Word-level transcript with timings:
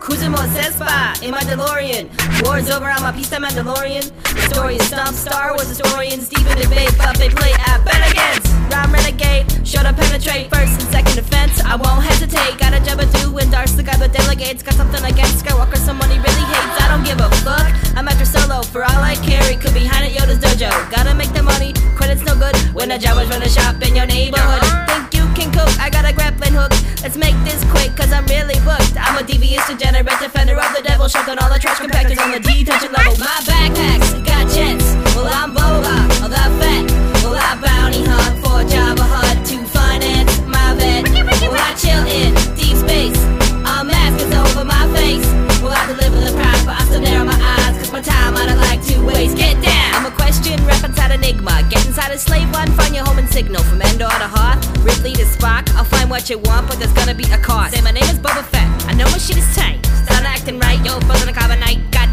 Cruising 0.00 0.30
Mos 0.30 0.48
Espa 0.56 1.22
in 1.22 1.32
my 1.32 1.40
DeLorean. 1.42 2.08
War's 2.44 2.70
over, 2.70 2.86
I'm 2.86 3.04
a 3.04 3.16
piece 3.16 3.32
of 3.32 3.38
Mandalorian. 3.38 4.10
The 4.22 4.54
story 4.54 4.76
is 4.76 4.86
stumped, 4.86 5.14
Star 5.14 5.54
Wars 5.54 5.68
historians 5.68 6.28
deep 6.28 6.46
in 6.46 6.58
debate, 6.58 6.94
but 6.98 7.16
they 7.18 7.28
play 7.28 7.52
at 7.52 7.84
Bennigan's. 7.84 8.47
Rhyme 8.78 8.94
renegade, 8.94 9.66
sure 9.66 9.82
to 9.82 9.92
penetrate 9.92 10.54
first 10.54 10.78
and 10.78 10.88
second 10.94 11.16
defense. 11.18 11.58
I 11.66 11.74
won't 11.74 11.98
hesitate, 11.98 12.62
got 12.62 12.70
a 12.70 12.78
job 12.78 13.02
to 13.02 13.10
do, 13.18 13.36
endorse 13.36 13.72
the 13.74 13.82
guy 13.82 13.98
that 13.98 14.12
delegates. 14.12 14.62
Got 14.62 14.74
something 14.74 15.02
against 15.02 15.42
Skywalker, 15.42 15.74
someone 15.74 16.06
he 16.14 16.18
really 16.22 16.46
hates. 16.46 16.78
I 16.78 16.86
don't 16.86 17.02
give 17.02 17.18
a 17.18 17.26
fuck, 17.42 17.66
I'm 17.98 18.06
after 18.06 18.22
solo. 18.22 18.62
For 18.62 18.86
all 18.86 19.02
I 19.02 19.18
carry, 19.26 19.58
could 19.58 19.74
be 19.74 19.82
behind 19.82 20.06
at 20.06 20.14
Yoda's 20.14 20.38
dojo. 20.38 20.70
Gotta 20.94 21.10
make 21.10 21.34
the 21.34 21.42
money, 21.42 21.74
credit's 21.98 22.22
no 22.22 22.38
good 22.38 22.54
when 22.70 22.94
the 22.94 23.02
Jawas 23.02 23.26
run 23.26 23.42
a 23.42 23.50
shop 23.50 23.82
in 23.82 23.98
your 23.98 24.06
neighborhood. 24.06 24.62
Think 24.86 25.10
you 25.10 25.26
can 25.34 25.50
cook, 25.50 25.74
I 25.82 25.90
got 25.90 26.06
a 26.06 26.14
grappling 26.14 26.54
hook. 26.54 26.70
Let's 27.02 27.18
make 27.18 27.34
this 27.42 27.58
quick, 27.74 27.98
cause 27.98 28.14
I'm 28.14 28.30
really 28.30 28.62
booked. 28.62 28.94
I'm 28.94 29.18
a 29.18 29.26
devious, 29.26 29.66
degenerate 29.66 30.22
defender 30.22 30.54
of 30.54 30.70
the 30.70 30.86
devil, 30.86 31.10
shoving 31.10 31.34
all 31.42 31.50
the 31.50 31.58
trash 31.58 31.82
compactors 31.82 32.22
on 32.22 32.30
the 32.30 32.38
detention 32.38 32.94
level. 32.94 33.18
My 33.18 33.42
backpacks 33.42 34.14
got 34.22 34.46
jets, 34.54 34.94
well 35.18 35.26
I'm 35.26 35.50
Boba, 35.50 36.22
of 36.22 36.30
the 36.30 36.46
fat. 36.62 36.86
Well 37.26 37.34
I 37.34 37.58
bounty 37.58 38.06
hunt 38.06 38.47
for 38.58 38.66
Jabba 38.66 39.06
Hutt 39.06 39.46
to 39.46 39.62
finance 39.70 40.40
my 40.42 40.74
Vette. 40.74 41.06
I 41.06 41.74
chill 41.78 42.02
in 42.10 42.34
deep 42.58 42.74
space, 42.74 43.18
a 43.62 43.86
mask 43.86 44.18
is 44.18 44.34
over 44.34 44.64
my 44.64 44.84
face. 44.98 45.26
Well 45.62 45.70
I 45.70 45.86
deliver 45.86 46.18
the 46.18 46.34
prize, 46.34 46.64
but 46.66 46.74
I 46.74 46.82
still 46.90 47.00
narrow 47.00 47.24
my 47.24 47.38
eyes, 47.38 47.78
cause 47.78 47.92
my 47.92 48.02
time 48.02 48.34
I 48.36 48.46
don't 48.46 48.58
like 48.58 48.82
to 48.90 48.98
waste. 49.06 49.36
Get 49.36 49.62
down! 49.62 49.94
I'm 49.94 50.06
a 50.06 50.14
question, 50.14 50.58
rep 50.66 50.82
inside 50.82 51.12
Enigma. 51.12 51.62
Get 51.70 51.86
inside 51.86 52.10
a 52.10 52.18
slave 52.18 52.50
one, 52.52 52.70
find 52.72 52.94
your 52.94 53.04
home 53.04 53.18
and 53.18 53.28
signal. 53.28 53.62
From 53.62 53.80
Endor 53.82 54.10
to 54.10 54.28
Hoth, 54.34 54.58
Ripley 54.82 55.12
to 55.14 55.24
Spock. 55.24 55.70
I'll 55.76 55.84
find 55.84 56.10
what 56.10 56.28
you 56.28 56.38
want, 56.38 56.66
but 56.66 56.78
there's 56.78 56.92
gonna 56.94 57.14
be 57.14 57.30
a 57.30 57.38
cost. 57.38 57.74
Say 57.74 57.82
my 57.82 57.92
name 57.92 58.10
is 58.10 58.18
Boba 58.18 58.42
Fett, 58.42 58.66
I 58.90 58.92
know 58.94 59.06
my 59.14 59.18
shit 59.18 59.38
is 59.38 59.48
tight. 59.54 59.78
Start 60.04 60.24
acting 60.24 60.58
right, 60.58 60.82
yo, 60.84 60.98
frozen 61.06 61.28
a 61.28 61.32
carbonite. 61.32 61.78
Got 61.92 62.07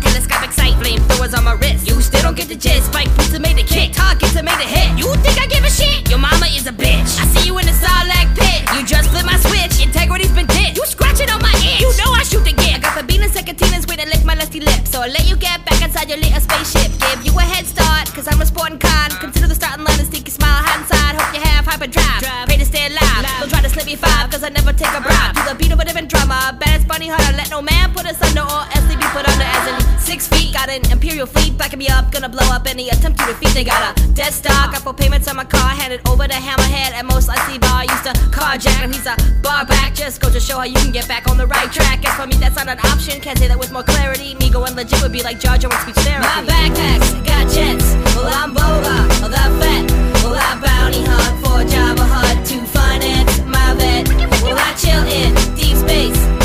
sight, 0.52 0.74
flamethrowers 0.82 1.38
on 1.38 1.44
my 1.44 1.54
wrist. 1.54 1.88
You 1.88 2.02
still 2.02 2.22
don't 2.22 2.36
get 2.36 2.48
the 2.48 2.56
gist, 2.56 2.92
Spike 2.92 3.10
pizza 3.18 3.40
made 3.40 3.58
a 3.58 3.64
kick, 3.64 3.94
targets 3.94 4.36
made 4.36 4.48
a 4.48 4.68
hit. 4.68 4.98
You 4.98 5.14
think 5.24 5.40
I 5.40 5.48
give 5.48 5.64
a 5.64 5.70
shit? 5.70 6.10
Your 6.10 6.20
mama 6.20 6.48
is 6.48 6.68
a 6.68 6.74
bitch. 6.74 7.20
I 7.20 7.26
see 7.34 7.48
you 7.48 7.58
in 7.58 7.66
the 7.66 7.74
Sarlacc 7.74 8.36
pit. 8.36 8.62
You 8.76 8.86
just 8.86 9.10
flip 9.10 9.26
my 9.26 9.38
switch, 9.38 9.82
integrity's 9.82 10.32
been 10.32 10.48
ditched. 10.48 10.78
You 10.78 10.86
scratching 10.86 11.30
on 11.30 11.42
my 11.42 11.54
itch. 11.64 11.82
You 11.82 11.92
know 12.00 12.12
I 12.12 12.24
shoot 12.24 12.44
the 12.44 12.54
gift. 12.54 12.86
I 12.86 13.02
got 13.02 13.08
and 13.08 13.32
secatinas 13.32 13.88
way 13.90 13.96
to 13.96 14.06
lick 14.06 14.24
my 14.26 14.36
lusty 14.36 14.60
lips. 14.60 14.92
So 14.92 15.02
I'll 15.02 15.10
let 15.10 15.28
you 15.28 15.36
get 15.36 15.66
back 15.66 15.82
inside 15.82 16.10
your 16.10 16.18
little 16.18 16.40
spaceship. 16.40 16.92
Give 17.00 17.26
you 17.26 17.34
a 17.38 17.42
head 17.42 17.66
start, 17.66 18.12
cause 18.14 18.28
I'm 18.28 18.42
a 18.42 18.46
sporting 18.46 18.80
con. 18.80 19.10
Consider 19.20 19.48
the 19.48 19.56
starting 19.56 19.86
line 19.86 20.00
and 20.00 20.08
sneaky 20.08 20.32
smile 20.32 20.62
hide 20.64 20.82
inside. 20.82 21.16
Hope 21.16 21.34
you 21.34 21.42
have 21.42 21.66
hyperdrive. 21.66 22.22
Pray 22.46 22.58
to 22.58 22.66
stay 22.66 22.88
alive. 22.88 23.26
Don't 23.40 23.50
try 23.50 23.62
to 23.62 23.70
slip 23.70 23.86
me 23.86 23.96
five, 23.96 24.30
cause 24.30 24.44
I 24.44 24.50
never 24.50 24.74
take 24.74 24.94
a 24.94 25.02
bribe. 25.02 25.36
To 25.36 25.42
the 25.50 25.56
beat 25.56 25.72
of 25.72 25.80
a 25.80 25.86
different 25.86 26.10
drama. 26.10 26.58
Bad 26.60 26.88
funny 26.88 27.08
hard. 27.08 27.36
Let 27.36 27.50
no 27.50 27.62
man 27.62 27.94
put 27.94 28.06
us 28.06 28.22
under 28.22 28.44
or 28.44 28.64
else 28.76 28.86
they 28.88 28.96
be 28.96 29.08
put 29.16 29.28
under 29.28 29.44
as 29.44 29.68
in 29.68 29.85
six 30.06 30.28
feet. 30.28 30.54
Got 30.54 30.70
an 30.70 30.82
imperial 30.92 31.26
fleet 31.26 31.58
backing 31.58 31.80
me 31.80 31.88
up. 31.90 32.12
Gonna 32.12 32.30
blow 32.30 32.48
up 32.54 32.68
any 32.68 32.90
attempt 32.90 33.20
to 33.20 33.26
defeat. 33.26 33.54
They 33.54 33.64
got 33.64 33.82
a 33.82 34.14
dead 34.14 34.32
stock. 34.34 34.72
Got 34.72 34.82
full 34.84 34.94
payments 34.94 35.28
on 35.28 35.36
my 35.36 35.44
car. 35.44 35.70
Handed 35.70 36.02
over 36.08 36.28
to 36.28 36.34
Hammerhead 36.34 36.94
at 36.94 37.06
most 37.06 37.28
I 37.30 37.38
see 37.48 37.58
bar. 37.58 37.84
Used 37.84 38.06
to 38.06 38.14
carjack 38.30 38.80
him. 38.82 38.94
He's 38.94 39.08
a 39.08 39.16
bar 39.42 39.66
back. 39.66 39.96
Just 39.96 40.22
go 40.22 40.30
to 40.30 40.40
show 40.40 40.58
how 40.58 40.64
you 40.64 40.76
can 40.76 40.92
get 40.92 41.08
back 41.08 41.28
on 41.28 41.38
the 41.38 41.48
right 41.48 41.72
track. 41.72 42.02
Guess 42.04 42.16
for 42.16 42.28
me 42.28 42.36
that's 42.36 42.56
not 42.56 42.68
an 42.68 42.80
option. 42.86 43.20
Can't 43.20 43.38
say 43.38 43.48
that 43.48 43.58
with 43.58 43.72
more 43.72 43.84
clarity. 43.84 44.36
Me 44.36 44.50
going 44.50 44.76
legit 44.76 45.02
would 45.02 45.12
be 45.12 45.24
like 45.24 45.40
Jar 45.40 45.58
Jar 45.58 45.70
with 45.70 45.82
speech 45.82 45.96
therapy. 46.06 46.28
My 46.28 46.46
backpacks 46.46 47.10
got 47.26 47.50
jets. 47.52 47.96
Well 48.16 48.30
I'm 48.30 48.54
Boba. 48.54 49.10
Well 49.22 49.34
that 49.34 49.52
fat. 49.60 49.84
Well 50.24 50.38
I 50.38 50.54
bounty 50.62 51.02
hunt 51.04 51.36
for 51.42 51.60
Jabba 51.66 52.06
Hutt 52.06 52.46
to 52.50 52.58
finance 52.70 53.42
my 53.46 53.74
Vette. 53.74 54.08
Well 54.44 54.58
I 54.58 54.72
chill 54.78 55.04
in 55.10 55.34
deep 55.56 55.78
space. 55.78 56.45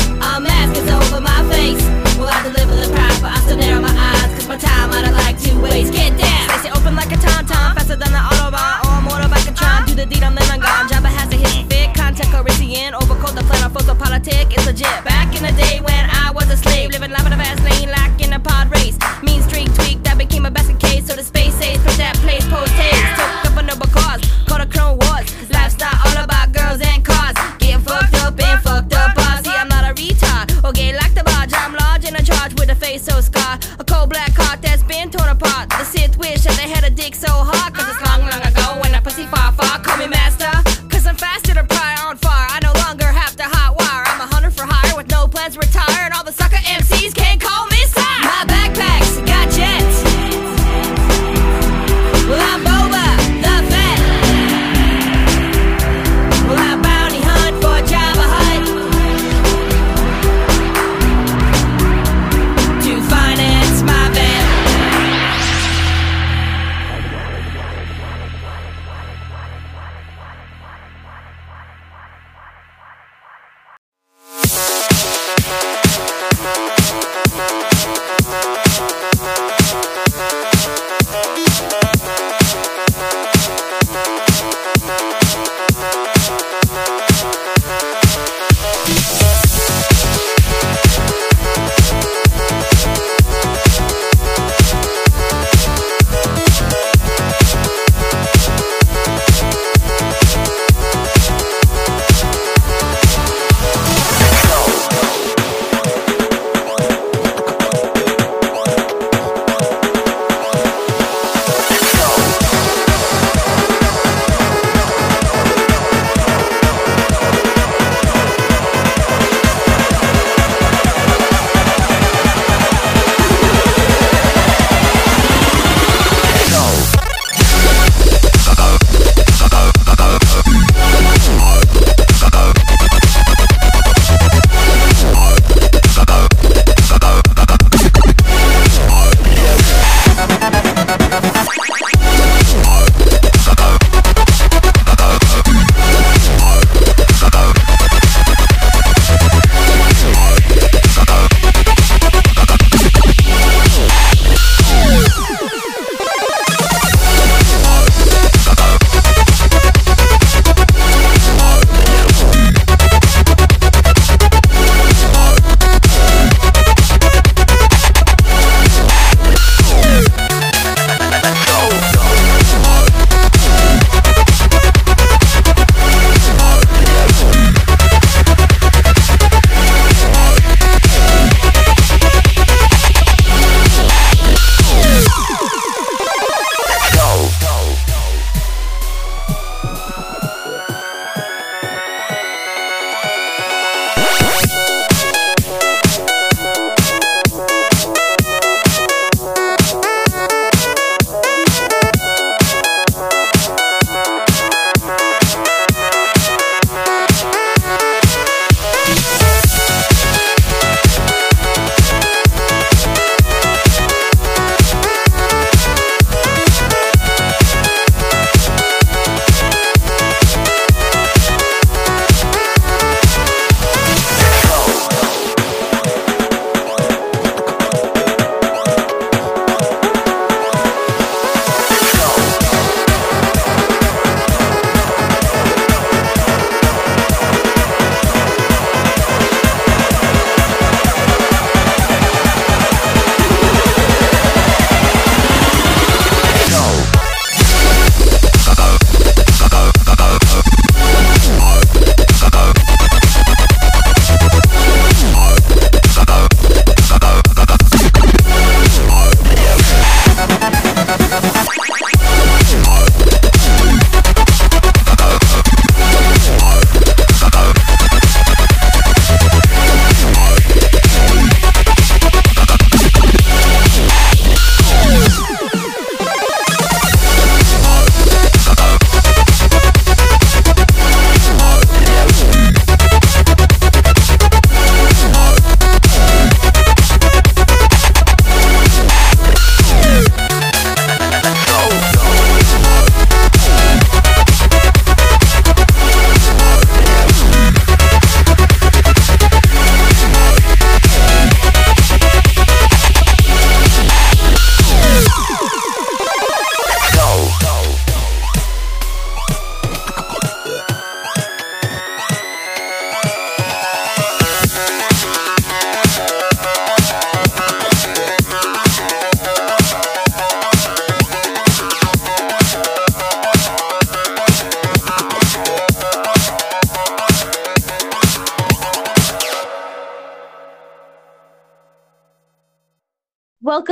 Time 4.61 4.93
I 4.93 5.01
don't 5.01 5.17
like 5.17 5.37
to 5.41 5.51
waste. 5.59 5.91
Get 5.93 6.17
down. 6.17 6.45
Slice 6.49 6.65
it 6.69 6.73
open 6.77 6.95
like 6.95 7.11
a 7.11 7.17
tom-tom. 7.17 7.75
Faster 7.75 7.97
than 7.97 8.11
the 8.13 8.21
Autobahn 8.21 8.85
or 8.85 8.93
a 8.95 9.03
motorbike 9.03 9.45
can 9.45 9.55
try. 9.55 9.83
Do 9.87 9.95
the 9.95 10.05
deed, 10.05 10.23
I'm 10.23 10.37
I'm 10.37 10.61
gone. 10.61 10.87
Jabba 10.87 11.09
has 11.09 11.27
to 11.33 11.37
hit 11.37 11.65
fit. 11.67 11.89
Contact 11.97 12.29
Corinthian. 12.29 12.93
Overcoat 12.93 13.33
the 13.35 13.43
plan 13.49 13.63
on 13.65 13.71
photopolitic. 13.73 14.53
It's 14.53 14.65
legit. 14.65 15.03
Back 15.03 15.35
in 15.35 15.41
the 15.43 15.53
day 15.57 15.81
when 15.81 16.03
I 16.09 16.31
was 16.31 16.49
a 16.49 16.57
slave. 16.57 16.91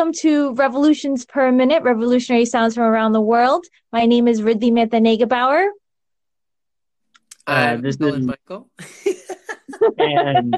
Welcome 0.10 0.22
to 0.22 0.54
Revolutions 0.56 1.24
Per 1.24 1.52
Minute, 1.52 1.84
revolutionary 1.84 2.46
sounds 2.46 2.74
from 2.74 2.86
around 2.86 3.12
the 3.12 3.22
world. 3.22 3.64
My 3.92 4.08
name 4.08 4.28
is 4.28 4.42
Ridley 4.42 4.72
Methanega 4.72 5.30
Bauer. 5.30 5.68
Uh, 7.46 7.78
this 7.78 7.96
is 7.98 8.26
Michael. 8.26 8.72
and 10.00 10.56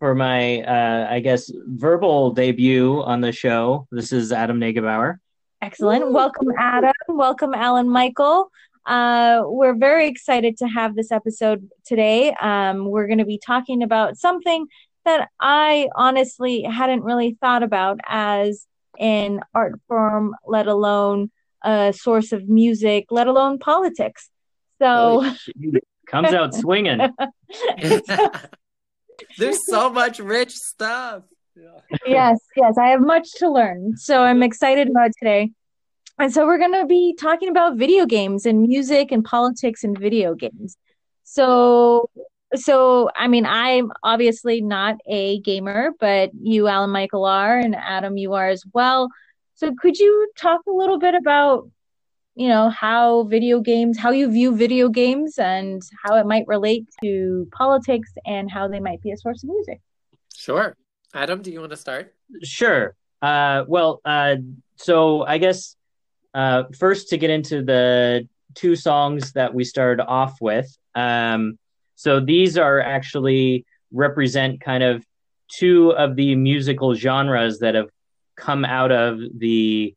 for 0.00 0.16
my, 0.16 0.62
uh, 0.62 1.06
I 1.08 1.20
guess, 1.20 1.52
verbal 1.68 2.32
debut 2.32 3.00
on 3.00 3.20
the 3.20 3.30
show, 3.30 3.86
this 3.92 4.12
is 4.12 4.32
Adam 4.32 4.58
Neugebauer. 4.58 5.18
Excellent. 5.62 6.06
Woo! 6.06 6.12
Welcome, 6.12 6.48
Adam. 6.58 6.92
Welcome, 7.06 7.54
Alan 7.54 7.88
Michael. 7.88 8.50
Uh, 8.86 9.42
we're 9.44 9.76
very 9.76 10.08
excited 10.08 10.56
to 10.56 10.66
have 10.66 10.96
this 10.96 11.12
episode 11.12 11.70
today. 11.86 12.34
Um, 12.40 12.86
we're 12.86 13.06
going 13.06 13.18
to 13.18 13.24
be 13.24 13.38
talking 13.38 13.84
about 13.84 14.16
something 14.16 14.66
that 15.04 15.28
I 15.40 15.88
honestly 15.94 16.62
hadn't 16.62 17.02
really 17.02 17.36
thought 17.40 17.62
about 17.62 18.00
as 18.06 18.66
an 18.98 19.40
art 19.54 19.80
form, 19.88 20.34
let 20.46 20.66
alone 20.66 21.30
a 21.62 21.92
source 21.92 22.32
of 22.32 22.48
music, 22.48 23.06
let 23.10 23.26
alone 23.26 23.58
politics. 23.58 24.28
So 24.80 25.30
comes 26.06 26.32
out 26.32 26.54
swinging. 26.60 27.00
There's 29.38 29.66
so 29.66 29.90
much 29.90 30.18
rich 30.18 30.52
stuff. 30.52 31.22
yes, 32.06 32.38
yes, 32.56 32.76
I 32.78 32.88
have 32.88 33.00
much 33.00 33.30
to 33.36 33.50
learn. 33.50 33.96
So 33.96 34.22
I'm 34.22 34.42
excited 34.42 34.88
about 34.88 35.12
today. 35.18 35.50
And 36.18 36.32
so 36.32 36.46
we're 36.46 36.58
going 36.58 36.72
to 36.72 36.86
be 36.86 37.16
talking 37.18 37.48
about 37.48 37.76
video 37.76 38.06
games 38.06 38.46
and 38.46 38.62
music 38.62 39.10
and 39.10 39.24
politics 39.24 39.82
and 39.82 39.98
video 39.98 40.34
games. 40.34 40.76
So 41.24 42.08
so 42.56 43.10
I 43.16 43.28
mean, 43.28 43.46
I'm 43.46 43.92
obviously 44.02 44.60
not 44.60 44.96
a 45.06 45.40
gamer, 45.40 45.90
but 46.00 46.30
you, 46.40 46.68
Alan 46.68 46.90
Michael, 46.90 47.24
are, 47.24 47.58
and 47.58 47.74
Adam, 47.74 48.16
you 48.16 48.34
are 48.34 48.48
as 48.48 48.64
well. 48.72 49.08
So 49.54 49.74
could 49.74 49.98
you 49.98 50.30
talk 50.36 50.62
a 50.66 50.72
little 50.72 50.98
bit 50.98 51.14
about, 51.14 51.68
you 52.34 52.48
know, 52.48 52.70
how 52.70 53.24
video 53.24 53.60
games, 53.60 53.98
how 53.98 54.10
you 54.10 54.30
view 54.30 54.56
video 54.56 54.88
games, 54.88 55.38
and 55.38 55.82
how 56.02 56.16
it 56.16 56.26
might 56.26 56.46
relate 56.46 56.86
to 57.02 57.48
politics, 57.52 58.10
and 58.26 58.50
how 58.50 58.68
they 58.68 58.80
might 58.80 59.00
be 59.02 59.12
a 59.12 59.16
source 59.16 59.42
of 59.44 59.50
music? 59.50 59.80
Sure, 60.34 60.76
Adam, 61.14 61.42
do 61.42 61.50
you 61.50 61.60
want 61.60 61.70
to 61.70 61.76
start? 61.76 62.14
Sure. 62.42 62.94
Uh, 63.22 63.64
well, 63.68 64.00
uh, 64.04 64.36
so 64.76 65.24
I 65.24 65.38
guess 65.38 65.76
uh, 66.34 66.64
first 66.76 67.08
to 67.10 67.16
get 67.16 67.30
into 67.30 67.62
the 67.62 68.28
two 68.54 68.76
songs 68.76 69.32
that 69.32 69.54
we 69.54 69.64
started 69.64 70.04
off 70.04 70.40
with. 70.40 70.76
Um, 70.94 71.58
so 71.94 72.20
these 72.20 72.58
are 72.58 72.80
actually 72.80 73.64
represent 73.92 74.60
kind 74.60 74.82
of 74.82 75.04
two 75.48 75.90
of 75.92 76.16
the 76.16 76.34
musical 76.34 76.94
genres 76.94 77.58
that 77.60 77.74
have 77.74 77.88
come 78.36 78.64
out 78.64 78.90
of 78.90 79.20
the 79.36 79.94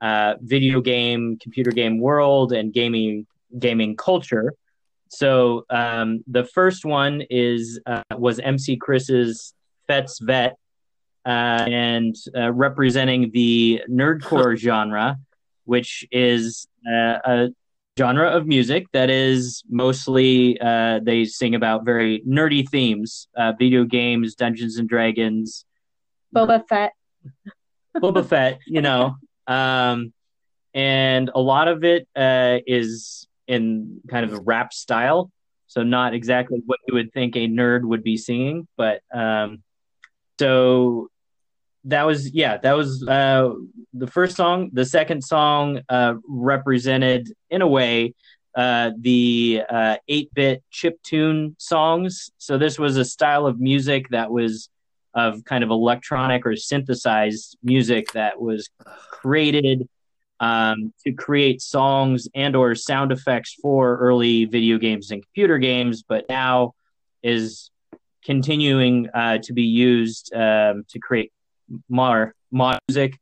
uh, 0.00 0.34
video 0.40 0.80
game, 0.80 1.38
computer 1.40 1.70
game 1.70 1.98
world, 2.00 2.52
and 2.52 2.72
gaming 2.72 3.26
gaming 3.58 3.96
culture. 3.96 4.52
So 5.08 5.64
um, 5.70 6.22
the 6.26 6.44
first 6.44 6.84
one 6.84 7.22
is 7.30 7.80
uh, 7.86 8.02
was 8.16 8.38
MC 8.38 8.76
Chris's 8.76 9.54
Fett's 9.86 10.18
Vette, 10.18 10.56
uh, 11.24 11.28
and 11.68 12.14
uh, 12.36 12.52
representing 12.52 13.30
the 13.32 13.82
nerdcore 13.90 14.56
genre, 14.64 15.16
which 15.64 16.06
is 16.12 16.68
uh, 16.86 17.18
a 17.24 17.48
genre 17.98 18.28
of 18.28 18.46
music 18.46 18.86
that 18.92 19.10
is 19.10 19.62
mostly 19.68 20.58
uh, 20.60 21.00
they 21.02 21.24
sing 21.24 21.54
about 21.54 21.84
very 21.84 22.22
nerdy 22.26 22.66
themes, 22.68 23.28
uh, 23.36 23.52
video 23.58 23.84
games, 23.84 24.34
Dungeons 24.36 24.76
and 24.76 24.88
Dragons, 24.88 25.64
Boba 26.34 26.66
Fett, 26.68 26.92
Boba 27.96 28.24
Fett, 28.24 28.60
you 28.66 28.80
know, 28.80 29.16
um, 29.46 30.12
and 30.74 31.30
a 31.34 31.40
lot 31.40 31.66
of 31.66 31.82
it 31.82 32.06
uh, 32.14 32.58
is 32.66 33.26
in 33.48 34.00
kind 34.08 34.24
of 34.24 34.32
a 34.32 34.40
rap 34.40 34.72
style, 34.72 35.30
so 35.66 35.82
not 35.82 36.14
exactly 36.14 36.62
what 36.64 36.78
you 36.86 36.94
would 36.94 37.12
think 37.12 37.34
a 37.34 37.48
nerd 37.48 37.82
would 37.82 38.04
be 38.04 38.16
singing, 38.16 38.68
but 38.76 39.00
um, 39.12 39.62
so 40.38 41.08
that 41.84 42.04
was 42.04 42.32
yeah 42.32 42.58
that 42.58 42.76
was 42.76 43.06
uh, 43.06 43.50
the 43.94 44.06
first 44.06 44.36
song. 44.36 44.70
The 44.72 44.84
second 44.84 45.22
song 45.22 45.80
uh, 45.88 46.14
represented 46.26 47.32
in 47.50 47.62
a 47.62 47.66
way 47.66 48.14
uh, 48.54 48.90
the 48.98 49.62
8-bit 49.70 50.58
uh, 50.58 50.60
chip 50.70 51.00
tune 51.02 51.54
songs. 51.58 52.30
So 52.38 52.58
this 52.58 52.78
was 52.78 52.96
a 52.96 53.04
style 53.04 53.46
of 53.46 53.60
music 53.60 54.08
that 54.10 54.30
was 54.30 54.68
of 55.14 55.44
kind 55.44 55.64
of 55.64 55.70
electronic 55.70 56.46
or 56.46 56.56
synthesized 56.56 57.56
music 57.62 58.12
that 58.12 58.40
was 58.40 58.68
created 59.10 59.88
um, 60.40 60.92
to 61.04 61.12
create 61.12 61.60
songs 61.60 62.28
and 62.34 62.54
or 62.54 62.74
sound 62.74 63.10
effects 63.10 63.54
for 63.60 63.96
early 63.98 64.44
video 64.44 64.78
games 64.78 65.10
and 65.10 65.22
computer 65.24 65.58
games 65.58 66.04
but 66.06 66.28
now 66.28 66.72
is 67.22 67.70
continuing 68.24 69.08
uh, 69.14 69.38
to 69.38 69.52
be 69.52 69.62
used 69.62 70.32
um, 70.34 70.84
to 70.88 70.98
create 71.00 71.32
more 71.88 72.34
music. 72.88 73.18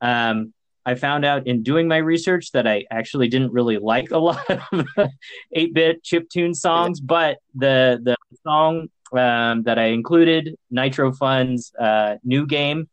Um, 0.00 0.52
I 0.86 0.94
found 0.94 1.24
out 1.24 1.46
in 1.46 1.62
doing 1.62 1.88
my 1.88 1.98
research 1.98 2.52
that 2.52 2.66
I 2.66 2.84
actually 2.90 3.28
didn't 3.28 3.52
really 3.52 3.78
like 3.78 4.10
a 4.10 4.18
lot 4.30 4.48
of 4.50 4.86
8-bit 5.56 6.02
chip 6.02 6.28
tune 6.30 6.54
songs, 6.54 7.00
but 7.00 7.38
the 7.54 8.00
the 8.02 8.16
song 8.42 8.88
um, 9.12 9.62
that 9.64 9.78
I 9.78 9.86
included, 9.86 10.56
Nitro 10.70 11.12
Fun's 11.12 11.72
uh, 11.78 12.16
new 12.24 12.46
game, 12.46 12.88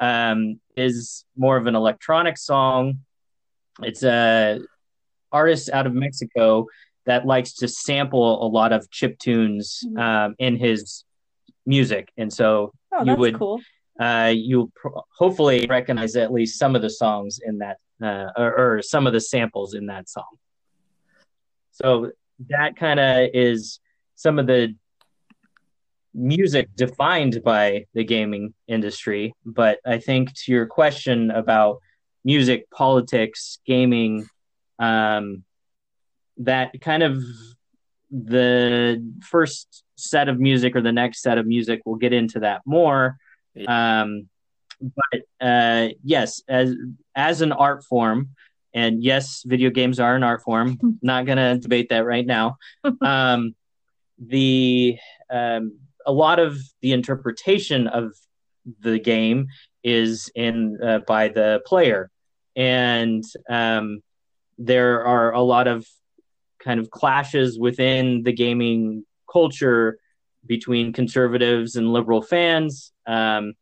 um, 0.00 0.60
is 0.76 1.24
more 1.36 1.56
of 1.56 1.66
an 1.66 1.74
electronic 1.74 2.38
song. 2.38 3.00
It's 3.82 4.02
a 4.02 4.60
artist 5.30 5.68
out 5.70 5.86
of 5.86 5.94
Mexico 5.94 6.66
that 7.04 7.26
likes 7.26 7.54
to 7.54 7.68
sample 7.68 8.44
a 8.44 8.48
lot 8.48 8.72
of 8.72 8.90
chip 8.90 9.18
tunes 9.18 9.84
mm-hmm. 9.84 9.98
um, 9.98 10.34
in 10.38 10.56
his 10.56 11.04
music, 11.66 12.10
and 12.16 12.32
so 12.32 12.72
oh, 12.92 13.04
you 13.04 13.14
would 13.16 13.38
cool 13.38 13.60
uh, 13.98 14.32
you'll 14.34 14.70
hopefully 15.16 15.66
recognize 15.68 16.14
at 16.14 16.32
least 16.32 16.58
some 16.58 16.76
of 16.76 16.82
the 16.82 16.90
songs 16.90 17.40
in 17.44 17.58
that, 17.58 17.78
uh, 18.02 18.28
or, 18.36 18.76
or, 18.76 18.82
some 18.82 19.06
of 19.06 19.12
the 19.12 19.20
samples 19.20 19.74
in 19.74 19.86
that 19.86 20.08
song. 20.08 20.36
So 21.72 22.12
that 22.48 22.76
kind 22.76 23.00
of 23.00 23.30
is 23.34 23.80
some 24.14 24.38
of 24.38 24.46
the 24.46 24.74
music 26.14 26.68
defined 26.76 27.42
by 27.42 27.86
the 27.94 28.04
gaming 28.04 28.54
industry. 28.68 29.34
But 29.44 29.80
I 29.84 29.98
think 29.98 30.32
to 30.44 30.52
your 30.52 30.66
question 30.66 31.32
about 31.32 31.78
music, 32.24 32.70
politics, 32.70 33.58
gaming, 33.66 34.28
um, 34.78 35.42
that 36.38 36.80
kind 36.80 37.02
of 37.02 37.20
the 38.12 39.04
first 39.22 39.82
set 39.96 40.28
of 40.28 40.38
music 40.38 40.76
or 40.76 40.82
the 40.82 40.92
next 40.92 41.20
set 41.20 41.36
of 41.36 41.46
music, 41.46 41.82
we'll 41.84 41.96
get 41.96 42.12
into 42.12 42.40
that 42.40 42.62
more 42.64 43.18
um, 43.66 44.28
but 44.80 45.20
uh, 45.40 45.88
yes, 46.02 46.42
as 46.48 46.74
as 47.14 47.40
an 47.40 47.52
art 47.52 47.84
form, 47.84 48.30
and 48.74 49.02
yes, 49.02 49.42
video 49.46 49.70
games 49.70 49.98
are 49.98 50.14
an 50.14 50.22
art 50.22 50.42
form. 50.42 50.78
Not 51.02 51.26
gonna 51.26 51.58
debate 51.58 51.88
that 51.90 52.04
right 52.04 52.26
now. 52.26 52.56
Um, 53.02 53.54
the 54.18 54.96
um, 55.30 55.78
a 56.04 56.12
lot 56.12 56.38
of 56.40 56.58
the 56.82 56.92
interpretation 56.92 57.86
of 57.86 58.12
the 58.80 58.98
game 58.98 59.46
is 59.84 60.30
in 60.34 60.78
uh, 60.82 60.98
by 61.06 61.28
the 61.28 61.60
player, 61.66 62.10
and 62.56 63.24
um, 63.48 64.00
there 64.58 65.04
are 65.04 65.32
a 65.32 65.42
lot 65.42 65.68
of 65.68 65.86
kind 66.58 66.80
of 66.80 66.90
clashes 66.90 67.58
within 67.58 68.22
the 68.24 68.32
gaming 68.32 69.04
culture 69.30 69.98
between 70.46 70.92
conservatives 70.92 71.76
and 71.76 71.92
liberal 71.92 72.22
fans, 72.22 72.92
um, 73.06 73.54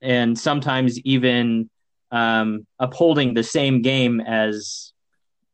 and 0.00 0.38
sometimes 0.38 0.98
even 1.00 1.68
um, 2.10 2.66
upholding 2.78 3.34
the 3.34 3.42
same 3.42 3.82
game 3.82 4.20
as 4.20 4.92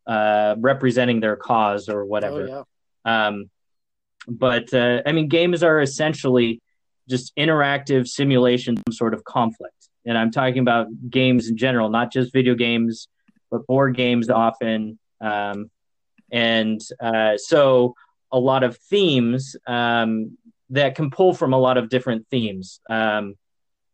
uh, 0.06 0.54
representing 0.58 1.20
their 1.20 1.36
cause 1.36 1.88
or 1.88 2.04
whatever. 2.04 2.48
Oh, 2.48 2.64
yeah. 3.06 3.26
um, 3.26 3.50
but 4.28 4.72
uh, 4.72 5.02
I 5.06 5.12
mean, 5.12 5.28
games 5.28 5.62
are 5.62 5.80
essentially 5.80 6.60
just 7.08 7.34
interactive 7.36 8.06
simulation, 8.08 8.76
sort 8.90 9.14
of 9.14 9.24
conflict. 9.24 9.88
And 10.04 10.16
I'm 10.18 10.30
talking 10.30 10.58
about 10.58 10.86
games 11.10 11.48
in 11.48 11.56
general, 11.56 11.88
not 11.88 12.12
just 12.12 12.32
video 12.32 12.54
games, 12.54 13.08
but 13.50 13.66
board 13.66 13.96
games 13.96 14.30
often. 14.30 14.98
Um, 15.20 15.70
and 16.32 16.80
uh, 17.00 17.36
so 17.36 17.94
a 18.32 18.38
lot 18.38 18.64
of 18.64 18.76
themes 18.78 19.56
um, 19.66 20.36
that 20.70 20.94
can 20.94 21.10
pull 21.10 21.34
from 21.34 21.52
a 21.52 21.58
lot 21.58 21.76
of 21.76 21.88
different 21.88 22.26
themes. 22.28 22.80
Um, 22.88 23.34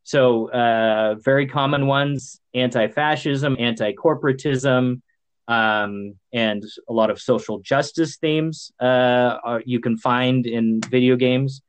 so, 0.04 0.50
uh, 0.50 1.16
very 1.16 1.46
common 1.46 1.86
ones 1.86 2.40
anti 2.54 2.88
fascism, 2.88 3.56
anti 3.58 3.92
corporatism, 3.92 5.02
um, 5.48 6.14
and 6.32 6.64
a 6.88 6.92
lot 6.92 7.10
of 7.10 7.20
social 7.20 7.58
justice 7.58 8.16
themes 8.16 8.70
uh, 8.80 9.38
are, 9.44 9.62
you 9.66 9.80
can 9.80 9.96
find 9.96 10.46
in 10.46 10.80
video 10.80 11.16
games. 11.16 11.62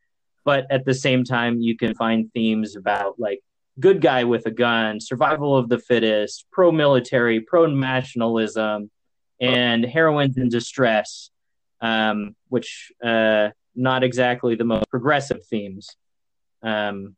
But 0.45 0.67
at 0.69 0.85
the 0.85 0.93
same 0.93 1.23
time, 1.23 1.59
you 1.59 1.75
can 1.75 1.95
find 1.95 2.31
themes 2.33 2.75
about 2.75 3.19
like 3.19 3.41
good 3.79 4.01
guy 4.01 4.23
with 4.23 4.45
a 4.45 4.51
gun, 4.51 4.99
survival 4.99 5.55
of 5.55 5.69
the 5.69 5.79
fittest, 5.79 6.45
pro 6.51 6.71
military, 6.71 7.39
pro 7.41 7.65
nationalism, 7.65 8.89
and 9.39 9.85
heroines 9.85 10.37
in 10.37 10.49
distress, 10.49 11.29
um, 11.81 12.35
which 12.49 12.91
uh, 13.03 13.49
not 13.75 14.03
exactly 14.03 14.55
the 14.55 14.63
most 14.63 14.89
progressive 14.89 15.45
themes. 15.45 15.95
Um, 16.61 17.15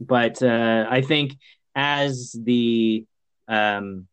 but 0.00 0.42
uh, 0.42 0.86
I 0.88 1.02
think 1.02 1.36
as 1.74 2.34
the 2.40 3.04
um, 3.46 4.06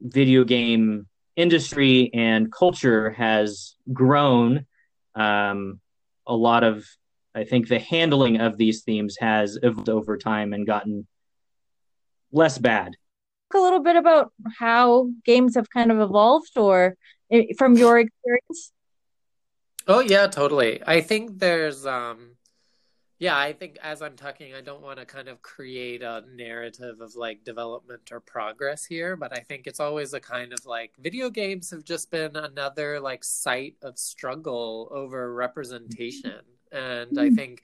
video 0.00 0.44
game 0.44 1.06
industry 1.36 2.10
and 2.14 2.52
culture 2.52 3.10
has 3.10 3.76
grown, 3.92 4.66
um, 5.14 5.80
a 6.26 6.34
lot 6.34 6.64
of 6.64 6.84
I 7.34 7.44
think 7.44 7.68
the 7.68 7.80
handling 7.80 8.40
of 8.40 8.56
these 8.56 8.82
themes 8.82 9.16
has 9.18 9.58
evolved 9.62 9.88
over 9.88 10.16
time 10.16 10.52
and 10.52 10.66
gotten 10.66 11.06
less 12.30 12.58
bad. 12.58 12.92
A 13.54 13.60
little 13.60 13.82
bit 13.82 13.96
about 13.96 14.32
how 14.58 15.10
games 15.24 15.54
have 15.54 15.70
kind 15.70 15.92
of 15.92 16.00
evolved, 16.00 16.56
or 16.56 16.96
eh, 17.30 17.46
from 17.56 17.76
your 17.76 17.98
experience. 17.98 18.72
Oh 19.86 20.00
yeah, 20.00 20.26
totally. 20.26 20.82
I 20.86 21.00
think 21.00 21.38
there's 21.38 21.86
um 21.86 22.34
yeah, 23.18 23.38
I 23.38 23.52
think 23.52 23.78
as 23.82 24.02
I'm 24.02 24.16
talking, 24.16 24.54
I 24.54 24.60
don't 24.60 24.82
want 24.82 24.98
to 24.98 25.06
kind 25.06 25.28
of 25.28 25.40
create 25.40 26.02
a 26.02 26.24
narrative 26.34 27.00
of 27.00 27.14
like 27.14 27.44
development 27.44 28.10
or 28.10 28.20
progress 28.20 28.84
here, 28.84 29.16
but 29.16 29.32
I 29.32 29.40
think 29.40 29.66
it's 29.66 29.78
always 29.80 30.14
a 30.14 30.20
kind 30.20 30.52
of 30.52 30.66
like 30.66 30.92
video 30.98 31.30
games 31.30 31.70
have 31.70 31.84
just 31.84 32.10
been 32.10 32.34
another 32.34 32.98
like 32.98 33.22
site 33.22 33.76
of 33.82 33.98
struggle 33.98 34.88
over 34.90 35.32
representation. 35.32 36.40
And 36.72 37.18
I 37.18 37.28
mm. 37.28 37.36
think, 37.36 37.62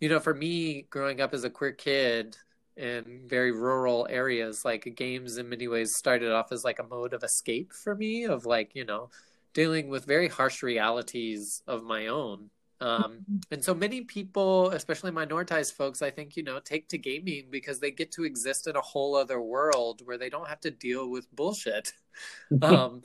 you 0.00 0.08
know, 0.08 0.18
for 0.18 0.34
me, 0.34 0.82
growing 0.90 1.20
up 1.20 1.34
as 1.34 1.44
a 1.44 1.50
queer 1.50 1.72
kid 1.72 2.36
in 2.76 3.22
very 3.26 3.52
rural 3.52 4.06
areas, 4.10 4.64
like 4.64 4.92
games 4.96 5.36
in 5.36 5.48
many 5.48 5.68
ways 5.68 5.92
started 5.96 6.32
off 6.32 6.52
as 6.52 6.64
like 6.64 6.78
a 6.78 6.86
mode 6.86 7.12
of 7.12 7.22
escape 7.22 7.72
for 7.72 7.94
me, 7.94 8.24
of 8.24 8.46
like, 8.46 8.74
you 8.74 8.84
know, 8.84 9.10
dealing 9.52 9.88
with 9.88 10.04
very 10.04 10.28
harsh 10.28 10.62
realities 10.62 11.62
of 11.66 11.82
my 11.82 12.06
own 12.06 12.50
um, 12.80 13.24
and 13.50 13.62
so 13.62 13.74
many 13.74 14.02
people, 14.02 14.70
especially 14.70 15.10
minoritized 15.10 15.74
folks, 15.74 16.00
I 16.00 16.10
think, 16.10 16.36
you 16.36 16.42
know, 16.42 16.60
take 16.60 16.88
to 16.88 16.98
gaming 16.98 17.48
because 17.50 17.78
they 17.78 17.90
get 17.90 18.10
to 18.12 18.24
exist 18.24 18.66
in 18.66 18.74
a 18.74 18.80
whole 18.80 19.16
other 19.16 19.40
world 19.40 20.00
where 20.04 20.16
they 20.16 20.30
don't 20.30 20.48
have 20.48 20.60
to 20.60 20.70
deal 20.70 21.10
with 21.10 21.30
bullshit. 21.34 21.92
Um, 22.60 23.02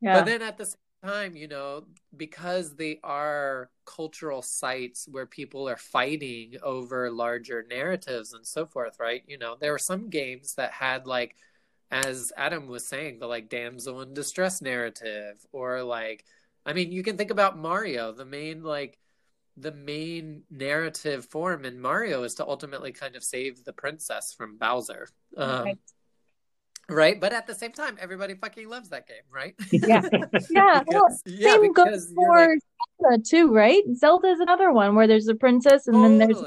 yeah. 0.00 0.14
But 0.14 0.24
then 0.24 0.40
at 0.40 0.56
the 0.56 0.64
same 0.64 0.74
time, 1.04 1.36
you 1.36 1.48
know, 1.48 1.84
because 2.16 2.76
they 2.76 3.00
are 3.02 3.70
cultural 3.86 4.42
sites 4.42 5.06
where 5.10 5.26
people 5.26 5.68
are 5.68 5.76
fighting 5.76 6.56
over 6.62 7.10
larger 7.10 7.64
narratives 7.68 8.32
and 8.32 8.46
so 8.46 8.66
forth, 8.66 8.98
right? 9.00 9.22
You 9.26 9.38
know, 9.38 9.56
there 9.58 9.72
were 9.72 9.78
some 9.78 10.10
games 10.10 10.54
that 10.54 10.72
had 10.72 11.06
like, 11.06 11.36
as 11.90 12.32
Adam 12.36 12.66
was 12.66 12.86
saying, 12.86 13.18
the 13.18 13.26
like 13.26 13.48
damsel 13.48 14.02
in 14.02 14.14
distress 14.14 14.62
narrative 14.62 15.44
or 15.52 15.82
like, 15.82 16.24
I 16.64 16.72
mean, 16.72 16.92
you 16.92 17.02
can 17.02 17.16
think 17.16 17.30
about 17.30 17.58
Mario. 17.58 18.12
The 18.12 18.24
main 18.24 18.62
like 18.62 18.98
the 19.56 19.72
main 19.72 20.42
narrative 20.50 21.24
form 21.26 21.64
in 21.64 21.80
Mario 21.80 22.22
is 22.22 22.34
to 22.36 22.46
ultimately 22.46 22.92
kind 22.92 23.16
of 23.16 23.24
save 23.24 23.64
the 23.64 23.72
princess 23.72 24.32
from 24.32 24.56
Bowser. 24.56 25.08
Um, 25.36 25.64
right. 25.64 25.78
Right. 26.90 27.20
But 27.20 27.32
at 27.32 27.46
the 27.46 27.54
same 27.54 27.72
time, 27.72 27.96
everybody 28.00 28.34
fucking 28.34 28.68
loves 28.68 28.88
that 28.90 29.06
game, 29.06 29.16
right? 29.32 29.54
Yeah. 29.70 30.02
yeah. 30.50 30.80
because, 30.80 30.86
well, 30.86 31.18
yeah, 31.26 31.52
same 31.52 31.72
goes 31.72 32.12
for 32.14 32.48
like... 32.48 32.58
Zelda 33.00 33.22
too, 33.22 33.52
right? 33.52 33.82
Zelda 33.94 34.28
is 34.28 34.40
another 34.40 34.72
one 34.72 34.94
where 34.94 35.06
there's 35.06 35.28
a 35.28 35.34
princess 35.34 35.86
and 35.86 35.96
totally. 35.96 36.18
then 36.18 36.28
there's. 36.28 36.44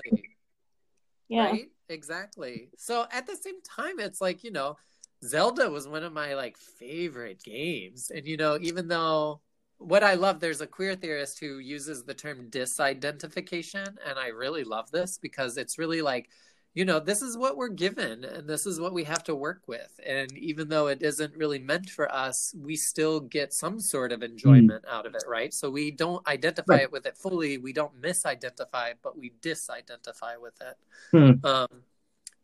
Yeah. 1.29 1.45
Right? 1.45 1.69
Exactly. 1.89 2.69
So 2.77 3.05
at 3.11 3.27
the 3.27 3.35
same 3.35 3.61
time, 3.61 3.99
it's 3.99 4.21
like, 4.21 4.43
you 4.43 4.51
know, 4.51 4.77
Zelda 5.23 5.69
was 5.69 5.87
one 5.87 6.03
of 6.03 6.13
my 6.13 6.33
like 6.33 6.57
favorite 6.57 7.41
games. 7.43 8.11
And, 8.13 8.25
you 8.25 8.37
know, 8.37 8.57
even 8.61 8.87
though 8.87 9.41
what 9.77 10.03
I 10.03 10.13
love, 10.13 10.39
there's 10.39 10.61
a 10.61 10.67
queer 10.67 10.95
theorist 10.95 11.39
who 11.39 11.59
uses 11.59 12.03
the 12.03 12.13
term 12.13 12.49
disidentification, 12.49 13.87
and 14.05 14.17
I 14.17 14.27
really 14.27 14.63
love 14.63 14.89
this 14.91 15.17
because 15.17 15.57
it's 15.57 15.77
really 15.77 16.01
like, 16.01 16.29
you 16.73 16.85
know, 16.85 16.99
this 16.99 17.21
is 17.21 17.37
what 17.37 17.55
we're 17.55 17.69
given 17.69 18.25
and 18.25 18.49
this 18.49 18.65
is 18.65 18.79
what 18.79 18.93
we 18.93 19.03
have 19.03 19.23
to 19.25 19.35
work 19.35 19.61
with. 19.67 19.99
And 20.05 20.35
even 20.35 20.69
though 20.69 20.87
it 20.87 21.03
isn't 21.03 21.35
really 21.35 21.59
meant 21.59 21.89
for 21.89 22.11
us, 22.11 22.53
we 22.59 22.75
still 22.75 23.19
get 23.19 23.53
some 23.53 23.79
sort 23.79 24.11
of 24.11 24.23
enjoyment 24.23 24.83
mm. 24.83 24.91
out 24.91 25.05
of 25.05 25.13
it, 25.13 25.23
right? 25.27 25.53
So 25.53 25.69
we 25.69 25.91
don't 25.91 26.27
identify 26.27 26.73
right. 26.73 26.81
it 26.83 26.91
with 26.91 27.05
it 27.05 27.15
fully. 27.15 27.59
We 27.59 27.73
don't 27.73 28.01
misidentify, 28.01 28.93
but 29.03 29.17
we 29.17 29.33
disidentify 29.41 30.41
with 30.41 30.59
it. 30.61 30.77
Mm. 31.13 31.45
Um, 31.45 31.67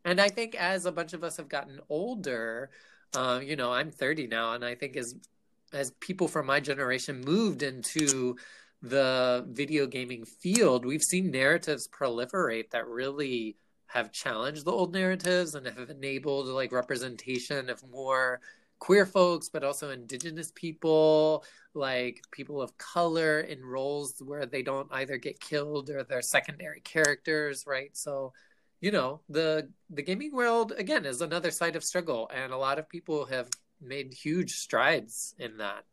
and 0.04 0.20
I 0.20 0.28
think 0.28 0.54
as 0.54 0.86
a 0.86 0.92
bunch 0.92 1.12
of 1.12 1.24
us 1.24 1.36
have 1.36 1.48
gotten 1.48 1.80
older, 1.88 2.70
uh, 3.14 3.40
you 3.42 3.56
know, 3.56 3.72
I'm 3.72 3.90
30 3.90 4.28
now, 4.28 4.52
and 4.52 4.64
I 4.64 4.76
think 4.76 4.96
as 4.96 5.16
as 5.72 5.92
people 6.00 6.26
from 6.26 6.46
my 6.46 6.58
generation 6.58 7.20
moved 7.20 7.62
into 7.62 8.36
the 8.82 9.46
video 9.48 9.86
gaming 9.86 10.24
field, 10.24 10.84
we've 10.84 11.02
seen 11.02 11.30
narratives 11.30 11.86
proliferate 11.86 12.70
that 12.70 12.88
really 12.88 13.56
have 13.92 14.12
challenged 14.12 14.64
the 14.64 14.72
old 14.72 14.92
narratives 14.92 15.54
and 15.54 15.66
have 15.66 15.90
enabled 15.90 16.46
like 16.46 16.72
representation 16.72 17.68
of 17.68 17.82
more 17.90 18.40
queer 18.78 19.04
folks, 19.04 19.48
but 19.48 19.64
also 19.64 19.90
indigenous 19.90 20.52
people, 20.54 21.44
like 21.74 22.22
people 22.30 22.62
of 22.62 22.76
color 22.78 23.40
in 23.40 23.64
roles 23.64 24.20
where 24.24 24.46
they 24.46 24.62
don't 24.62 24.88
either 24.92 25.16
get 25.16 25.40
killed 25.40 25.90
or 25.90 26.02
they're 26.02 26.22
secondary 26.22 26.80
characters, 26.80 27.64
right? 27.66 27.96
So, 27.96 28.32
you 28.80 28.90
know, 28.90 29.20
the 29.28 29.68
the 29.90 30.02
gaming 30.02 30.34
world 30.34 30.72
again 30.76 31.04
is 31.04 31.20
another 31.20 31.50
side 31.50 31.76
of 31.76 31.84
struggle, 31.84 32.30
and 32.34 32.52
a 32.52 32.56
lot 32.56 32.78
of 32.78 32.88
people 32.88 33.26
have 33.26 33.48
made 33.80 34.14
huge 34.14 34.54
strides 34.54 35.34
in 35.38 35.58
that. 35.58 35.84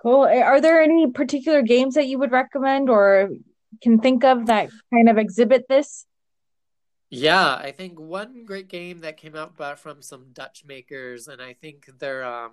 Cool. 0.00 0.24
Are 0.24 0.60
there 0.60 0.80
any 0.80 1.10
particular 1.10 1.62
games 1.62 1.94
that 1.94 2.06
you 2.06 2.18
would 2.18 2.30
recommend 2.30 2.88
or 2.88 3.30
can 3.82 3.98
think 3.98 4.24
of 4.24 4.46
that 4.46 4.70
kind 4.92 5.08
of 5.08 5.18
exhibit 5.18 5.66
this? 5.68 6.06
Yeah, 7.10 7.54
I 7.54 7.72
think 7.72 7.98
one 7.98 8.44
great 8.44 8.68
game 8.68 9.00
that 9.00 9.16
came 9.16 9.34
out 9.34 9.56
from 9.78 10.02
some 10.02 10.26
Dutch 10.32 10.64
makers, 10.66 11.28
and 11.28 11.40
I 11.40 11.54
think 11.54 11.88
they're 11.98 12.24
um, 12.24 12.52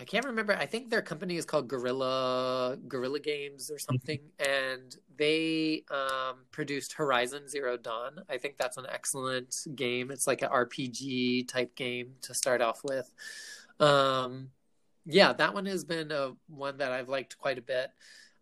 I 0.00 0.04
can't 0.04 0.24
remember. 0.24 0.54
I 0.56 0.64
think 0.64 0.88
their 0.88 1.02
company 1.02 1.36
is 1.36 1.44
called 1.44 1.68
Guerrilla 1.68 2.78
Guerrilla 2.88 3.20
Games 3.20 3.70
or 3.70 3.74
mm-hmm. 3.74 3.92
something, 3.92 4.20
and 4.38 4.96
they 5.16 5.84
um, 5.90 6.38
produced 6.50 6.94
Horizon 6.94 7.48
Zero 7.48 7.76
Dawn. 7.76 8.20
I 8.28 8.38
think 8.38 8.56
that's 8.56 8.78
an 8.78 8.86
excellent 8.88 9.54
game. 9.74 10.10
It's 10.10 10.26
like 10.26 10.40
an 10.40 10.48
RPG 10.48 11.48
type 11.48 11.74
game 11.74 12.14
to 12.22 12.32
start 12.32 12.62
off 12.62 12.82
with. 12.82 13.12
Um, 13.78 14.50
yeah, 15.04 15.34
that 15.34 15.52
one 15.52 15.66
has 15.66 15.84
been 15.84 16.10
a 16.12 16.32
one 16.48 16.78
that 16.78 16.92
I've 16.92 17.10
liked 17.10 17.36
quite 17.38 17.58
a 17.58 17.62
bit. 17.62 17.90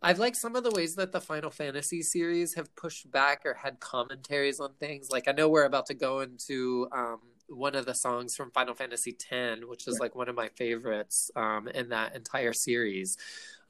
I've 0.01 0.19
liked 0.19 0.37
some 0.37 0.55
of 0.55 0.63
the 0.63 0.71
ways 0.71 0.95
that 0.95 1.13
the 1.13 1.21
Final 1.21 1.51
Fantasy 1.51 2.03
series 2.03 2.55
have 2.55 2.75
pushed 2.77 3.11
back 3.11 3.43
or 3.45 3.55
had 3.55 3.81
commentaries 3.81 4.61
on 4.61 4.75
things. 4.79 5.11
Like 5.11 5.27
I 5.27 5.33
know 5.33 5.49
we're 5.49 5.65
about 5.65 5.87
to 5.87 5.95
go 5.95 6.21
into 6.21 6.89
um, 6.93 7.19
one 7.49 7.75
of 7.75 7.87
the 7.87 7.95
songs 7.95 8.37
from 8.37 8.51
Final 8.53 8.75
Fantasy 8.75 9.17
X, 9.31 9.61
which 9.67 9.89
is 9.89 9.99
like 9.99 10.15
one 10.15 10.29
of 10.29 10.37
my 10.37 10.49
favorites 10.51 11.31
um, 11.35 11.69
in 11.69 11.89
that 11.89 12.15
entire 12.15 12.53
series. 12.53 13.17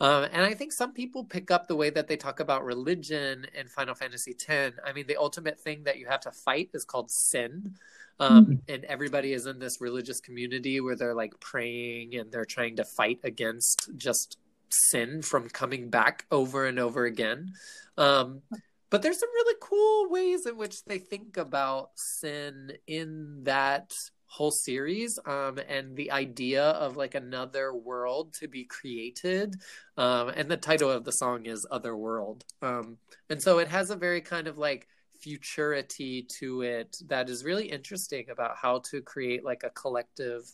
Um, 0.01 0.25
and 0.33 0.43
I 0.43 0.55
think 0.55 0.73
some 0.73 0.93
people 0.93 1.25
pick 1.25 1.51
up 1.51 1.67
the 1.67 1.77
way 1.77 1.91
that 1.91 2.09
they 2.09 2.17
talk 2.17 2.41
about 2.41 2.65
religion 2.65 3.47
in 3.55 3.69
Final 3.69 3.95
Fantasy 3.95 4.37
X. 4.49 4.77
I 4.85 4.93
mean, 4.93 5.07
the 5.07 5.17
ultimate 5.17 5.59
thing 5.59 5.85
that 5.85 5.99
you 5.99 6.07
have 6.07 6.21
to 6.21 6.31
fight 6.31 6.71
is 6.75 6.85
called 6.85 7.11
sin. 7.11 7.75
Um, 8.21 8.47
mm-hmm. 8.47 8.55
And 8.69 8.85
everybody 8.85 9.33
is 9.33 9.47
in 9.47 9.61
this 9.61 9.81
religious 9.81 10.21
community 10.21 10.81
where 10.81 10.97
they're 10.97 11.15
like 11.15 11.39
praying 11.41 12.17
and 12.17 12.31
they're 12.33 12.45
trying 12.45 12.77
to 12.77 12.85
fight 12.85 13.21
against 13.23 13.91
just 13.97 14.39
sin 14.71 15.23
from 15.23 15.49
coming 15.49 15.91
back 15.91 16.27
over 16.31 16.67
and 16.67 16.79
over 16.79 17.05
again. 17.05 17.53
Um, 17.97 18.43
but 18.91 19.03
there's 19.03 19.21
some 19.21 19.29
really 19.29 19.57
cool 19.61 20.11
ways 20.11 20.47
in 20.47 20.57
which 20.57 20.85
they 20.85 20.99
think 20.99 21.37
about 21.37 21.91
sin 21.97 22.73
in 22.87 23.45
that 23.45 23.93
whole 24.29 24.51
series 24.51 25.19
um, 25.27 25.59
and 25.69 25.97
the 25.97 26.11
idea 26.11 26.63
of 26.63 26.97
like 26.97 27.15
another 27.15 27.75
world 27.75 28.35
to 28.35 28.47
be 28.47 28.65
created 28.65 29.57
um, 29.97 30.29
and 30.29 30.51
the 30.51 30.57
title 30.57 30.91
of 30.91 31.05
the 31.05 31.13
song 31.13 31.47
is 31.47 31.67
other 31.71 31.97
world 31.97 32.45
um, 32.61 32.99
and 33.31 33.43
so 33.43 33.59
it 33.59 33.69
has 33.69 33.91
a 33.91 33.97
very 33.97 34.21
kind 34.21 34.47
of 34.47 34.59
like 34.59 34.87
futurity 35.19 36.27
to 36.39 36.61
it 36.61 36.97
that 37.07 37.31
is 37.31 37.43
really 37.43 37.67
interesting 37.67 38.29
about 38.29 38.55
how 38.55 38.81
to 38.81 39.01
create 39.01 39.45
like 39.45 39.65
a 39.65 39.71
collective 39.71 40.45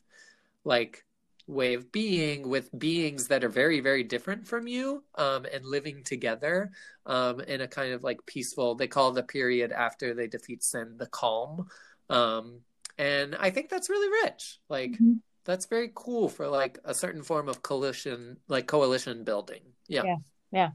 like 0.65 1.04
way 1.47 1.75
of 1.75 1.93
being 1.93 2.49
with 2.49 2.77
beings 2.79 3.29
that 3.29 3.45
are 3.45 3.49
very 3.49 3.81
very 3.81 4.03
different 4.03 4.47
from 4.47 4.67
you 4.67 5.05
um, 5.17 5.47
and 5.53 5.65
living 5.65 6.03
together 6.03 6.71
um, 7.07 7.41
in 7.41 7.61
a 7.61 7.69
kind 7.69 7.93
of 7.93 8.03
like 8.03 8.25
peaceful 8.27 8.75
they 8.75 8.87
call 8.87 9.13
the 9.13 9.23
period 9.23 9.73
after 9.73 10.15
they 10.15 10.27
defeat 10.27 10.63
sin 10.63 10.97
the 10.99 11.07
calm. 11.07 11.67
Um, 12.11 12.61
and 12.97 13.35
i 13.35 13.51
think 13.51 13.69
that's 13.71 13.91
really 13.91 14.23
rich. 14.25 14.59
Like 14.69 14.93
mm-hmm. 14.93 15.15
that's 15.45 15.67
very 15.67 15.91
cool 15.95 16.29
for 16.29 16.49
like 16.49 16.79
a 16.85 16.95
certain 16.95 17.23
form 17.23 17.49
of 17.49 17.63
coalition 17.63 18.39
like 18.49 18.67
coalition 18.67 19.25
building. 19.25 19.63
Yeah. 19.89 20.05
Yeah. 20.05 20.17
Yeah. 20.53 20.69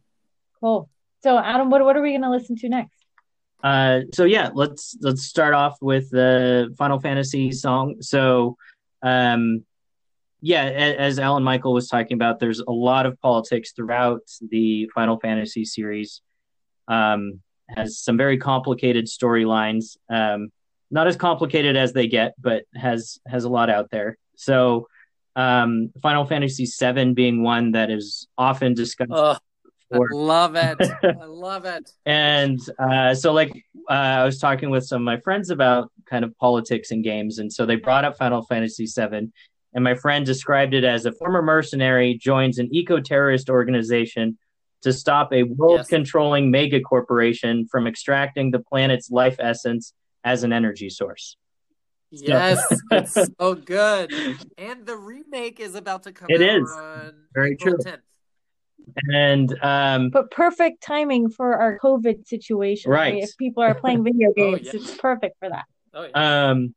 Cool. 0.59 0.89
So 1.23 1.37
adam 1.37 1.69
what, 1.69 1.83
what 1.83 1.97
are 1.97 2.01
we 2.01 2.11
going 2.11 2.21
to 2.21 2.29
listen 2.29 2.55
to 2.57 2.69
next? 2.69 2.99
Uh, 3.63 4.01
so 4.13 4.23
yeah, 4.23 4.49
let's 4.53 4.95
let's 5.01 5.23
start 5.23 5.53
off 5.53 5.77
with 5.81 6.09
the 6.11 6.73
Final 6.77 6.99
Fantasy 6.99 7.51
song. 7.51 7.95
So, 8.01 8.55
um, 9.01 9.65
yeah, 10.41 10.63
as 10.63 11.19
Alan 11.19 11.43
Michael 11.43 11.73
was 11.73 11.87
talking 11.87 12.15
about, 12.15 12.39
there's 12.39 12.59
a 12.59 12.71
lot 12.71 13.05
of 13.05 13.19
politics 13.21 13.73
throughout 13.73 14.21
the 14.49 14.89
Final 14.95 15.19
Fantasy 15.19 15.65
series. 15.65 16.21
Um, 16.87 17.41
has 17.75 17.99
some 17.99 18.17
very 18.17 18.37
complicated 18.37 19.05
storylines. 19.05 19.97
Um, 20.09 20.49
not 20.91 21.07
as 21.07 21.15
complicated 21.15 21.75
as 21.75 21.93
they 21.93 22.07
get, 22.07 22.33
but 22.39 22.63
has 22.73 23.19
has 23.27 23.43
a 23.43 23.49
lot 23.49 23.69
out 23.69 23.91
there. 23.91 24.17
So, 24.35 24.87
um, 25.35 25.91
Final 26.01 26.25
Fantasy 26.25 26.65
VII 26.65 27.13
being 27.13 27.43
one 27.43 27.73
that 27.73 27.91
is 27.91 28.27
often 28.37 28.73
discussed. 28.73 29.11
Oh, 29.13 29.37
I 29.91 29.97
love 30.11 30.55
it. 30.55 30.77
I 31.03 31.25
love 31.25 31.65
it. 31.65 31.91
And 32.05 32.59
uh, 32.79 33.13
so, 33.13 33.33
like, 33.33 33.51
uh, 33.89 33.93
I 33.93 34.25
was 34.25 34.39
talking 34.39 34.69
with 34.69 34.85
some 34.85 35.01
of 35.01 35.05
my 35.05 35.17
friends 35.17 35.49
about 35.49 35.91
kind 36.05 36.25
of 36.25 36.35
politics 36.37 36.91
and 36.91 37.03
games, 37.03 37.39
and 37.39 37.51
so 37.51 37.65
they 37.65 37.75
brought 37.75 38.05
up 38.05 38.17
Final 38.17 38.43
Fantasy 38.43 38.85
VII, 38.85 39.31
and 39.73 39.83
my 39.83 39.95
friend 39.95 40.25
described 40.25 40.73
it 40.73 40.83
as 40.83 41.05
a 41.05 41.11
former 41.11 41.41
mercenary 41.41 42.15
joins 42.15 42.57
an 42.57 42.69
eco-terrorist 42.73 43.49
organization 43.49 44.37
to 44.81 44.93
stop 44.93 45.33
a 45.33 45.43
world-controlling 45.43 46.45
yes. 46.45 46.51
mega 46.51 46.81
corporation 46.81 47.67
from 47.67 47.85
extracting 47.85 48.51
the 48.51 48.59
planet's 48.59 49.11
life 49.11 49.35
essence 49.39 49.93
as 50.23 50.43
an 50.43 50.53
energy 50.53 50.89
source. 50.89 51.37
Yes, 52.11 52.63
it's 52.91 53.13
so 53.39 53.55
good. 53.55 54.11
And 54.57 54.85
the 54.85 54.97
remake 54.97 55.59
is 55.59 55.75
about 55.75 56.03
to 56.03 56.11
come 56.11 56.27
It 56.29 56.41
is 56.41 56.69
very 57.33 57.51
April 57.51 57.77
true. 57.77 57.91
10th. 57.91 57.99
And 59.13 59.55
um 59.61 60.09
but 60.09 60.31
perfect 60.31 60.81
timing 60.81 61.29
for 61.29 61.55
our 61.55 61.77
COVID 61.77 62.27
situation. 62.27 62.89
Right. 62.89 63.13
right? 63.13 63.23
If 63.23 63.37
people 63.37 63.61
are 63.61 63.75
playing 63.75 64.03
video 64.03 64.29
oh, 64.31 64.33
games, 64.33 64.61
oh, 64.61 64.77
yeah. 64.77 64.81
it's 64.81 64.95
perfect 64.97 65.37
for 65.37 65.49
that. 65.49 65.65
Oh, 65.93 66.03
yeah. 66.05 66.49
Um 66.49 66.73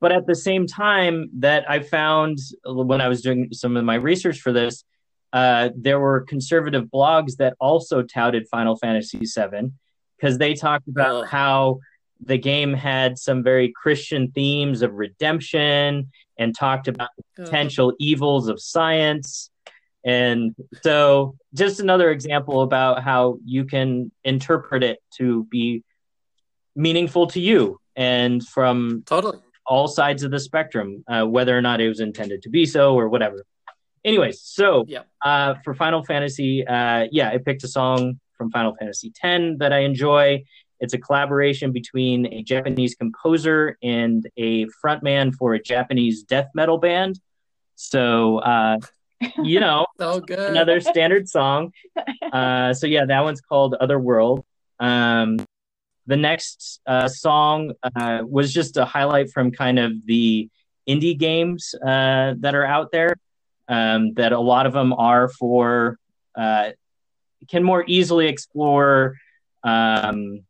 but 0.00 0.12
at 0.12 0.26
the 0.26 0.34
same 0.34 0.66
time 0.66 1.30
that 1.38 1.68
I 1.70 1.80
found 1.80 2.38
when 2.64 3.00
I 3.00 3.08
was 3.08 3.22
doing 3.22 3.48
some 3.52 3.76
of 3.76 3.84
my 3.84 3.94
research 3.94 4.40
for 4.40 4.52
this, 4.52 4.84
uh, 5.32 5.70
there 5.76 5.98
were 5.98 6.20
conservative 6.22 6.84
blogs 6.84 7.36
that 7.38 7.54
also 7.58 8.02
touted 8.02 8.46
Final 8.48 8.76
Fantasy 8.76 9.18
VII 9.18 9.72
because 10.16 10.38
they 10.38 10.54
talked 10.54 10.88
about 10.88 11.26
how 11.26 11.80
the 12.20 12.38
game 12.38 12.72
had 12.72 13.18
some 13.18 13.42
very 13.42 13.72
Christian 13.74 14.30
themes 14.30 14.82
of 14.82 14.94
redemption 14.94 16.10
and 16.38 16.54
talked 16.54 16.88
about 16.88 17.10
potential 17.36 17.92
evils 17.98 18.48
of 18.48 18.60
science. 18.60 19.50
And 20.04 20.54
so, 20.82 21.36
just 21.54 21.80
another 21.80 22.10
example 22.10 22.62
about 22.62 23.02
how 23.02 23.38
you 23.44 23.64
can 23.64 24.12
interpret 24.22 24.82
it 24.82 24.98
to 25.16 25.44
be 25.44 25.82
meaningful 26.76 27.28
to 27.28 27.40
you 27.40 27.80
and 27.96 28.46
from 28.46 29.02
totally 29.06 29.38
all 29.66 29.88
sides 29.88 30.22
of 30.22 30.30
the 30.30 30.40
spectrum, 30.40 31.04
uh, 31.08 31.24
whether 31.24 31.56
or 31.56 31.62
not 31.62 31.80
it 31.80 31.88
was 31.88 32.00
intended 32.00 32.42
to 32.42 32.50
be 32.50 32.66
so 32.66 32.94
or 32.98 33.08
whatever. 33.08 33.44
Anyways, 34.04 34.42
so 34.42 34.84
yeah. 34.86 35.02
uh, 35.24 35.54
for 35.64 35.74
Final 35.74 36.04
Fantasy, 36.04 36.66
uh, 36.66 37.06
yeah, 37.10 37.30
I 37.30 37.38
picked 37.38 37.64
a 37.64 37.68
song 37.68 38.20
from 38.36 38.50
Final 38.50 38.74
Fantasy 38.78 39.12
X 39.22 39.56
that 39.58 39.72
I 39.72 39.80
enjoy. 39.80 40.44
It's 40.80 40.92
a 40.92 40.98
collaboration 40.98 41.72
between 41.72 42.26
a 42.32 42.42
Japanese 42.42 42.94
composer 42.94 43.78
and 43.82 44.28
a 44.36 44.66
frontman 44.84 45.34
for 45.34 45.54
a 45.54 45.62
Japanese 45.62 46.22
death 46.24 46.48
metal 46.54 46.76
band. 46.76 47.18
So, 47.76 48.38
uh, 48.38 48.78
you 49.42 49.60
know, 49.60 49.86
so 49.98 50.22
another 50.28 50.80
standard 50.80 51.28
song. 51.28 51.72
Uh, 52.32 52.74
so 52.74 52.88
yeah, 52.88 53.04
that 53.04 53.20
one's 53.20 53.40
called 53.40 53.76
Otherworld. 53.80 54.44
Um, 54.80 55.36
the 56.06 56.16
next 56.16 56.80
uh, 56.86 57.08
song 57.08 57.72
uh, 57.96 58.22
was 58.24 58.52
just 58.52 58.76
a 58.76 58.84
highlight 58.84 59.30
from 59.30 59.50
kind 59.50 59.78
of 59.78 59.92
the 60.04 60.48
indie 60.88 61.18
games 61.18 61.74
uh, 61.74 62.34
that 62.38 62.54
are 62.54 62.64
out 62.64 62.92
there. 62.92 63.16
Um, 63.66 64.12
that 64.14 64.32
a 64.32 64.38
lot 64.38 64.66
of 64.66 64.74
them 64.74 64.92
are 64.92 65.26
for 65.28 65.98
uh, 66.34 66.72
can 67.48 67.62
more 67.62 67.84
easily 67.86 68.26
explore 68.26 69.16
um, 69.62 70.40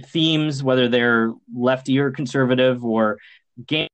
themes, 0.00 0.62
whether 0.62 0.88
they're 0.88 1.32
lefty 1.52 1.98
or 1.98 2.10
conservative, 2.10 2.84
or 2.84 3.18
game 3.66 3.88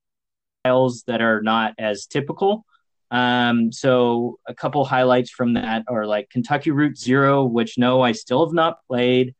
styles 0.60 1.04
that 1.04 1.22
are 1.22 1.40
not 1.42 1.74
as 1.78 2.06
typical. 2.06 2.64
Um, 3.10 3.72
so 3.72 4.38
a 4.46 4.54
couple 4.54 4.84
highlights 4.84 5.30
from 5.30 5.54
that 5.54 5.84
are 5.88 6.06
like 6.06 6.30
Kentucky 6.30 6.70
Route 6.70 6.96
Zero, 6.96 7.44
which 7.44 7.76
no, 7.76 8.00
I 8.00 8.12
still 8.12 8.46
have 8.46 8.54
not 8.54 8.78
played. 8.86 9.34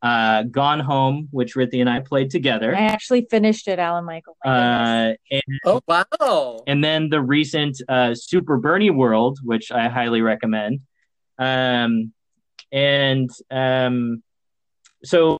Uh, 0.00 0.44
Gone 0.44 0.80
Home, 0.80 1.28
which 1.32 1.56
Rithy 1.56 1.80
and 1.80 1.90
I 1.90 2.00
played 2.00 2.30
together. 2.30 2.74
I 2.74 2.82
actually 2.82 3.26
finished 3.28 3.66
it, 3.66 3.80
Alan 3.80 4.04
Michael. 4.04 4.36
Uh, 4.44 5.14
and, 5.30 5.42
oh 5.64 5.80
wow! 5.88 6.62
And 6.66 6.84
then 6.84 7.08
the 7.08 7.20
recent 7.20 7.82
uh, 7.88 8.14
Super 8.14 8.58
Bernie 8.58 8.90
World, 8.90 9.40
which 9.42 9.72
I 9.72 9.88
highly 9.88 10.22
recommend. 10.22 10.80
Um, 11.38 12.12
and 12.70 13.28
um, 13.50 14.22
so 15.02 15.38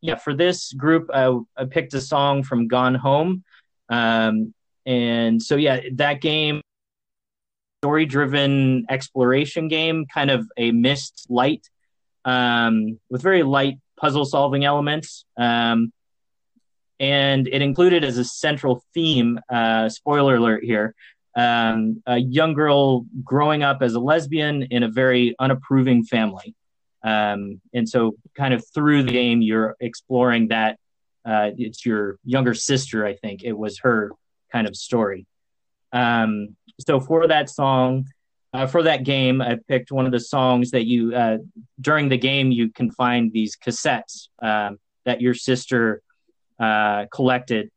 yeah, 0.00 0.16
for 0.16 0.34
this 0.34 0.72
group, 0.72 1.10
I, 1.12 1.38
I 1.56 1.64
picked 1.66 1.94
a 1.94 2.00
song 2.00 2.42
from 2.42 2.68
Gone 2.68 2.94
Home. 2.94 3.44
Um, 3.88 4.54
and 4.86 5.42
so, 5.42 5.56
yeah, 5.56 5.80
that 5.94 6.20
game, 6.20 6.62
story 7.82 8.06
driven 8.06 8.86
exploration 8.88 9.68
game, 9.68 10.06
kind 10.12 10.30
of 10.30 10.46
a 10.56 10.72
Myst 10.72 11.26
light, 11.28 11.68
um, 12.24 12.98
with 13.10 13.22
very 13.22 13.42
light 13.42 13.78
puzzle 14.00 14.24
solving 14.24 14.64
elements. 14.64 15.24
Um, 15.36 15.92
and 16.98 17.48
it 17.48 17.62
included 17.62 18.04
as 18.04 18.18
a 18.18 18.24
central 18.24 18.84
theme, 18.92 19.40
uh, 19.48 19.88
spoiler 19.88 20.36
alert 20.36 20.64
here, 20.64 20.94
um, 21.36 22.02
a 22.06 22.18
young 22.18 22.54
girl 22.54 23.06
growing 23.24 23.62
up 23.62 23.82
as 23.82 23.94
a 23.94 24.00
lesbian 24.00 24.64
in 24.64 24.82
a 24.82 24.88
very 24.88 25.34
unapproving 25.38 26.04
family. 26.04 26.54
Um, 27.02 27.60
and 27.72 27.88
so, 27.88 28.16
kind 28.36 28.52
of 28.52 28.62
through 28.74 29.04
the 29.04 29.12
game, 29.12 29.40
you're 29.40 29.76
exploring 29.80 30.48
that. 30.48 30.78
Uh, 31.24 31.50
it's 31.56 31.84
your 31.86 32.18
younger 32.24 32.54
sister, 32.54 33.06
I 33.06 33.14
think. 33.14 33.42
It 33.42 33.56
was 33.56 33.78
her 33.80 34.12
kind 34.52 34.66
of 34.66 34.76
story. 34.76 35.26
Um, 35.92 36.56
so, 36.86 37.00
for 37.00 37.26
that 37.28 37.48
song, 37.48 38.06
uh, 38.52 38.66
for 38.66 38.82
that 38.82 39.04
game, 39.04 39.40
I 39.40 39.58
picked 39.68 39.92
one 39.92 40.06
of 40.06 40.12
the 40.12 40.20
songs 40.20 40.72
that 40.72 40.86
you, 40.86 41.14
uh, 41.14 41.38
during 41.80 42.08
the 42.08 42.18
game, 42.18 42.50
you 42.50 42.70
can 42.70 42.90
find 42.90 43.32
these 43.32 43.56
cassettes 43.56 44.28
um, 44.40 44.78
that 45.04 45.20
your 45.20 45.34
sister 45.34 46.02
uh, 46.58 47.06
collected 47.12 47.70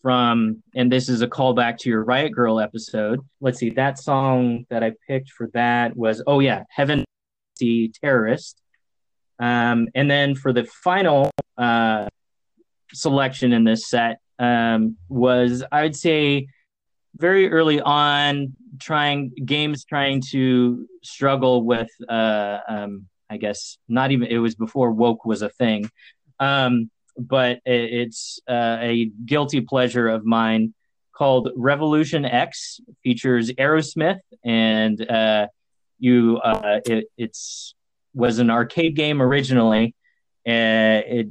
from, 0.00 0.62
and 0.74 0.90
this 0.90 1.08
is 1.08 1.22
a 1.22 1.28
callback 1.28 1.78
to 1.78 1.90
your 1.90 2.02
Riot 2.02 2.32
Grrrl 2.32 2.62
episode. 2.62 3.20
Let's 3.40 3.58
see, 3.58 3.70
that 3.70 3.98
song 3.98 4.66
that 4.68 4.82
I 4.82 4.92
picked 5.06 5.30
for 5.30 5.48
that 5.54 5.96
was, 5.96 6.22
oh 6.26 6.40
yeah, 6.40 6.64
Heaven 6.68 7.04
See 7.58 7.92
terrorist. 8.02 8.60
Um, 9.38 9.88
and 9.94 10.10
then 10.10 10.34
for 10.34 10.52
the 10.52 10.64
final 10.64 11.30
uh, 11.56 12.08
selection 12.92 13.52
in 13.52 13.64
this 13.64 13.88
set 13.88 14.18
um, 14.38 14.96
was, 15.08 15.62
I 15.70 15.82
would 15.82 15.96
say, 15.96 16.48
very 17.16 17.50
early 17.50 17.80
on, 17.80 18.54
trying 18.78 19.30
games 19.44 19.84
trying 19.84 20.22
to 20.30 20.86
struggle 21.02 21.64
with, 21.64 21.90
uh, 22.08 22.58
um, 22.68 23.06
I 23.28 23.36
guess, 23.36 23.78
not 23.88 24.10
even 24.10 24.28
it 24.28 24.38
was 24.38 24.54
before 24.54 24.92
woke 24.92 25.24
was 25.24 25.42
a 25.42 25.48
thing, 25.48 25.90
um, 26.40 26.90
but 27.18 27.60
it, 27.64 27.92
it's 27.92 28.40
uh, 28.48 28.78
a 28.80 29.10
guilty 29.24 29.60
pleasure 29.60 30.08
of 30.08 30.24
mine 30.24 30.74
called 31.12 31.50
Revolution 31.56 32.24
X. 32.24 32.80
Features 33.04 33.50
Aerosmith 33.52 34.20
and 34.44 35.10
uh, 35.10 35.46
you 35.98 36.38
uh, 36.38 36.80
it, 36.86 37.06
it's 37.16 37.74
was 38.14 38.38
an 38.38 38.50
arcade 38.50 38.96
game 38.96 39.22
originally 39.22 39.94
and 40.44 41.04
it 41.06 41.28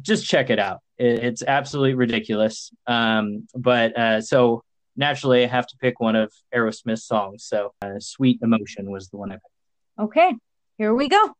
just 0.00 0.26
check 0.26 0.48
it 0.48 0.58
out 0.58 0.80
it, 0.96 1.24
it's 1.24 1.42
absolutely 1.42 1.94
ridiculous 1.94 2.70
um, 2.86 3.46
but 3.54 3.96
uh, 3.98 4.20
so 4.20 4.62
naturally 4.96 5.44
i 5.44 5.46
have 5.46 5.66
to 5.66 5.76
pick 5.78 6.00
one 6.00 6.16
of 6.16 6.32
aerosmith's 6.54 7.04
songs 7.04 7.44
so 7.44 7.72
uh, 7.82 7.98
sweet 7.98 8.38
emotion 8.42 8.90
was 8.90 9.08
the 9.08 9.16
one 9.16 9.30
i 9.30 9.34
picked. 9.34 9.46
Okay 9.98 10.34
here 10.78 10.94
we 10.94 11.08
go 11.08 11.34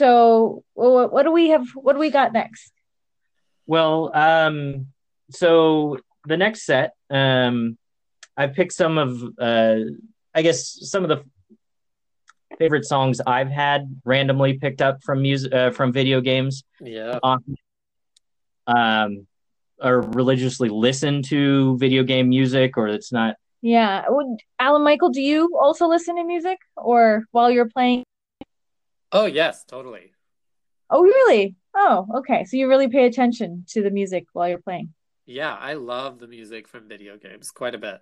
So 0.00 0.64
what, 0.72 1.12
what 1.12 1.24
do 1.24 1.30
we 1.30 1.50
have? 1.50 1.66
What 1.74 1.92
do 1.92 1.98
we 1.98 2.08
got 2.08 2.32
next? 2.32 2.72
Well, 3.66 4.10
um, 4.14 4.86
so 5.30 5.98
the 6.24 6.38
next 6.38 6.64
set, 6.64 6.94
um, 7.10 7.76
I 8.34 8.46
picked 8.46 8.72
some 8.72 8.96
of, 8.96 9.22
uh, 9.38 9.76
I 10.34 10.40
guess 10.40 10.88
some 10.90 11.02
of 11.04 11.10
the 11.10 11.22
favorite 12.56 12.86
songs 12.86 13.20
I've 13.20 13.50
had 13.50 13.94
randomly 14.06 14.54
picked 14.54 14.80
up 14.80 15.02
from 15.04 15.20
music 15.20 15.52
uh, 15.52 15.70
from 15.70 15.92
video 15.92 16.22
games. 16.22 16.64
Yeah. 16.80 17.18
Um, 18.66 19.26
or 19.82 20.00
religiously 20.00 20.70
listen 20.70 21.20
to 21.24 21.76
video 21.76 22.04
game 22.04 22.30
music, 22.30 22.78
or 22.78 22.88
it's 22.88 23.12
not. 23.12 23.36
Yeah, 23.60 24.04
Would, 24.08 24.40
Alan 24.58 24.82
Michael, 24.82 25.10
do 25.10 25.20
you 25.20 25.58
also 25.60 25.88
listen 25.88 26.16
to 26.16 26.24
music, 26.24 26.56
or 26.74 27.24
while 27.32 27.50
you're 27.50 27.68
playing? 27.68 28.04
Oh 29.12 29.26
yes, 29.26 29.64
totally. 29.64 30.12
Oh 30.88 31.02
really? 31.02 31.56
Oh, 31.74 32.06
okay. 32.18 32.44
So 32.44 32.56
you 32.56 32.68
really 32.68 32.88
pay 32.88 33.06
attention 33.06 33.64
to 33.68 33.82
the 33.82 33.90
music 33.90 34.26
while 34.32 34.48
you're 34.48 34.58
playing. 34.58 34.92
Yeah, 35.26 35.54
I 35.54 35.74
love 35.74 36.18
the 36.18 36.26
music 36.26 36.68
from 36.68 36.88
video 36.88 37.16
games 37.16 37.50
quite 37.50 37.74
a 37.74 37.78
bit. 37.78 38.00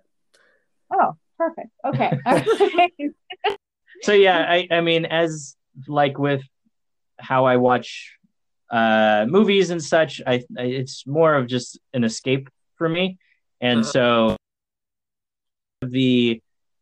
Oh, 0.91 1.15
perfect. 1.37 1.69
Okay. 1.85 2.11
so 4.01 4.13
yeah, 4.13 4.45
I 4.47 4.67
I 4.71 4.81
mean 4.81 5.05
as 5.05 5.55
like 5.87 6.17
with 6.17 6.43
how 7.19 7.45
I 7.45 7.57
watch 7.57 8.15
uh 8.71 9.25
movies 9.27 9.69
and 9.71 9.83
such, 9.83 10.21
I, 10.25 10.43
I 10.57 10.63
it's 10.63 11.07
more 11.07 11.35
of 11.35 11.47
just 11.47 11.79
an 11.93 12.03
escape 12.03 12.49
for 12.75 12.87
me. 12.87 13.17
And 13.61 13.81
uh-huh. 13.81 13.91
so 13.91 14.37
the 15.81 16.41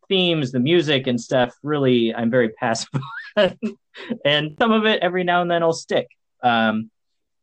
themes, 0.09 0.51
the 0.51 0.59
music 0.59 1.07
and 1.07 1.19
stuff, 1.19 1.53
really 1.63 2.13
I'm 2.13 2.29
very 2.29 2.49
passive. 2.49 2.89
and 4.25 4.55
some 4.59 4.71
of 4.71 4.85
it 4.85 4.99
every 5.01 5.23
now 5.23 5.41
and 5.41 5.49
then 5.49 5.63
will 5.63 5.73
stick. 5.73 6.07
Um 6.43 6.89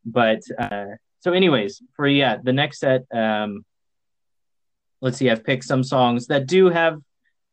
but 0.05 0.40
uh 0.59 0.87
so 1.21 1.33
anyways, 1.33 1.83
for 1.97 2.07
yeah, 2.07 2.37
the 2.43 2.53
next 2.53 2.81
set 2.81 3.05
um 3.12 3.64
let's 5.01 5.19
see, 5.19 5.31
I've 5.31 5.45
picked 5.45 5.64
some 5.64 5.85
songs 5.85 6.29
that 6.29 6.47
do 6.47 6.71
have 6.71 6.99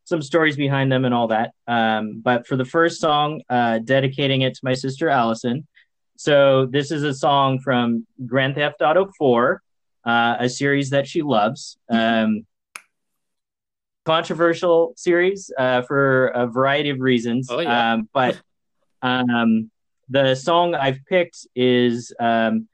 some 0.06 0.22
stories 0.22 0.56
behind 0.56 0.92
them 0.92 1.06
and 1.06 1.14
all 1.14 1.28
that. 1.28 1.52
Um, 1.68 2.22
but 2.22 2.48
for 2.48 2.56
the 2.56 2.66
first 2.66 3.00
song, 3.00 3.42
uh, 3.50 3.80
dedicating 3.80 4.42
it 4.42 4.54
to 4.56 4.60
my 4.64 4.74
sister 4.74 5.10
Allison. 5.10 5.68
So 6.18 6.66
this 6.66 6.92
is 6.92 7.04
a 7.04 7.14
song 7.14 7.60
from 7.60 8.06
Grand 8.26 8.56
Theft 8.56 8.82
Auto 8.82 9.10
4, 9.18 9.62
uh, 10.06 10.36
a 10.40 10.50
series 10.50 10.92
that 10.92 11.08
she 11.08 11.22
loves. 11.22 11.78
Um, 11.90 12.46
controversial 14.06 14.94
series 14.98 15.52
uh, 15.58 15.82
for 15.84 16.28
a 16.28 16.48
variety 16.48 16.90
of 16.90 17.00
reasons. 17.00 17.50
Oh, 17.50 17.60
yeah. 17.60 17.94
um, 17.94 18.10
but 18.14 18.40
um, 19.02 19.72
the 20.10 20.36
song 20.36 20.76
I've 20.76 21.00
picked 21.08 21.48
is 21.56 22.14
um, 22.20 22.68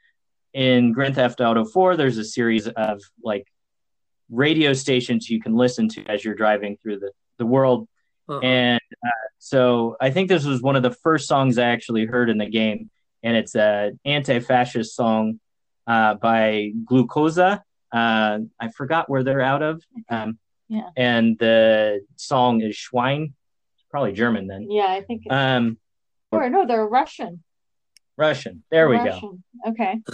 in 0.54 0.92
Grand 0.92 1.16
Theft 1.16 1.40
Auto 1.40 1.66
4. 1.66 1.96
There's 1.96 2.18
a 2.18 2.26
series 2.26 2.68
of 2.68 3.02
like 3.24 3.48
radio 4.30 4.74
stations 4.74 5.30
you 5.30 5.40
can 5.40 5.56
listen 5.56 5.88
to 5.90 6.04
as 6.06 6.26
you're 6.26 6.36
driving 6.36 6.78
through 6.82 7.00
the, 7.00 7.12
the 7.38 7.46
world. 7.46 7.88
Uh-huh. 8.28 8.40
And 8.40 8.82
uh, 9.06 9.10
so 9.38 9.96
I 10.02 10.10
think 10.10 10.30
this 10.30 10.46
was 10.46 10.62
one 10.62 10.76
of 10.76 10.84
the 10.84 10.92
first 10.92 11.28
songs 11.28 11.58
I 11.58 11.66
actually 11.66 12.06
heard 12.06 12.30
in 12.30 12.38
the 12.38 12.50
game. 12.50 12.90
And 13.24 13.36
it's 13.38 13.56
an 13.56 14.00
anti 14.06 14.40
fascist 14.40 14.96
song 14.96 15.40
uh, 15.86 16.16
by 16.16 16.72
Glukoza. 16.86 17.62
Uh, 17.92 18.40
I 18.60 18.70
forgot 18.76 19.10
where 19.10 19.24
they're 19.24 19.42
out 19.42 19.64
of. 19.64 19.84
Um, 20.10 20.38
yeah. 20.68 20.90
And 20.98 21.38
the 21.40 22.02
song 22.18 22.62
is 22.62 22.76
Schwein. 22.76 23.34
It's 23.76 23.86
probably 23.90 24.12
German 24.12 24.48
then. 24.48 24.70
Yeah, 24.70 24.88
I 24.88 25.02
think. 25.02 25.24
Um, 25.30 25.78
or 26.32 26.50
no, 26.50 26.66
they're 26.66 26.86
Russian. 26.86 27.44
Russian. 28.18 28.64
There 28.72 28.90
we 28.90 28.98
Russian. 28.98 29.44
go. 29.64 29.72
Okay. 29.72 30.02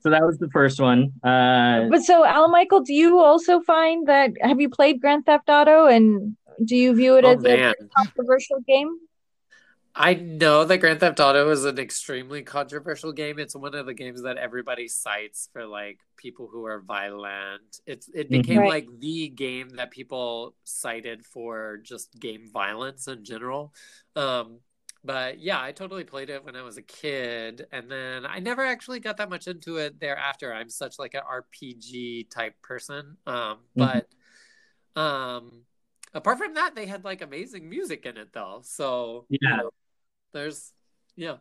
so 0.00 0.10
that 0.10 0.22
was 0.22 0.38
the 0.38 0.48
first 0.52 0.80
one. 0.80 1.12
Uh, 1.22 1.88
but 1.90 2.02
so, 2.02 2.24
Al 2.24 2.48
Michael, 2.48 2.80
do 2.80 2.94
you 2.94 3.20
also 3.20 3.60
find 3.60 4.08
that 4.08 4.32
have 4.40 4.60
you 4.60 4.70
played 4.70 5.00
Grand 5.00 5.26
Theft 5.26 5.48
Auto 5.48 5.86
and 5.86 6.36
do 6.64 6.76
you 6.76 6.94
view 6.94 7.16
it 7.16 7.24
oh, 7.24 7.32
as 7.32 7.42
man. 7.42 7.74
a 7.80 7.84
controversial 7.96 8.60
game? 8.66 8.98
I 9.94 10.14
know 10.14 10.64
that 10.64 10.78
Grand 10.78 11.00
Theft 11.00 11.20
Auto 11.20 11.50
is 11.50 11.66
an 11.66 11.78
extremely 11.78 12.42
controversial 12.42 13.12
game. 13.12 13.38
It's 13.38 13.54
one 13.54 13.74
of 13.74 13.84
the 13.84 13.92
games 13.92 14.22
that 14.22 14.38
everybody 14.38 14.88
cites 14.88 15.50
for 15.52 15.66
like 15.66 16.00
people 16.16 16.48
who 16.50 16.64
are 16.64 16.80
violent. 16.80 17.80
It's 17.86 18.08
it 18.08 18.30
mm-hmm. 18.30 18.40
became 18.40 18.58
right. 18.60 18.70
like 18.70 19.00
the 19.00 19.28
game 19.28 19.70
that 19.76 19.90
people 19.90 20.54
cited 20.64 21.26
for 21.26 21.78
just 21.82 22.18
game 22.18 22.48
violence 22.50 23.06
in 23.06 23.22
general. 23.22 23.74
Um, 24.16 24.60
but 25.04 25.40
yeah, 25.40 25.60
I 25.60 25.72
totally 25.72 26.04
played 26.04 26.30
it 26.30 26.42
when 26.42 26.56
I 26.56 26.62
was 26.62 26.78
a 26.78 26.82
kid, 26.82 27.66
and 27.70 27.90
then 27.90 28.24
I 28.24 28.38
never 28.38 28.64
actually 28.64 29.00
got 29.00 29.18
that 29.18 29.28
much 29.28 29.46
into 29.46 29.76
it 29.76 30.00
thereafter. 30.00 30.54
I'm 30.54 30.70
such 30.70 30.98
like 30.98 31.14
an 31.14 31.22
RPG 31.30 32.30
type 32.30 32.54
person. 32.62 33.18
Um, 33.26 33.58
mm-hmm. 33.76 34.00
but 34.94 35.00
um, 35.00 35.64
apart 36.14 36.38
from 36.38 36.54
that, 36.54 36.74
they 36.74 36.86
had 36.86 37.04
like 37.04 37.20
amazing 37.20 37.68
music 37.68 38.06
in 38.06 38.16
it 38.16 38.32
though. 38.32 38.60
So 38.64 39.26
yeah, 39.28 39.38
you 39.42 39.56
know, 39.56 39.70
there's 40.32 40.72
yeah. 41.16 41.36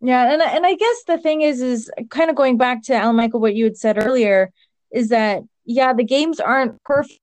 Yeah, 0.00 0.32
and 0.32 0.40
and 0.40 0.64
I 0.64 0.74
guess 0.74 1.04
the 1.06 1.18
thing 1.18 1.42
is, 1.42 1.60
is 1.60 1.90
kind 2.10 2.30
of 2.30 2.36
going 2.36 2.56
back 2.56 2.82
to 2.84 2.94
Alan 2.94 3.16
Michael, 3.16 3.40
what 3.40 3.56
you 3.56 3.64
had 3.64 3.76
said 3.76 4.02
earlier, 4.02 4.50
is 4.92 5.08
that 5.08 5.42
yeah, 5.64 5.92
the 5.92 6.04
games 6.04 6.38
aren't 6.40 6.82
perfect 6.84 7.20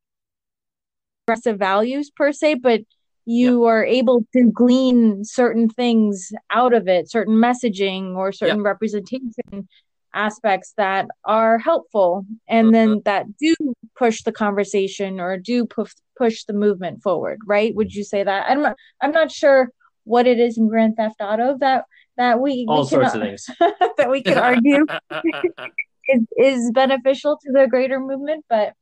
aggressive 1.28 1.58
values 1.58 2.12
per 2.12 2.32
se, 2.32 2.56
but 2.56 2.82
you 3.26 3.64
yep. 3.64 3.70
are 3.70 3.86
able 3.86 4.26
to 4.34 4.52
glean 4.52 5.24
certain 5.24 5.70
things 5.70 6.32
out 6.52 6.74
of 6.74 6.88
it, 6.88 7.10
certain 7.10 7.36
messaging 7.36 8.16
or 8.16 8.32
certain 8.32 8.58
yep. 8.58 8.66
representation 8.66 9.68
aspects 10.16 10.74
that 10.78 11.08
are 11.26 11.60
helpful 11.60 12.26
and 12.48 12.74
then 12.74 12.90
mm-hmm. 12.90 13.00
that 13.04 13.26
do 13.38 13.54
push 13.98 14.24
the 14.24 14.32
conversation 14.32 15.20
or 15.20 15.38
do 15.38 15.66
push 15.66 15.94
push 16.18 16.46
the 16.46 16.54
movement 16.54 17.04
forward 17.04 17.38
right 17.46 17.76
would 17.76 17.94
you 17.94 18.02
say 18.02 18.24
that 18.24 18.50
i'm 18.50 18.62
not 18.62 18.78
i'm 19.02 19.12
not 19.12 19.30
sure 19.30 19.70
what 20.06 20.26
it 20.26 20.40
is 20.40 20.58
in 20.58 20.68
grand 20.68 20.96
theft 20.96 21.18
auto 21.20 21.58
that 21.60 21.86
that 22.18 22.40
we 22.40 22.66
all 22.68 22.82
we 22.82 22.88
sorts 22.88 23.12
can, 23.12 23.22
of 23.22 23.28
things 23.28 23.50
that 23.98 24.10
we 24.10 24.24
could 24.24 24.38
argue 24.38 24.86
is, 26.08 26.22
is 26.38 26.72
beneficial 26.72 27.38
to 27.38 27.52
the 27.52 27.68
greater 27.68 28.00
movement 28.00 28.46
but 28.50 28.74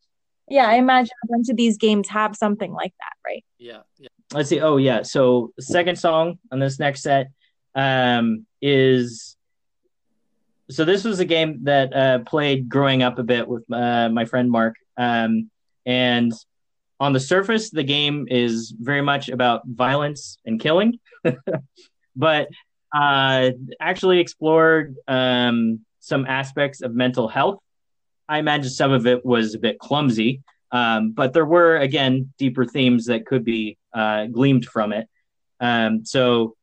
yeah 0.50 0.68
i 0.68 0.76
imagine 0.76 1.12
a 1.24 1.28
bunch 1.28 1.50
of 1.50 1.58
these 1.58 1.78
games 1.78 2.08
have 2.08 2.36
something 2.36 2.72
like 2.72 2.94
that 3.00 3.14
right 3.26 3.44
yeah 3.58 3.80
yeah 3.98 4.08
let's 4.34 4.50
see. 4.50 4.60
Oh 4.60 4.78
yeah. 4.78 5.04
So 5.04 5.54
second 5.60 5.98
song 5.98 6.40
on 6.52 6.60
this 6.60 6.80
next 6.80 7.04
set 7.04 7.32
um, 7.76 8.46
is 8.62 9.38
so 10.70 10.86
this 10.86 11.04
was 11.04 11.20
a 11.20 11.26
game 11.26 11.64
that 11.64 11.94
uh, 11.94 12.20
played 12.20 12.70
growing 12.70 13.04
up 13.04 13.20
a 13.20 13.24
bit 13.24 13.48
with 13.48 13.64
uh, 13.72 14.10
my 14.10 14.26
friend 14.26 14.50
Mark. 14.50 14.76
Um, 14.98 15.50
and 15.86 16.32
on 17.00 17.14
the 17.14 17.20
surface, 17.20 17.70
the 17.70 17.84
game 17.84 18.28
is 18.30 18.74
very 18.78 19.02
much 19.02 19.30
about 19.30 19.64
violence 19.66 20.38
and 20.46 20.60
killing, 20.60 21.00
but 22.16 22.48
uh, 22.94 23.52
actually 23.80 24.20
explored 24.20 24.96
um, 25.08 25.80
some 26.00 26.26
aspects 26.26 26.82
of 26.82 26.94
mental 26.94 27.28
health. 27.28 27.60
I 28.30 28.40
imagine 28.40 28.70
some 28.70 28.92
of 28.92 29.08
it 29.08 29.26
was 29.26 29.54
a 29.54 29.60
bit 29.60 29.80
clumsy, 29.80 30.42
um, 30.72 31.12
but 31.12 31.34
there 31.34 31.46
were 31.46 31.78
again 31.78 32.34
deeper 32.38 32.66
themes 32.66 33.06
that 33.08 33.26
could 33.26 33.44
be 33.44 33.78
uh, 33.94 34.28
gleamed 34.28 34.66
from 34.66 34.94
it. 34.94 35.08
Um, 35.60 36.06
so 36.06 36.56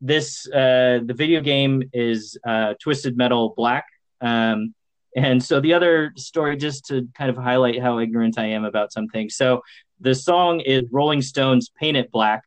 this 0.00 0.46
uh, 0.48 1.00
the 1.04 1.14
video 1.14 1.40
game 1.40 1.82
is 1.92 2.38
uh, 2.46 2.74
Twisted 2.80 3.16
Metal 3.16 3.54
Black. 3.56 3.86
Um, 4.20 4.74
and 5.16 5.42
so 5.42 5.60
the 5.60 5.72
other 5.72 6.12
story, 6.16 6.56
just 6.56 6.86
to 6.86 7.08
kind 7.14 7.30
of 7.30 7.36
highlight 7.36 7.80
how 7.80 7.98
ignorant 7.98 8.38
I 8.38 8.46
am 8.46 8.64
about 8.64 8.92
something. 8.92 9.30
So 9.30 9.62
the 9.98 10.14
song 10.14 10.60
is 10.60 10.84
Rolling 10.92 11.22
Stones 11.22 11.70
"Paint 11.80 11.96
It 11.96 12.12
Black," 12.12 12.44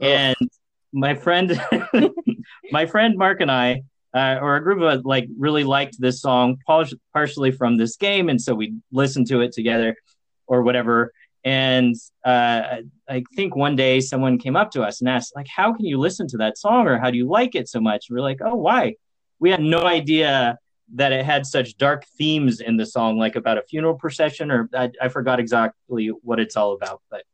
oh. 0.00 0.06
and 0.06 0.36
my 0.92 1.14
friend, 1.14 1.60
my 2.72 2.86
friend 2.86 3.16
Mark 3.16 3.40
and 3.40 3.50
I, 3.50 3.82
uh, 4.12 4.38
or 4.42 4.56
a 4.56 4.62
group 4.62 4.78
of 4.78 4.84
us, 4.84 5.04
like 5.04 5.28
really 5.38 5.62
liked 5.62 6.00
this 6.00 6.20
song, 6.20 6.58
partially 7.12 7.52
from 7.52 7.76
this 7.76 7.96
game, 7.96 8.28
and 8.28 8.40
so 8.40 8.52
we 8.52 8.74
listened 8.90 9.28
to 9.28 9.40
it 9.40 9.52
together, 9.52 9.96
or 10.48 10.62
whatever. 10.62 11.12
And 11.44 11.94
uh, 12.24 12.78
I 13.08 13.22
think 13.36 13.54
one 13.54 13.76
day 13.76 14.00
someone 14.00 14.38
came 14.38 14.56
up 14.56 14.72
to 14.72 14.82
us 14.82 15.00
and 15.00 15.08
asked, 15.08 15.36
like, 15.36 15.46
how 15.46 15.72
can 15.72 15.86
you 15.86 15.98
listen 15.98 16.26
to 16.28 16.38
that 16.38 16.58
song 16.58 16.88
or 16.88 16.98
how 16.98 17.10
do 17.10 17.16
you 17.16 17.28
like 17.28 17.54
it 17.54 17.68
so 17.68 17.80
much? 17.80 18.06
And 18.08 18.16
we're 18.16 18.22
like, 18.24 18.40
oh, 18.44 18.56
why? 18.56 18.96
We 19.38 19.50
had 19.50 19.62
no 19.62 19.84
idea 19.84 20.58
that 20.94 21.12
it 21.12 21.24
had 21.24 21.46
such 21.46 21.76
dark 21.76 22.04
themes 22.16 22.60
in 22.60 22.76
the 22.76 22.86
song, 22.86 23.18
like 23.18 23.36
about 23.36 23.58
a 23.58 23.62
funeral 23.62 23.94
procession, 23.94 24.50
or 24.50 24.68
I, 24.74 24.90
I 25.00 25.08
forgot 25.08 25.38
exactly 25.38 26.08
what 26.08 26.40
it's 26.40 26.56
all 26.56 26.72
about. 26.72 27.02
But 27.10 27.24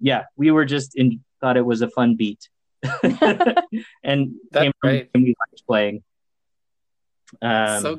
yeah, 0.00 0.24
we 0.36 0.50
were 0.50 0.64
just 0.64 0.94
in, 0.94 1.20
thought 1.40 1.56
it 1.56 1.64
was 1.64 1.82
a 1.82 1.88
fun 1.88 2.16
beat. 2.16 2.48
and 2.82 4.34
That's 4.50 4.72
came 4.82 5.08
and 5.14 5.24
we 5.24 5.34
liked 5.38 5.66
playing. 5.66 6.02
Um, 7.40 7.82
so 7.82 7.98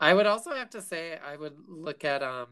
I 0.00 0.12
would 0.12 0.26
also 0.26 0.54
have 0.54 0.70
to 0.70 0.82
say 0.82 1.18
I 1.24 1.36
would 1.36 1.54
look 1.68 2.04
at 2.04 2.22
um 2.22 2.48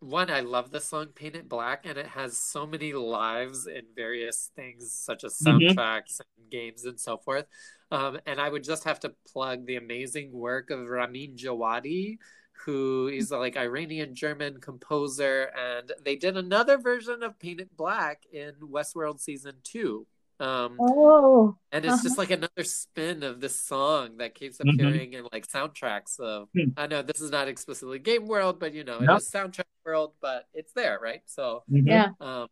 one, 0.00 0.30
I 0.32 0.40
love 0.40 0.72
the 0.72 0.80
song 0.80 1.08
Paint 1.14 1.36
It 1.36 1.48
Black, 1.48 1.86
and 1.86 1.96
it 1.96 2.08
has 2.08 2.36
so 2.36 2.66
many 2.66 2.92
lives 2.92 3.68
in 3.68 3.82
various 3.94 4.50
things 4.56 4.92
such 4.92 5.22
as 5.22 5.38
Mhm. 5.38 5.76
soundtracks 5.76 6.20
and 6.20 6.50
games 6.50 6.84
and 6.84 6.98
so 6.98 7.18
forth. 7.18 7.46
Um, 7.92 8.18
and 8.24 8.40
I 8.40 8.48
would 8.48 8.64
just 8.64 8.84
have 8.84 8.98
to 9.00 9.12
plug 9.30 9.66
the 9.66 9.76
amazing 9.76 10.32
work 10.32 10.70
of 10.70 10.88
Ramin 10.88 11.36
Djawadi, 11.36 12.16
who 12.64 13.08
is 13.08 13.30
a 13.32 13.36
like 13.38 13.56
Iranian 13.58 14.14
German 14.14 14.60
composer, 14.60 15.50
and 15.54 15.92
they 16.02 16.16
did 16.16 16.38
another 16.38 16.78
version 16.78 17.22
of 17.22 17.38
Paint 17.38 17.60
It 17.60 17.76
Black 17.76 18.22
in 18.32 18.54
Westworld 18.62 19.20
season 19.20 19.56
two. 19.62 20.06
Um, 20.40 20.78
Oh, 20.80 21.58
and 21.70 21.84
it's 21.84 21.94
Uh-huh. 21.94 22.02
just 22.02 22.16
like 22.18 22.30
another 22.40 22.64
spin 22.64 23.22
of 23.22 23.40
this 23.42 23.54
song 23.60 24.16
that 24.16 24.34
keeps 24.34 24.56
Mhm. 24.58 24.72
appearing 24.72 25.12
in 25.12 25.28
like 25.30 25.46
soundtracks 25.46 26.18
of 26.18 26.48
Hmm. 26.54 26.70
I 26.78 26.86
know 26.86 27.02
this 27.02 27.20
is 27.20 27.30
not 27.30 27.46
explicitly 27.46 27.98
game 27.98 28.26
world, 28.26 28.58
but 28.58 28.72
you 28.72 28.84
know, 28.84 29.00
No. 29.00 29.14
it 29.16 29.18
is 29.18 29.30
soundtrack 29.30 29.64
world, 29.84 30.14
but 30.22 30.48
it's 30.54 30.72
there, 30.72 30.98
right? 30.98 31.22
So 31.26 31.64
Mhm. 31.70 31.86
yeah, 31.86 32.10
um 32.20 32.48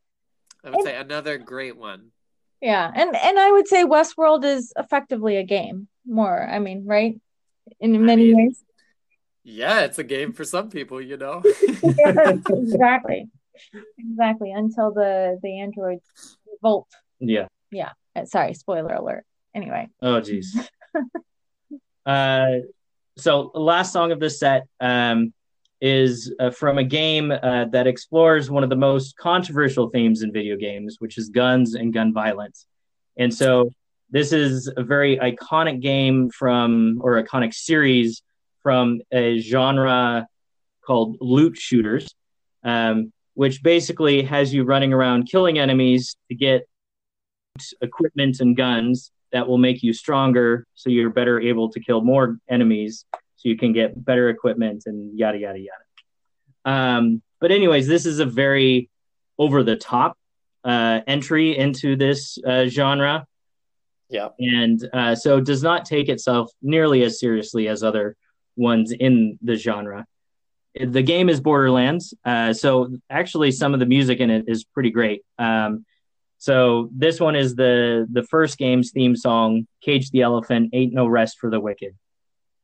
I 0.63 0.69
would 0.69 0.83
say 0.83 0.97
another 0.97 1.39
great 1.39 1.79
one. 1.79 2.13
Yeah, 2.61 2.91
and 2.95 3.17
and 3.17 3.39
I 3.39 3.53
would 3.53 3.69
say 3.69 3.85
Westworld 3.85 4.45
is 4.45 4.73
effectively 4.77 5.37
a 5.37 5.45
game. 5.45 5.89
More, 6.07 6.47
I 6.49 6.59
mean, 6.59 6.85
right? 6.87 7.21
In 7.79 8.05
many 8.05 8.25
mean, 8.25 8.37
ways. 8.37 8.65
Yeah, 9.43 9.81
it's 9.81 9.99
a 9.99 10.05
game 10.05 10.33
for 10.33 10.45
some 10.45 10.71
people, 10.71 11.01
you 11.01 11.17
know. 11.17 11.43
Yes, 11.83 12.39
exactly, 12.49 13.29
exactly. 13.99 14.53
Until 14.53 14.93
the 14.93 15.39
the 15.43 15.61
androids 15.61 16.05
revolt. 16.53 16.89
Yeah. 17.19 17.47
Yeah. 17.71 17.93
Sorry, 18.25 18.55
spoiler 18.55 18.95
alert. 18.95 19.25
Anyway, 19.55 19.89
Oh, 20.03 20.21
geez. 20.21 20.57
uh, 22.07 22.47
so 23.17 23.51
last 23.55 23.93
song 23.93 24.13
of 24.13 24.21
this 24.21 24.39
set 24.39 24.67
um, 24.81 25.33
is 25.81 26.33
uh, 26.41 26.51
from 26.51 26.79
a 26.79 26.85
game 26.85 27.31
uh, 27.31 27.65
that 27.67 27.87
explores 27.87 28.51
one 28.51 28.63
of 28.63 28.71
the 28.71 28.77
most 28.77 29.17
controversial 29.17 29.89
themes 29.89 30.23
in 30.23 30.33
video 30.33 30.57
games, 30.57 30.97
which 30.99 31.17
is 31.17 31.31
guns 31.31 31.75
and 31.75 31.93
gun 31.93 32.13
violence. 32.13 32.67
And 33.17 33.33
so 33.33 33.71
this 34.11 34.33
is 34.33 34.71
a 34.77 34.83
very 34.83 35.17
iconic 35.19 35.81
game 35.81 36.31
from, 36.31 37.01
or 37.03 37.23
iconic 37.23 37.55
series 37.55 38.23
from 38.63 39.01
a 39.13 39.39
genre 39.39 40.27
called 40.85 41.17
loot 41.21 41.57
shooters, 41.57 42.15
um, 42.63 43.13
which 43.35 43.63
basically 43.63 44.23
has 44.23 44.53
you 44.53 44.65
running 44.65 44.93
around 44.93 45.29
killing 45.31 45.59
enemies 45.59 46.17
to 46.29 46.35
get 46.35 46.67
equipment 47.81 48.41
and 48.41 48.57
guns 48.57 49.13
that 49.33 49.47
will 49.47 49.59
make 49.59 49.83
you 49.83 49.93
stronger 49.93 50.67
so 50.75 50.91
you're 50.91 51.11
better 51.11 51.41
able 51.41 51.71
to 51.71 51.81
kill 51.81 52.01
more 52.01 52.39
enemies 52.49 53.05
so 53.41 53.49
you 53.49 53.57
can 53.57 53.73
get 53.73 54.05
better 54.05 54.29
equipment 54.29 54.83
and 54.85 55.19
yada 55.19 55.39
yada 55.39 55.59
yada 55.59 55.85
um, 56.67 57.23
but 57.41 57.51
anyways 57.51 57.87
this 57.87 58.05
is 58.05 58.19
a 58.19 58.27
very 58.27 58.91
over 59.39 59.63
the 59.63 59.77
top 59.77 60.19
uh, 60.65 61.01
entry 61.07 61.57
into 61.57 61.97
this 61.97 62.39
uh, 62.47 62.67
genre 62.67 63.27
yeah. 64.11 64.29
and 64.39 64.87
uh, 64.93 65.15
so 65.15 65.41
does 65.41 65.63
not 65.63 65.87
take 65.87 66.11
itself 66.11 66.51
nearly 66.61 67.03
as 67.03 67.19
seriously 67.19 67.67
as 67.67 67.83
other 67.83 68.15
ones 68.57 68.93
in 68.93 69.39
the 69.41 69.57
genre 69.57 70.05
the 70.79 71.03
game 71.03 71.31
is 71.31 71.41
borderlands 71.41 72.13
uh, 72.27 72.53
so 72.53 72.95
actually 73.09 73.51
some 73.51 73.73
of 73.73 73.81
the 73.81 73.87
music 73.87 74.21
in 74.21 74.29
it 74.29 74.45
is 74.49 74.65
pretty 74.65 74.91
great 74.91 75.23
um, 75.39 75.87
so 76.37 76.89
this 76.97 77.21
one 77.21 77.37
is 77.37 77.55
the 77.55 78.07
the 78.11 78.23
first 78.23 78.57
game's 78.57 78.93
theme 78.93 79.15
song, 79.15 79.67
"Cage 79.83 80.11
the 80.11 80.23
Elephant." 80.23 80.71
Ain't 80.73 80.95
no 80.95 81.07
rest 81.07 81.39
for 81.39 81.51
the 81.51 81.61
wicked. 81.61 81.95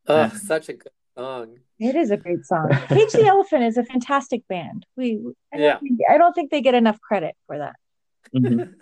Oh, 0.09 0.29
such 0.47 0.69
a 0.69 0.75
good 0.75 0.93
song. 1.17 1.59
it 1.79 1.95
is 1.97 2.11
a 2.11 2.17
great 2.17 2.45
song. 2.45 2.69
Cage 2.89 3.13
the 3.13 3.27
Elephant 3.27 3.65
is 3.65 3.77
a 3.77 3.85
fantastic 3.85 4.47
band. 4.49 4.87
We, 4.97 5.21
I 5.53 5.57
don't, 5.57 5.65
Yeah. 5.65 5.79
think, 5.79 6.01
I 6.11 6.19
don't 6.19 6.33
think 6.35 6.51
they 6.51 6.61
get 6.61 6.75
enough 6.75 7.01
credit 7.01 7.35
for 7.47 7.59
that. 7.59 7.75
Mhm. 8.35 8.75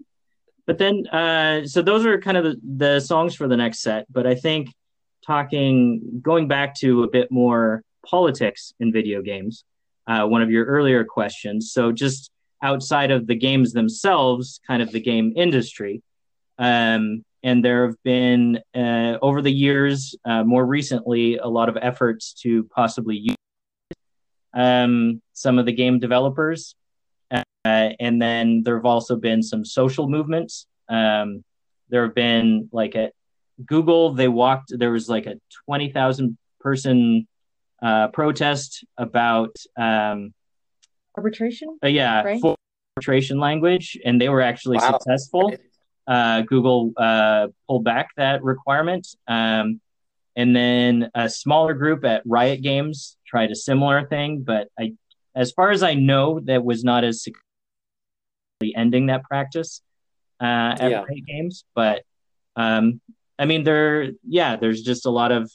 but 0.66 0.78
then, 0.78 1.06
uh, 1.08 1.66
so 1.66 1.82
those 1.82 2.04
are 2.06 2.20
kind 2.20 2.36
of 2.36 2.44
the, 2.44 2.60
the 2.76 3.00
songs 3.00 3.34
for 3.34 3.48
the 3.48 3.56
next 3.56 3.80
set. 3.80 4.06
But 4.12 4.26
I 4.26 4.34
think 4.34 4.70
talking, 5.26 6.20
going 6.22 6.48
back 6.48 6.74
to 6.76 7.02
a 7.04 7.08
bit 7.08 7.30
more 7.30 7.82
politics 8.06 8.72
in 8.80 8.92
video 8.92 9.22
games, 9.22 9.64
uh, 10.06 10.26
one 10.26 10.42
of 10.42 10.50
your 10.50 10.64
earlier 10.64 11.04
questions. 11.04 11.72
So 11.72 11.92
just 11.92 12.30
outside 12.62 13.10
of 13.10 13.26
the 13.26 13.34
games 13.34 13.72
themselves, 13.72 14.60
kind 14.66 14.82
of 14.82 14.90
the 14.90 15.00
game 15.00 15.32
industry. 15.36 16.02
Um, 16.58 17.24
and 17.42 17.64
there 17.64 17.86
have 17.86 17.96
been, 18.02 18.60
uh, 18.74 19.18
over 19.22 19.42
the 19.42 19.52
years, 19.52 20.14
uh, 20.24 20.42
more 20.44 20.66
recently, 20.66 21.36
a 21.38 21.46
lot 21.46 21.68
of 21.68 21.76
efforts 21.80 22.32
to 22.42 22.64
possibly 22.64 23.16
use 23.16 23.36
um, 24.54 25.22
some 25.32 25.58
of 25.58 25.66
the 25.66 25.72
game 25.72 25.98
developers. 25.98 26.74
Uh, 27.30 27.42
and 27.64 28.20
then 28.20 28.62
there 28.64 28.76
have 28.76 28.86
also 28.86 29.16
been 29.16 29.42
some 29.42 29.64
social 29.64 30.08
movements. 30.08 30.66
Um, 30.88 31.44
there 31.90 32.04
have 32.04 32.14
been 32.14 32.68
like 32.72 32.96
at 32.96 33.12
Google, 33.66 34.12
they 34.14 34.28
walked, 34.28 34.72
there 34.76 34.90
was 34.92 35.08
like 35.08 35.26
a 35.26 35.34
20,000 35.66 36.36
person 36.60 37.26
uh, 37.82 38.08
protest 38.08 38.84
about 38.96 39.54
um, 39.76 40.32
Arbitration? 41.16 41.78
uh, 41.82 41.88
yeah, 41.88 42.22
Right. 42.22 42.40
full 42.40 42.56
arbitration 42.96 43.38
language, 43.38 43.98
and 44.04 44.20
they 44.20 44.28
were 44.28 44.40
actually 44.40 44.78
Wow. 44.78 44.92
successful. 44.92 45.56
Uh, 46.08 46.40
Google 46.40 46.92
uh, 46.96 47.48
pulled 47.66 47.84
back 47.84 48.08
that 48.16 48.42
requirement, 48.42 49.06
um, 49.26 49.80
and 50.34 50.56
then 50.56 51.10
a 51.14 51.28
smaller 51.28 51.74
group 51.74 52.02
at 52.04 52.22
Riot 52.24 52.62
Games 52.62 53.18
tried 53.26 53.50
a 53.50 53.54
similar 53.54 54.06
thing. 54.06 54.40
But 54.40 54.68
I, 54.78 54.94
as 55.34 55.52
far 55.52 55.70
as 55.70 55.82
I 55.82 55.94
know, 55.94 56.40
that 56.40 56.64
was 56.64 56.82
not 56.82 57.04
as 57.04 57.22
successfully 57.22 58.74
ending 58.74 59.06
that 59.06 59.22
practice 59.24 59.82
uh, 60.40 60.80
at 60.80 60.90
Yeah. 60.90 61.02
Riot 61.02 61.26
Games. 61.26 61.64
But 61.74 62.02
um, 62.56 63.02
I 63.38 63.44
mean, 63.44 63.64
there, 63.64 64.12
yeah, 64.26 64.56
there's 64.56 64.82
just 64.82 65.04
a 65.04 65.10
lot 65.10 65.30
of 65.30 65.52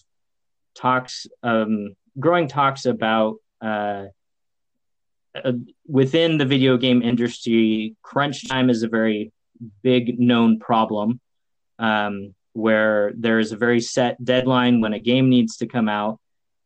talks, 0.76 1.26
um, 1.42 1.96
growing 2.20 2.48
talks 2.48 2.86
about. 2.86 3.38
Uh, 3.60 4.06
uh, 5.44 5.54
within 5.88 6.38
the 6.38 6.46
video 6.46 6.78
game 6.78 7.02
industry, 7.02 7.96
crunch 8.04 8.48
time 8.48 8.70
is 8.70 8.84
a 8.84 8.88
very 8.88 9.32
big 9.82 10.20
known 10.20 10.60
problem 10.60 11.20
um, 11.80 12.34
where 12.54 13.12
there 13.18 13.40
is 13.40 13.52
a 13.52 13.58
very 13.58 13.82
set 13.82 14.24
deadline 14.24 14.82
when 14.82 14.94
a 14.94 15.00
game 15.00 15.30
needs 15.30 15.58
to 15.58 15.68
come 15.68 15.90
out, 15.90 16.20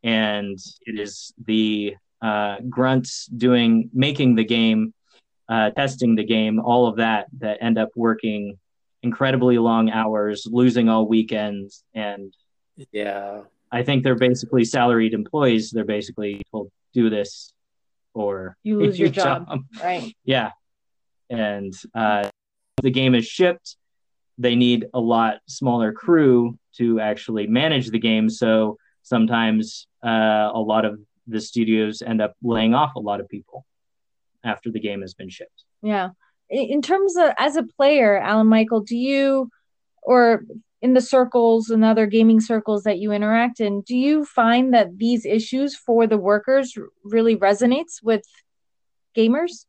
and 0.04 0.58
it 0.86 1.00
is 1.00 1.34
the 1.46 1.96
uh, 2.22 2.58
grunts 2.70 3.26
doing 3.28 3.90
making 3.94 4.36
the 4.36 4.44
game, 4.44 4.94
uh, 5.50 5.70
testing 5.72 6.16
the 6.16 6.24
game, 6.24 6.60
all 6.60 6.88
of 6.88 6.98
that 6.98 7.28
that 7.40 7.58
end 7.62 7.78
up 7.78 7.90
working 7.96 8.58
incredibly 9.04 9.58
long 9.58 9.90
hours, 9.90 10.48
losing 10.50 10.90
all 10.90 11.08
weekends, 11.08 11.84
and 11.94 12.34
Yeah. 12.92 13.44
I 13.72 13.84
think 13.84 14.04
they're 14.04 14.16
basically 14.16 14.64
salaried 14.64 15.14
employees. 15.14 15.72
They're 15.72 15.84
basically 15.84 16.42
told 16.52 16.72
do 16.94 17.10
this 17.10 17.52
or 18.14 18.56
You 18.64 18.80
lose 18.84 18.98
your 18.98 19.10
job. 19.10 19.46
Right. 19.82 20.16
yeah. 20.24 20.52
And 21.30 21.74
uh, 21.94 22.30
the 22.82 22.92
game 22.92 23.16
is 23.16 23.26
shipped. 23.26 23.76
They 24.38 24.56
need 24.56 24.86
a 24.94 25.00
lot 25.00 25.38
smaller 25.48 25.92
crew 25.92 26.58
to 26.78 27.00
actually 27.00 27.48
manage 27.48 27.90
the 27.90 28.00
game. 28.00 28.30
So 28.30 28.78
sometimes 29.02 29.88
uh, 30.06 30.52
a 30.54 30.60
lot 30.60 30.86
of 30.86 31.00
the 31.26 31.42
studios 31.42 32.02
end 32.02 32.22
up 32.22 32.34
laying 32.44 32.74
off 32.74 32.96
a 32.96 33.00
lot 33.00 33.20
of 33.20 33.28
people 33.28 33.66
after 34.44 34.72
the 34.72 34.80
game 34.80 35.02
has 35.02 35.14
been 35.14 35.30
shipped. 35.30 35.64
Yeah. 35.82 36.10
In 36.50 36.82
terms 36.82 37.18
of 37.18 37.32
as 37.38 37.58
a 37.58 37.64
player, 37.64 38.18
Alan 38.18 38.48
Michael, 38.48 38.82
do 38.82 38.96
you 38.96 39.50
or 40.04 40.44
in 40.82 40.94
the 40.94 41.02
circles 41.02 41.70
and 41.70 41.84
other 41.84 42.06
gaming 42.06 42.40
circles 42.40 42.84
that 42.84 43.00
you 43.00 43.12
interact 43.12 43.60
in, 43.60 43.82
do 43.82 43.96
you 43.96 44.24
find 44.24 44.74
that 44.74 44.98
these 44.98 45.26
issues 45.26 45.76
for 45.76 46.06
the 46.06 46.18
workers 46.18 46.78
really 47.04 47.36
resonates 47.36 48.02
with 48.04 48.24
gamers 49.16 49.66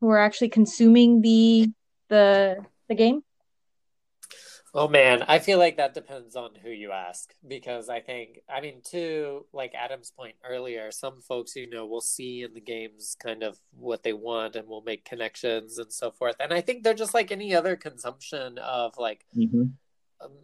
who 0.00 0.08
are 0.10 0.18
actually 0.18 0.48
consuming 0.48 1.22
the 1.22 1.70
the 2.08 2.64
the 2.88 2.94
game? 2.94 3.22
Oh 4.74 4.86
man, 4.86 5.24
I 5.26 5.38
feel 5.38 5.58
like 5.58 5.78
that 5.78 5.94
depends 5.94 6.36
on 6.36 6.50
who 6.62 6.68
you 6.68 6.92
ask 6.92 7.32
because 7.46 7.88
I 7.88 8.00
think, 8.00 8.40
I 8.48 8.60
mean, 8.60 8.82
to 8.90 9.46
like 9.52 9.74
Adam's 9.74 10.10
point 10.10 10.34
earlier, 10.44 10.90
some 10.90 11.20
folks, 11.22 11.56
you 11.56 11.68
know, 11.70 11.86
will 11.86 12.02
see 12.02 12.42
in 12.42 12.52
the 12.52 12.60
games 12.60 13.16
kind 13.18 13.42
of 13.42 13.58
what 13.70 14.02
they 14.02 14.12
want 14.12 14.56
and 14.56 14.68
will 14.68 14.82
make 14.82 15.06
connections 15.06 15.78
and 15.78 15.90
so 15.90 16.10
forth. 16.10 16.36
And 16.38 16.52
I 16.52 16.60
think 16.60 16.82
they're 16.82 16.92
just 16.92 17.14
like 17.14 17.32
any 17.32 17.54
other 17.54 17.76
consumption 17.76 18.58
of 18.58 18.98
like 18.98 19.24
Mhm. 19.34 19.72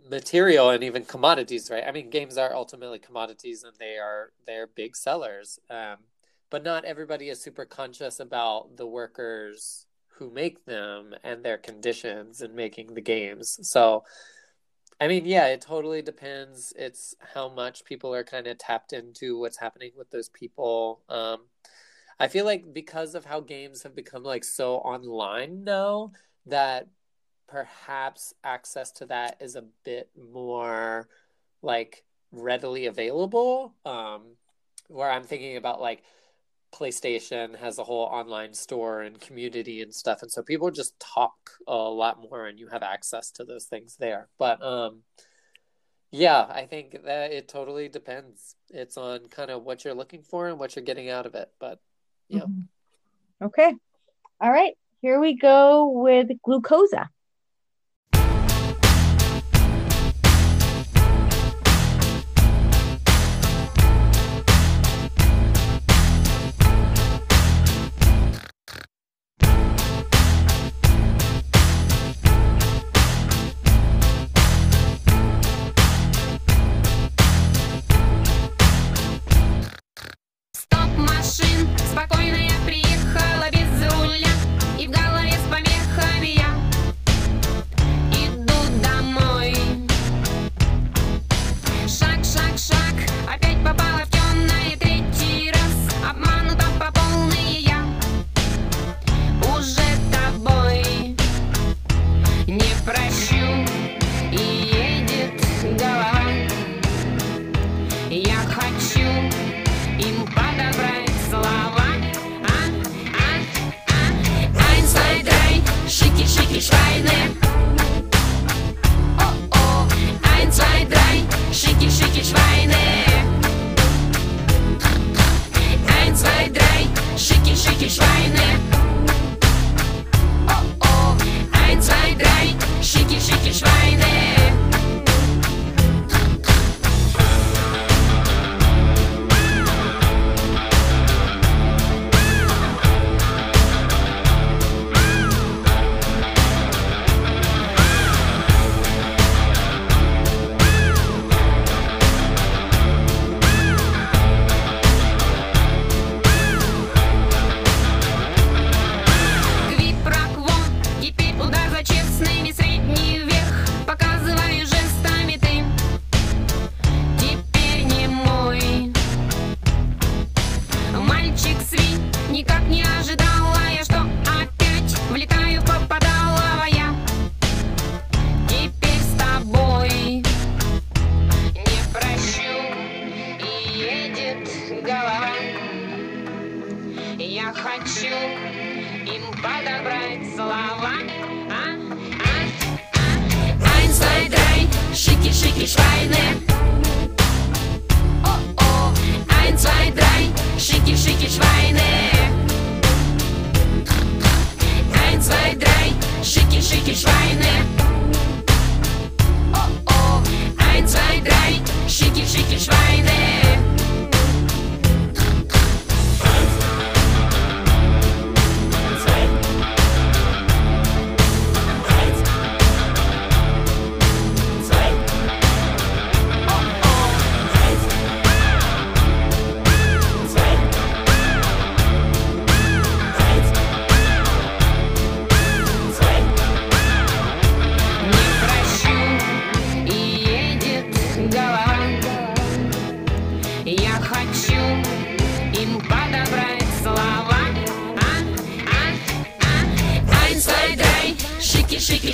material 0.09 0.71
and 0.71 0.83
even 0.85 1.05
commodities, 1.05 1.71
right? 1.71 1.85
I 1.87 1.93
mean, 1.93 2.09
games 2.09 2.39
are 2.39 2.55
ultimately 2.55 2.99
commodities 2.99 3.63
and 3.65 3.77
they 3.79 3.99
are 3.99 4.33
they're 4.47 4.67
big 4.67 4.97
sellers. 4.97 5.59
Um, 5.69 5.99
but 6.49 6.63
not 6.63 6.85
everybody 6.85 7.29
is 7.29 7.43
super 7.43 7.65
conscious 7.67 8.21
about 8.21 8.77
the 8.77 8.87
workers 8.87 9.87
who 10.19 10.31
make 10.31 10.65
them 10.65 11.15
and 11.23 11.45
their 11.45 11.59
conditions 11.59 12.41
in 12.41 12.55
making 12.55 12.95
the 12.95 13.01
games. 13.01 13.59
So, 13.63 14.05
I 15.01 15.09
mean, 15.09 15.27
yeah, 15.27 15.47
it 15.49 15.61
totally 15.61 16.03
depends. 16.03 16.73
It's 16.77 17.15
how 17.35 17.49
much 17.49 17.85
people 17.85 18.15
are 18.15 18.25
kind 18.25 18.47
of 18.47 18.59
tapped 18.59 18.93
into 18.93 19.39
what's 19.39 19.59
happening 19.59 19.91
with 19.97 20.11
those 20.11 20.29
people. 20.29 21.03
Um, 21.09 21.39
I 22.19 22.29
feel 22.29 22.45
like 22.45 22.73
because 22.73 23.15
of 23.15 23.25
how 23.25 23.41
games 23.41 23.83
have 23.83 23.97
become 23.97 24.23
like 24.23 24.45
so 24.45 24.77
online 24.77 25.65
now 25.65 26.13
that 26.47 26.87
perhaps 27.49 28.35
access 28.45 28.93
to 28.93 29.07
that 29.07 29.37
is 29.41 29.57
a 29.57 29.65
bit 29.85 30.11
more 30.17 31.09
like 31.61 32.05
readily 32.31 32.87
available. 32.87 33.75
Um, 33.85 34.37
where 34.89 35.11
I'm 35.11 35.25
thinking 35.25 35.57
about 35.57 35.81
like 35.81 36.03
PlayStation 36.75 37.57
has 37.59 37.79
a 37.79 37.85
whole 37.85 38.07
online 38.07 38.53
store 38.53 39.03
and 39.03 39.21
community 39.21 39.81
and 39.81 39.95
stuff, 39.95 40.23
and 40.23 40.31
so 40.31 40.43
people 40.43 40.71
just 40.71 40.99
talk 40.99 41.35
a 41.69 41.75
lot 41.75 42.21
more, 42.21 42.47
and 42.47 42.59
you 42.59 42.69
have 42.69 42.83
access 42.83 43.31
to 43.33 43.45
those 43.45 43.67
things 43.67 43.97
there. 43.97 44.29
But 44.39 44.63
um, 44.63 45.03
yeah, 46.11 46.47
I 46.49 46.67
think 46.67 47.05
that 47.05 47.33
it 47.33 47.49
totally 47.49 47.89
depends. 47.89 48.57
It's 48.71 48.97
on 48.97 49.27
kind 49.27 49.51
of 49.51 49.63
what 49.63 49.85
you're 49.85 49.95
looking 49.95 50.23
for 50.23 50.49
and 50.49 50.59
what 50.59 50.75
you're 50.75 50.85
getting 50.85 51.11
out 51.11 51.27
of 51.27 51.35
it. 51.35 51.51
But 51.61 51.79
yeah. 52.29 52.41
Mm-hmm. 52.41 53.47
Okay. 53.47 53.75
All 54.41 54.51
right. 54.51 54.75
Here 55.01 55.21
we 55.21 55.37
go 55.37 55.91
with 55.91 56.29
Glukoza. 56.47 57.09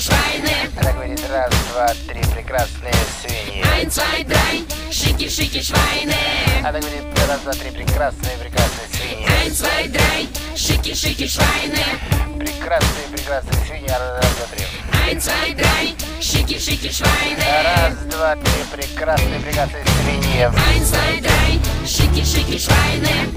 швайне. 0.00 0.70
Она 0.80 0.92
говорит 0.92 1.20
раз, 1.30 1.52
два, 1.72 1.88
три, 2.08 2.22
прекрасные 2.32 2.94
свиньи. 3.20 3.62
Ein, 3.62 3.90
zwei, 3.90 4.24
drei, 4.24 4.66
шики, 4.90 5.28
шики, 5.28 5.62
швайне. 5.62 6.16
Она 6.60 6.80
говорит 6.80 7.04
раз, 7.28 7.40
два, 7.40 7.52
три, 7.52 7.70
прекрасные, 7.70 8.36
прекрасные 8.38 8.88
свиньи. 8.92 9.26
Ein, 9.28 9.52
zwei, 9.52 9.88
drei, 9.88 10.28
шики, 10.56 10.94
шики, 10.94 11.26
швайне. 11.26 11.84
Прекрасные, 12.38 13.08
прекрасные 13.12 13.64
свиньи, 13.66 13.88
раз, 13.88 14.36
два, 14.36 14.46
три. 14.52 14.64
Ein, 15.06 15.20
zwei, 15.20 15.54
drei, 15.54 15.96
шики, 16.20 16.58
шики, 16.58 16.90
швайне. 16.90 17.62
Раз, 17.62 17.94
два, 18.10 18.36
три, 18.36 18.64
прекрасные, 18.72 19.40
прекрасные 19.40 19.84
свиньи. 19.84 20.42
Ein, 20.44 20.84
zwei, 20.84 21.20
drei, 21.20 21.60
шики, 21.86 22.24
шики, 22.24 22.58
швайне. 22.58 23.28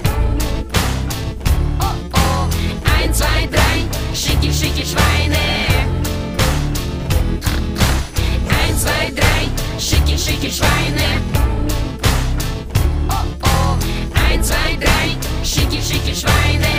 Ein, 3.04 3.12
zwei, 3.12 3.46
drei, 3.48 3.64
schicki, 4.14 4.50
schicki 4.50 4.82
Schweine 4.82 5.93
zwei, 8.84 9.10
drei, 9.12 9.48
schicki, 9.78 10.18
schicki 10.18 10.50
Schweine. 10.50 11.08
Oh, 13.08 13.14
oh, 13.42 14.30
eins, 14.30 14.48
zwei, 14.48 14.76
drei, 14.76 15.16
schicki, 15.42 15.80
schicki 15.80 16.14
Schweine. 16.14 16.74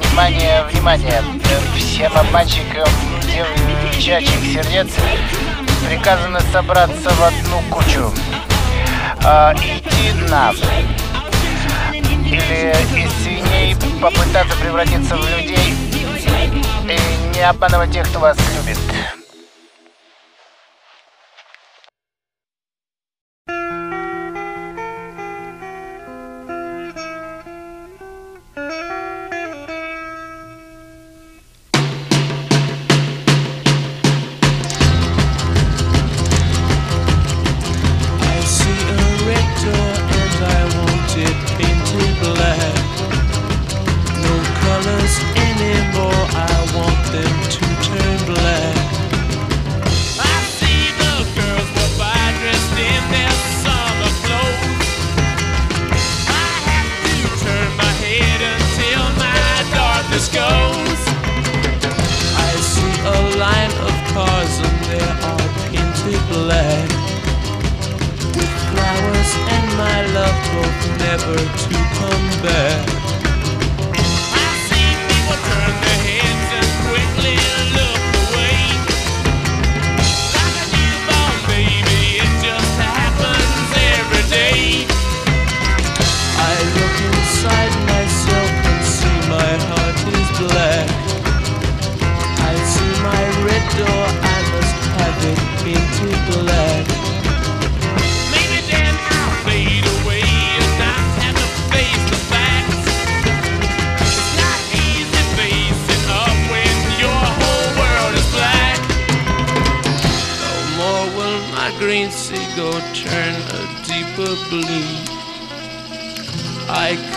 Внимание, 0.00 0.64
внимание, 0.72 1.22
всем 1.76 2.16
обманщикам, 2.16 2.88
девчачьих 3.92 4.40
сердец 4.52 4.88
приказано 5.86 6.40
собраться 6.52 7.10
в 7.10 7.22
одну 7.22 7.60
кучу. 7.70 8.12
Э, 9.24 9.52
идти 9.54 10.12
на 10.28 10.52
или 12.26 12.72
идти 12.96 13.33
свиней 13.64 13.76
попытаться 14.00 14.56
превратиться 14.58 15.16
в 15.16 15.20
людей 15.20 15.74
и 16.84 17.36
не 17.36 17.42
обманывать 17.48 17.92
тех, 17.92 18.06
кто 18.08 18.18
вас 18.18 18.36
любит. 18.56 18.78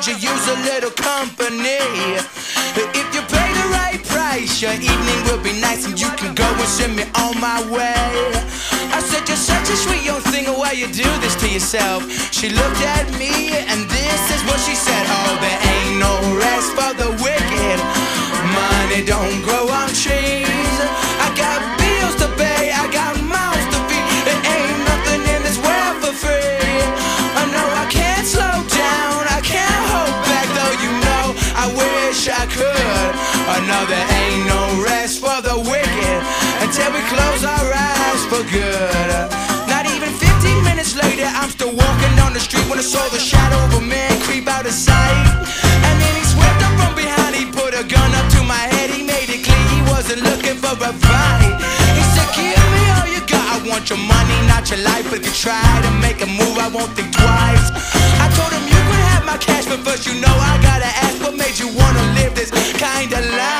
Could 0.00 0.22
you 0.22 0.30
use 0.30 0.48
a 0.48 0.56
little 0.64 0.90
company? 0.92 1.76
If 2.72 3.08
you 3.12 3.20
pay 3.28 3.48
the 3.52 3.68
right 3.68 4.00
price, 4.08 4.62
your 4.62 4.72
evening 4.72 5.20
will 5.28 5.42
be 5.44 5.52
nice 5.60 5.84
and 5.84 6.00
you 6.00 6.08
can 6.16 6.34
go 6.34 6.48
and 6.48 6.68
send 6.68 6.96
me 6.96 7.04
on 7.20 7.38
my 7.38 7.60
way. 7.68 8.32
I 8.96 9.00
said, 9.04 9.28
You're 9.28 9.36
such 9.36 9.68
a 9.68 9.76
sweet 9.76 10.02
young 10.02 10.22
thing, 10.32 10.46
why 10.46 10.72
you 10.72 10.86
do 10.86 11.04
this 11.20 11.36
to 11.42 11.48
yourself? 11.50 12.08
She 12.32 12.48
looked 12.48 12.80
at 12.80 13.12
me 13.20 13.52
and 13.68 13.84
this 13.92 14.22
is 14.32 14.40
what 14.48 14.58
she 14.60 14.74
said. 14.74 15.04
Oh, 15.04 15.36
there 15.36 15.60
ain't 15.68 16.00
no 16.00 16.16
rest 16.40 16.72
for 16.72 16.96
the 16.96 17.10
wicked. 17.20 17.76
Money 18.56 19.04
don't 19.04 19.42
grow 19.44 19.59
I 33.80 33.84
know 33.84 33.88
there 33.96 34.12
ain't 34.12 34.44
no 34.44 34.84
rest 34.84 35.24
for 35.24 35.40
the 35.40 35.56
wicked 35.56 36.20
until 36.60 36.92
we 36.92 37.00
close 37.08 37.48
our 37.48 37.68
eyes 37.72 38.22
for 38.28 38.44
good. 38.52 39.16
Not 39.72 39.88
even 39.88 40.12
15 40.12 40.68
minutes 40.68 40.92
later, 41.00 41.24
I'm 41.24 41.48
still 41.48 41.72
walking 41.72 42.12
down 42.12 42.36
the 42.36 42.44
street 42.44 42.68
when 42.68 42.76
I 42.76 42.84
saw 42.84 43.00
the 43.08 43.16
shadow 43.16 43.56
of 43.56 43.80
a 43.80 43.80
man 43.80 44.20
creep 44.20 44.48
out 44.52 44.68
of 44.68 44.76
sight. 44.76 45.24
And 45.64 45.96
then 45.96 46.12
he 46.12 46.24
swept 46.28 46.60
up 46.60 46.76
from 46.76 46.92
behind, 46.92 47.32
he 47.32 47.48
put 47.48 47.72
a 47.72 47.80
gun 47.80 48.12
up 48.20 48.28
to 48.36 48.44
my 48.44 48.68
head, 48.76 48.92
he 48.92 49.00
made 49.00 49.32
it 49.32 49.48
clear 49.48 49.64
he 49.72 49.80
wasn't 49.88 50.28
looking 50.28 50.60
for 50.60 50.76
a 50.76 50.92
fight. 51.00 51.56
He 51.96 52.04
said, 52.12 52.28
Give 52.36 52.60
me 52.76 52.84
all 53.00 53.08
you 53.08 53.24
got, 53.24 53.48
I 53.48 53.64
want 53.64 53.88
your 53.88 54.02
money, 54.04 54.36
not 54.44 54.68
your 54.68 54.84
life. 54.84 55.08
But 55.08 55.24
if 55.24 55.32
you 55.32 55.32
try 55.32 55.56
to 55.56 55.90
make 56.04 56.20
a 56.20 56.28
move, 56.28 56.60
I 56.60 56.68
won't 56.68 56.92
think 56.92 57.16
twice. 57.16 57.72
I 58.20 58.28
told 58.36 58.52
him 58.52 58.60
you 58.60 58.80
could 58.92 59.04
have 59.16 59.24
my 59.24 59.40
cash, 59.40 59.64
but 59.64 59.80
first 59.88 60.04
you 60.04 60.20
know 60.20 60.36
I 60.36 60.60
gotta 60.60 60.90
ask 61.00 61.16
what 61.24 61.32
made 61.32 61.56
you 61.56 61.72
wanna 61.72 62.04
live 62.20 62.36
this 62.36 62.52
kind 62.76 63.08
of 63.16 63.24
life. 63.40 63.59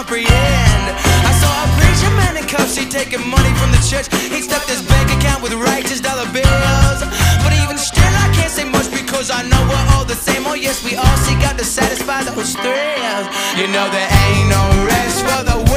End. 0.00 0.84
I 1.28 1.32
saw 1.36 1.52
a 1.52 1.68
preacher 1.76 2.12
man 2.16 2.36
in 2.36 2.46
cuffs, 2.48 2.76
he 2.76 2.88
taking 2.88 3.20
money 3.28 3.52
from 3.60 3.70
the 3.72 3.82
church. 3.84 4.08
He 4.32 4.40
stuffed 4.40 4.68
his 4.68 4.82
bank 4.82 5.12
account 5.12 5.42
with 5.42 5.52
righteous 5.52 6.00
dollar 6.00 6.24
bills. 6.32 7.00
But 7.44 7.52
even 7.62 7.76
still, 7.76 8.14
I 8.24 8.32
can't 8.32 8.50
say 8.50 8.64
much 8.64 8.90
because 8.90 9.30
I 9.30 9.42
know 9.42 9.60
we're 9.68 9.86
all 9.94 10.04
the 10.04 10.16
same. 10.16 10.46
Oh, 10.46 10.54
yes, 10.54 10.82
we 10.84 10.96
all 10.96 11.16
seek 11.28 11.40
out 11.44 11.58
to 11.58 11.64
satisfy 11.64 12.24
those 12.24 12.56
thrills. 12.56 13.26
You 13.56 13.68
know, 13.68 13.86
there 13.92 14.08
ain't 14.08 14.48
no 14.48 14.64
rest 14.88 15.20
for 15.28 15.40
the 15.44 15.71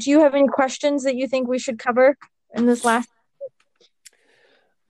Do 0.00 0.10
you 0.10 0.20
have 0.20 0.34
any 0.34 0.48
questions 0.48 1.04
that 1.04 1.14
you 1.14 1.28
think 1.28 1.46
we 1.46 1.58
should 1.58 1.78
cover 1.78 2.16
in 2.54 2.66
this 2.66 2.84
last? 2.84 3.08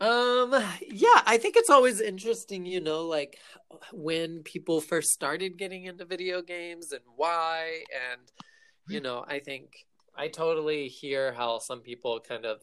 Um, 0.00 0.52
yeah, 0.88 1.20
I 1.26 1.36
think 1.36 1.56
it's 1.56 1.68
always 1.68 2.00
interesting, 2.00 2.64
you 2.64 2.80
know, 2.80 3.02
like 3.06 3.38
when 3.92 4.42
people 4.44 4.80
first 4.80 5.10
started 5.10 5.58
getting 5.58 5.84
into 5.84 6.04
video 6.04 6.40
games 6.40 6.92
and 6.92 7.02
why. 7.16 7.82
And, 8.10 8.22
you 8.88 9.00
know, 9.00 9.24
I 9.28 9.40
think 9.40 9.84
I 10.16 10.28
totally 10.28 10.88
hear 10.88 11.32
how 11.32 11.58
some 11.58 11.80
people 11.80 12.20
kind 12.20 12.46
of 12.46 12.62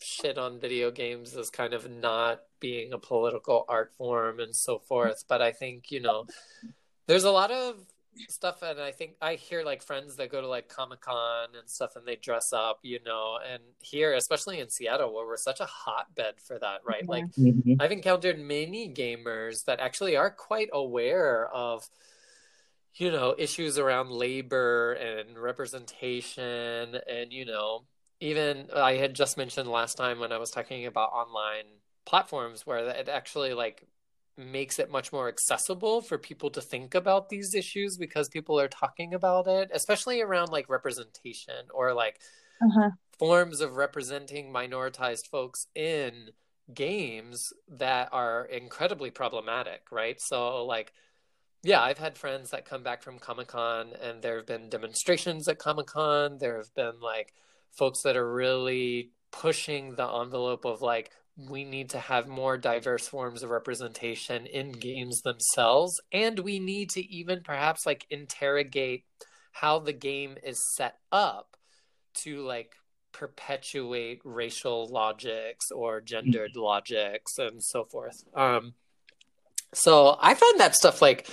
shit 0.00 0.38
on 0.38 0.60
video 0.60 0.90
games 0.90 1.36
as 1.36 1.50
kind 1.50 1.72
of 1.72 1.90
not 1.90 2.42
being 2.60 2.92
a 2.92 2.98
political 2.98 3.64
art 3.68 3.92
form 3.96 4.38
and 4.38 4.54
so 4.54 4.78
forth. 4.78 5.24
But 5.28 5.42
I 5.42 5.50
think, 5.50 5.90
you 5.90 6.00
know, 6.00 6.26
there's 7.08 7.24
a 7.24 7.32
lot 7.32 7.50
of 7.50 7.76
stuff 8.28 8.62
and 8.62 8.80
i 8.80 8.90
think 8.92 9.14
i 9.20 9.34
hear 9.34 9.64
like 9.64 9.82
friends 9.82 10.16
that 10.16 10.30
go 10.30 10.40
to 10.40 10.46
like 10.48 10.68
comic-con 10.68 11.48
and 11.58 11.68
stuff 11.68 11.96
and 11.96 12.06
they 12.06 12.16
dress 12.16 12.52
up 12.52 12.78
you 12.82 12.98
know 13.04 13.38
and 13.52 13.62
here 13.80 14.14
especially 14.14 14.60
in 14.60 14.68
seattle 14.70 15.14
where 15.14 15.26
we're 15.26 15.36
such 15.36 15.60
a 15.60 15.66
hotbed 15.66 16.34
for 16.38 16.58
that 16.58 16.80
right 16.84 17.08
like 17.08 17.24
Mhm. 17.38 17.76
i've 17.80 17.92
encountered 17.92 18.38
many 18.38 18.92
gamers 18.92 19.64
that 19.64 19.80
actually 19.80 20.16
are 20.16 20.30
quite 20.30 20.68
aware 20.72 21.48
of 21.48 21.88
you 22.96 23.10
know 23.10 23.34
issues 23.36 23.78
around 23.78 24.10
labor 24.10 24.92
and 24.94 25.38
representation 25.38 26.96
and 27.08 27.32
you 27.32 27.44
know 27.44 27.84
even 28.20 28.68
i 28.74 28.94
had 28.94 29.14
just 29.14 29.36
mentioned 29.36 29.68
last 29.68 29.96
time 29.96 30.18
when 30.20 30.32
i 30.32 30.38
was 30.38 30.50
talking 30.50 30.86
about 30.86 31.10
online 31.12 31.64
platforms 32.06 32.66
where 32.66 32.78
it 32.90 33.08
actually 33.08 33.54
like 33.54 33.86
makes 34.36 34.78
it 34.78 34.90
much 34.90 35.12
more 35.12 35.28
accessible 35.28 36.00
for 36.00 36.18
people 36.18 36.50
to 36.50 36.60
think 36.60 36.94
about 36.94 37.28
these 37.28 37.54
issues 37.54 37.96
because 37.96 38.28
people 38.28 38.58
are 38.58 38.68
talking 38.68 39.14
about 39.14 39.46
it 39.46 39.70
especially 39.72 40.20
around 40.20 40.50
like 40.50 40.68
representation 40.68 41.66
or 41.72 41.92
like 41.94 42.20
Uh-huh. 42.60 42.90
forms 43.18 43.60
of 43.60 43.76
representing 43.76 44.52
minoritized 44.52 45.26
folks 45.30 45.66
in 45.74 46.30
games 46.72 47.52
that 47.68 48.08
are 48.12 48.44
incredibly 48.46 49.10
problematic, 49.10 49.82
right? 49.92 50.20
So, 50.20 50.64
like, 50.64 50.92
yeah, 51.62 51.82
I've 51.82 51.98
had 51.98 52.18
friends 52.18 52.50
that 52.50 52.66
come 52.66 52.82
back 52.82 53.02
from 53.02 53.18
Comic 53.18 53.48
Con 53.48 53.92
and 54.02 54.22
there 54.22 54.36
have 54.38 54.46
been 54.46 54.70
demonstrations 54.70 55.48
at 55.48 55.58
Comic 55.58 55.86
Con. 55.88 56.38
There 56.38 56.58
have 56.58 56.74
been 56.74 57.00
like 57.00 57.34
folks 57.72 58.02
that 58.02 58.16
are 58.16 58.32
really 58.34 59.10
pushing 59.32 59.96
the 59.96 60.06
envelope 60.08 60.64
of 60.64 60.82
like, 60.82 61.10
we 61.36 61.64
need 61.64 61.90
to 61.90 61.98
have 61.98 62.28
more 62.28 62.56
diverse 62.56 63.08
forms 63.08 63.42
of 63.42 63.50
representation 63.50 64.46
in 64.46 64.72
games 64.72 65.20
themselves. 65.22 66.00
And 66.12 66.38
we 66.38 66.58
need 66.58 66.90
to 66.90 67.04
even 67.04 67.42
perhaps 67.42 67.84
like 67.86 68.06
interrogate 68.10 69.04
how 69.52 69.78
the 69.78 69.92
game 69.92 70.36
is 70.42 70.62
set 70.76 70.98
up 71.10 71.56
to 72.22 72.42
like 72.42 72.74
perpetuate 73.12 74.20
racial 74.24 74.88
logics 74.88 75.70
or 75.70 76.00
gendered 76.00 76.56
logics 76.56 77.38
and 77.38 77.62
so 77.62 77.84
forth. 77.84 78.24
Um, 78.34 78.74
so 79.72 80.16
I 80.20 80.34
find 80.34 80.60
that 80.60 80.74
stuff 80.74 81.02
like 81.02 81.28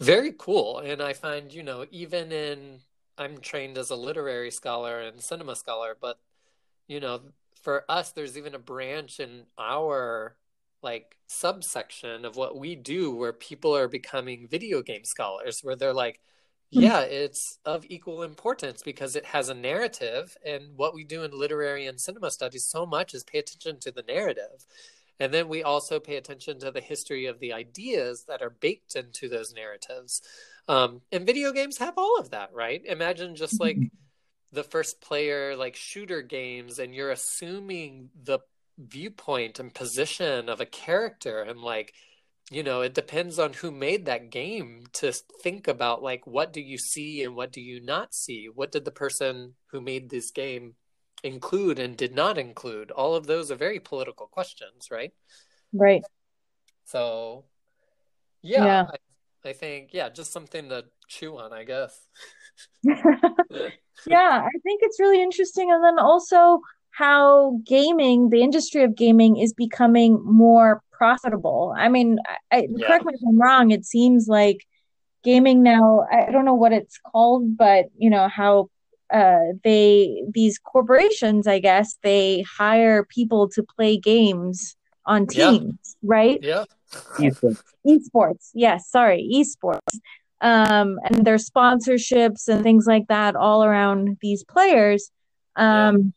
very 0.00 0.32
cool, 0.36 0.78
and 0.78 1.02
I 1.02 1.12
find 1.12 1.52
you 1.52 1.62
know 1.62 1.86
even 1.90 2.32
in 2.32 2.80
I'm 3.18 3.38
trained 3.38 3.78
as 3.78 3.90
a 3.90 3.96
literary 3.96 4.50
scholar 4.50 5.00
and 5.00 5.20
cinema 5.20 5.56
scholar, 5.56 5.96
but 6.00 6.18
you 6.86 7.00
know 7.00 7.20
for 7.60 7.84
us 7.88 8.12
there's 8.12 8.38
even 8.38 8.54
a 8.54 8.58
branch 8.58 9.20
in 9.20 9.44
our 9.58 10.36
like 10.82 11.16
subsection 11.26 12.24
of 12.24 12.36
what 12.36 12.58
we 12.58 12.74
do 12.74 13.14
where 13.14 13.32
people 13.32 13.76
are 13.76 13.88
becoming 13.88 14.48
video 14.48 14.82
game 14.82 15.04
scholars 15.04 15.60
where 15.62 15.76
they're 15.76 15.92
like 15.92 16.20
yeah, 16.72 17.00
it's 17.00 17.58
of 17.64 17.84
equal 17.88 18.22
importance 18.22 18.82
because 18.82 19.16
it 19.16 19.24
has 19.26 19.48
a 19.48 19.54
narrative, 19.54 20.36
and 20.44 20.76
what 20.76 20.94
we 20.94 21.02
do 21.02 21.24
in 21.24 21.36
literary 21.36 21.86
and 21.86 22.00
cinema 22.00 22.30
studies 22.30 22.64
so 22.64 22.86
much 22.86 23.12
is 23.12 23.24
pay 23.24 23.38
attention 23.38 23.80
to 23.80 23.90
the 23.90 24.04
narrative. 24.04 24.64
And 25.18 25.34
then 25.34 25.48
we 25.48 25.64
also 25.64 25.98
pay 25.98 26.16
attention 26.16 26.60
to 26.60 26.70
the 26.70 26.80
history 26.80 27.26
of 27.26 27.40
the 27.40 27.52
ideas 27.52 28.24
that 28.28 28.40
are 28.40 28.50
baked 28.50 28.94
into 28.94 29.28
those 29.28 29.52
narratives. 29.52 30.22
Um, 30.68 31.02
and 31.10 31.26
video 31.26 31.52
games 31.52 31.76
have 31.78 31.94
all 31.98 32.18
of 32.18 32.30
that, 32.30 32.50
right? 32.54 32.82
Imagine 32.86 33.34
just 33.34 33.60
like 33.60 33.76
the 34.52 34.64
first 34.64 35.00
player, 35.00 35.56
like 35.56 35.76
shooter 35.76 36.22
games, 36.22 36.78
and 36.78 36.94
you're 36.94 37.10
assuming 37.10 38.10
the 38.24 38.40
viewpoint 38.78 39.58
and 39.60 39.74
position 39.74 40.48
of 40.48 40.60
a 40.60 40.66
character 40.66 41.42
and 41.42 41.60
like 41.60 41.92
you 42.50 42.62
know 42.62 42.80
it 42.80 42.94
depends 42.94 43.38
on 43.38 43.52
who 43.52 43.70
made 43.70 44.06
that 44.06 44.30
game 44.30 44.84
to 44.92 45.12
think 45.42 45.68
about 45.68 46.02
like 46.02 46.26
what 46.26 46.52
do 46.52 46.60
you 46.60 46.78
see 46.78 47.22
and 47.22 47.34
what 47.36 47.52
do 47.52 47.60
you 47.60 47.80
not 47.80 48.14
see 48.14 48.48
what 48.54 48.72
did 48.72 48.86
the 48.86 48.90
person 48.90 49.54
who 49.66 49.80
made 49.80 50.08
this 50.08 50.30
game 50.30 50.74
include 51.22 51.78
and 51.78 51.96
did 51.98 52.14
not 52.14 52.38
include 52.38 52.90
all 52.90 53.14
of 53.14 53.26
those 53.26 53.50
are 53.50 53.56
very 53.56 53.78
political 53.78 54.26
questions 54.26 54.88
right 54.90 55.12
Right. 55.72 56.02
so 56.84 57.44
yeah, 58.42 58.64
Yeah. 58.64 58.86
I, 59.44 59.50
I 59.50 59.52
think 59.52 59.90
yeah 59.92 60.08
just 60.08 60.32
something 60.32 60.70
to 60.70 60.86
chew 61.06 61.36
on 61.36 61.52
i 61.52 61.64
guess 61.64 62.00
Yeah, 64.06 64.42
I 64.44 64.58
think 64.62 64.80
it's 64.82 64.98
really 64.98 65.22
interesting. 65.22 65.70
And 65.70 65.84
then 65.84 65.98
also 65.98 66.60
how 66.90 67.58
gaming, 67.66 68.30
the 68.30 68.42
industry 68.42 68.82
of 68.82 68.96
gaming, 68.96 69.36
is 69.36 69.52
becoming 69.52 70.22
more 70.24 70.82
profitable. 70.90 71.74
I 71.76 71.88
mean, 71.88 72.18
I, 72.50 72.56
I- 72.56 72.68
Yeah. 72.74 72.86
correct 72.86 73.04
me 73.04 73.12
if 73.14 73.20
I'm 73.28 73.40
wrong, 73.40 73.70
it 73.70 73.84
seems 73.84 74.26
like 74.26 74.64
gaming 75.22 75.62
now, 75.62 76.06
I 76.10 76.30
don't 76.30 76.44
know 76.46 76.54
what 76.54 76.72
it's 76.72 76.98
called, 77.12 77.56
but 77.56 77.86
you 77.98 78.08
know, 78.10 78.28
how 78.28 78.70
uh 79.12 79.52
they 79.64 80.22
these 80.32 80.58
corporations, 80.58 81.46
I 81.46 81.58
guess, 81.58 81.96
they 82.02 82.42
hire 82.58 83.04
people 83.04 83.48
to 83.50 83.62
play 83.76 83.96
games 83.98 84.76
on 85.04 85.26
Yeah. 85.30 85.50
teams, 85.50 85.96
right? 86.02 86.38
yeah 86.42 86.64
Esports. 87.18 87.62
Esports, 87.86 88.50
yes, 88.54 88.88
sorry, 88.88 89.28
esports. 89.34 89.98
Um, 90.40 90.98
and 91.04 91.24
their 91.24 91.36
sponsorships 91.36 92.48
and 92.48 92.62
things 92.62 92.86
like 92.86 93.08
that 93.08 93.36
all 93.36 93.62
around 93.62 94.16
these 94.22 94.42
players. 94.44 95.10
Um, 95.56 96.14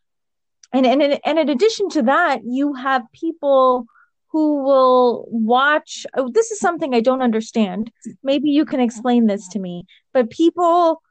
and, 0.71 0.85
and, 0.85 1.01
and 1.01 1.39
in 1.39 1.49
addition 1.49 1.89
to 1.89 2.03
that, 2.03 2.41
you 2.45 2.73
have 2.73 3.03
people 3.11 3.85
who 4.29 4.63
will 4.63 5.27
watch. 5.29 6.05
Oh, 6.15 6.29
this 6.31 6.51
is 6.51 6.59
something 6.59 6.95
I 6.95 7.01
don't 7.01 7.21
understand. 7.21 7.91
Maybe 8.23 8.49
you 8.49 8.65
can 8.65 8.79
explain 8.79 9.27
this 9.27 9.47
to 9.49 9.59
me. 9.59 9.85
But 10.13 10.29
people 10.29 11.01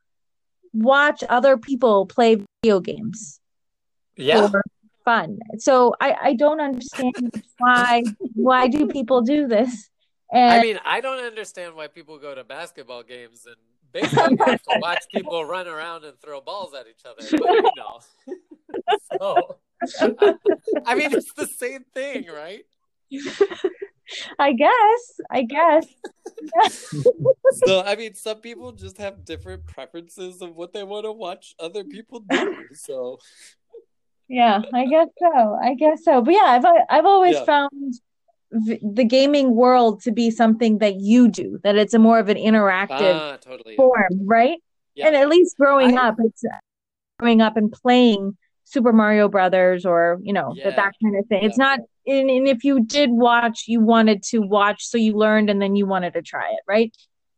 watch 0.73 1.23
other 1.29 1.57
people 1.57 2.07
play 2.07 2.43
video 2.63 2.81
games 2.81 3.41
yeah 4.17 4.49
for 4.49 4.63
fun. 5.05 5.39
So 5.59 5.95
I, 6.01 6.17
I 6.23 6.35
don't 6.35 6.61
understand 6.61 7.43
why 7.59 8.05
why 8.35 8.69
do 8.69 8.87
people 8.87 9.23
do 9.23 9.49
this? 9.49 9.89
And 10.33 10.51
I 10.53 10.63
mean, 10.63 10.81
I 10.85 11.01
don't 11.03 11.23
understand 11.23 11.75
why 11.75 11.89
people 11.89 12.19
go 12.19 12.35
to 12.35 12.43
basketball 12.43 13.03
games 13.03 13.47
and 13.47 13.57
baseball 13.93 14.31
games 14.47 14.63
to 14.63 14.79
watch 14.81 15.05
people 15.13 15.45
run 15.45 15.69
around 15.69 16.05
and 16.05 16.19
throw 16.21 16.41
balls 16.41 16.73
at 16.75 16.87
each 16.89 17.05
other. 17.05 17.29
But 17.39 17.51
you 17.63 17.73
know, 17.77 18.01
so 19.21 19.57
I 20.87 20.95
mean, 20.95 21.13
it's 21.13 21.33
the 21.35 21.47
same 21.47 21.85
thing, 21.95 22.27
right? 22.29 22.65
I 24.39 24.53
guess, 24.53 25.21
I 25.31 25.43
guess. 25.43 25.87
So 27.65 27.83
I 27.83 27.95
mean, 27.97 28.15
some 28.15 28.39
people 28.39 28.73
just 28.73 28.97
have 28.99 29.25
different 29.25 29.67
preferences 29.67 30.41
of 30.41 30.57
what 30.57 30.73
they 30.73 30.83
want 30.83 31.05
to 31.05 31.13
watch 31.13 31.55
other 31.61 31.85
people 31.85 32.21
do. 32.21 32.69
So 32.73 33.19
Yeah, 34.29 34.63
I 34.73 34.87
guess 34.87 35.09
so. 35.19 35.59
I 35.63 35.75
guess 35.75 36.05
so. 36.05 36.23
But 36.23 36.35
yeah, 36.35 36.45
I've 36.45 36.65
I've 36.89 37.05
always 37.05 37.37
Yeah. 37.37 37.45
found 37.45 38.01
v- 38.53 38.79
the 38.83 39.05
gaming 39.05 39.55
world 39.55 40.03
to 40.03 40.13
be 40.13 40.31
something 40.31 40.79
that 40.79 40.97
you 40.97 41.29
do, 41.29 41.59
that 41.65 41.77
it's 41.77 41.95
a 41.95 41.99
more 41.99 42.19
of 42.19 42.29
an 42.29 42.37
interactive 42.37 43.15
ah, 43.15 43.37
totally. 43.39 43.77
form, 43.77 44.09
right? 44.25 44.59
Yeah. 44.95 45.07
And 45.09 45.17
at 45.17 45.29
least 45.29 45.57
growing 45.57 45.99
I- 45.99 46.09
up, 46.09 46.17
it's 46.19 46.45
growing 47.19 47.41
up 47.41 47.57
and 47.57 47.71
playing 47.73 48.37
Super 48.65 48.93
Mario 48.93 49.29
Brothers 49.29 49.85
or 49.85 50.19
you 50.23 50.33
know 50.33 50.53
Yeah. 50.57 50.65
that 50.71 50.77
that 50.77 50.93
kind 51.03 51.17
of 51.19 51.27
thing. 51.27 51.45
It's 51.45 51.59
Yeah. 51.59 51.65
not. 51.65 51.81
And, 52.07 52.29
and 52.31 52.49
if 52.49 52.65
you 52.65 52.83
did 52.85 53.11
watch, 53.11 53.65
you 53.69 53.81
wanted 53.81 54.23
to 54.25 54.39
watch, 54.41 54.85
so 54.85 54.99
you 54.99 55.13
learned, 55.13 55.51
and 55.51 55.63
then 55.63 55.77
you 55.77 55.87
wanted 55.87 56.15
to 56.15 56.23
try 56.23 56.49
it, 56.51 56.59
right? 56.67 56.93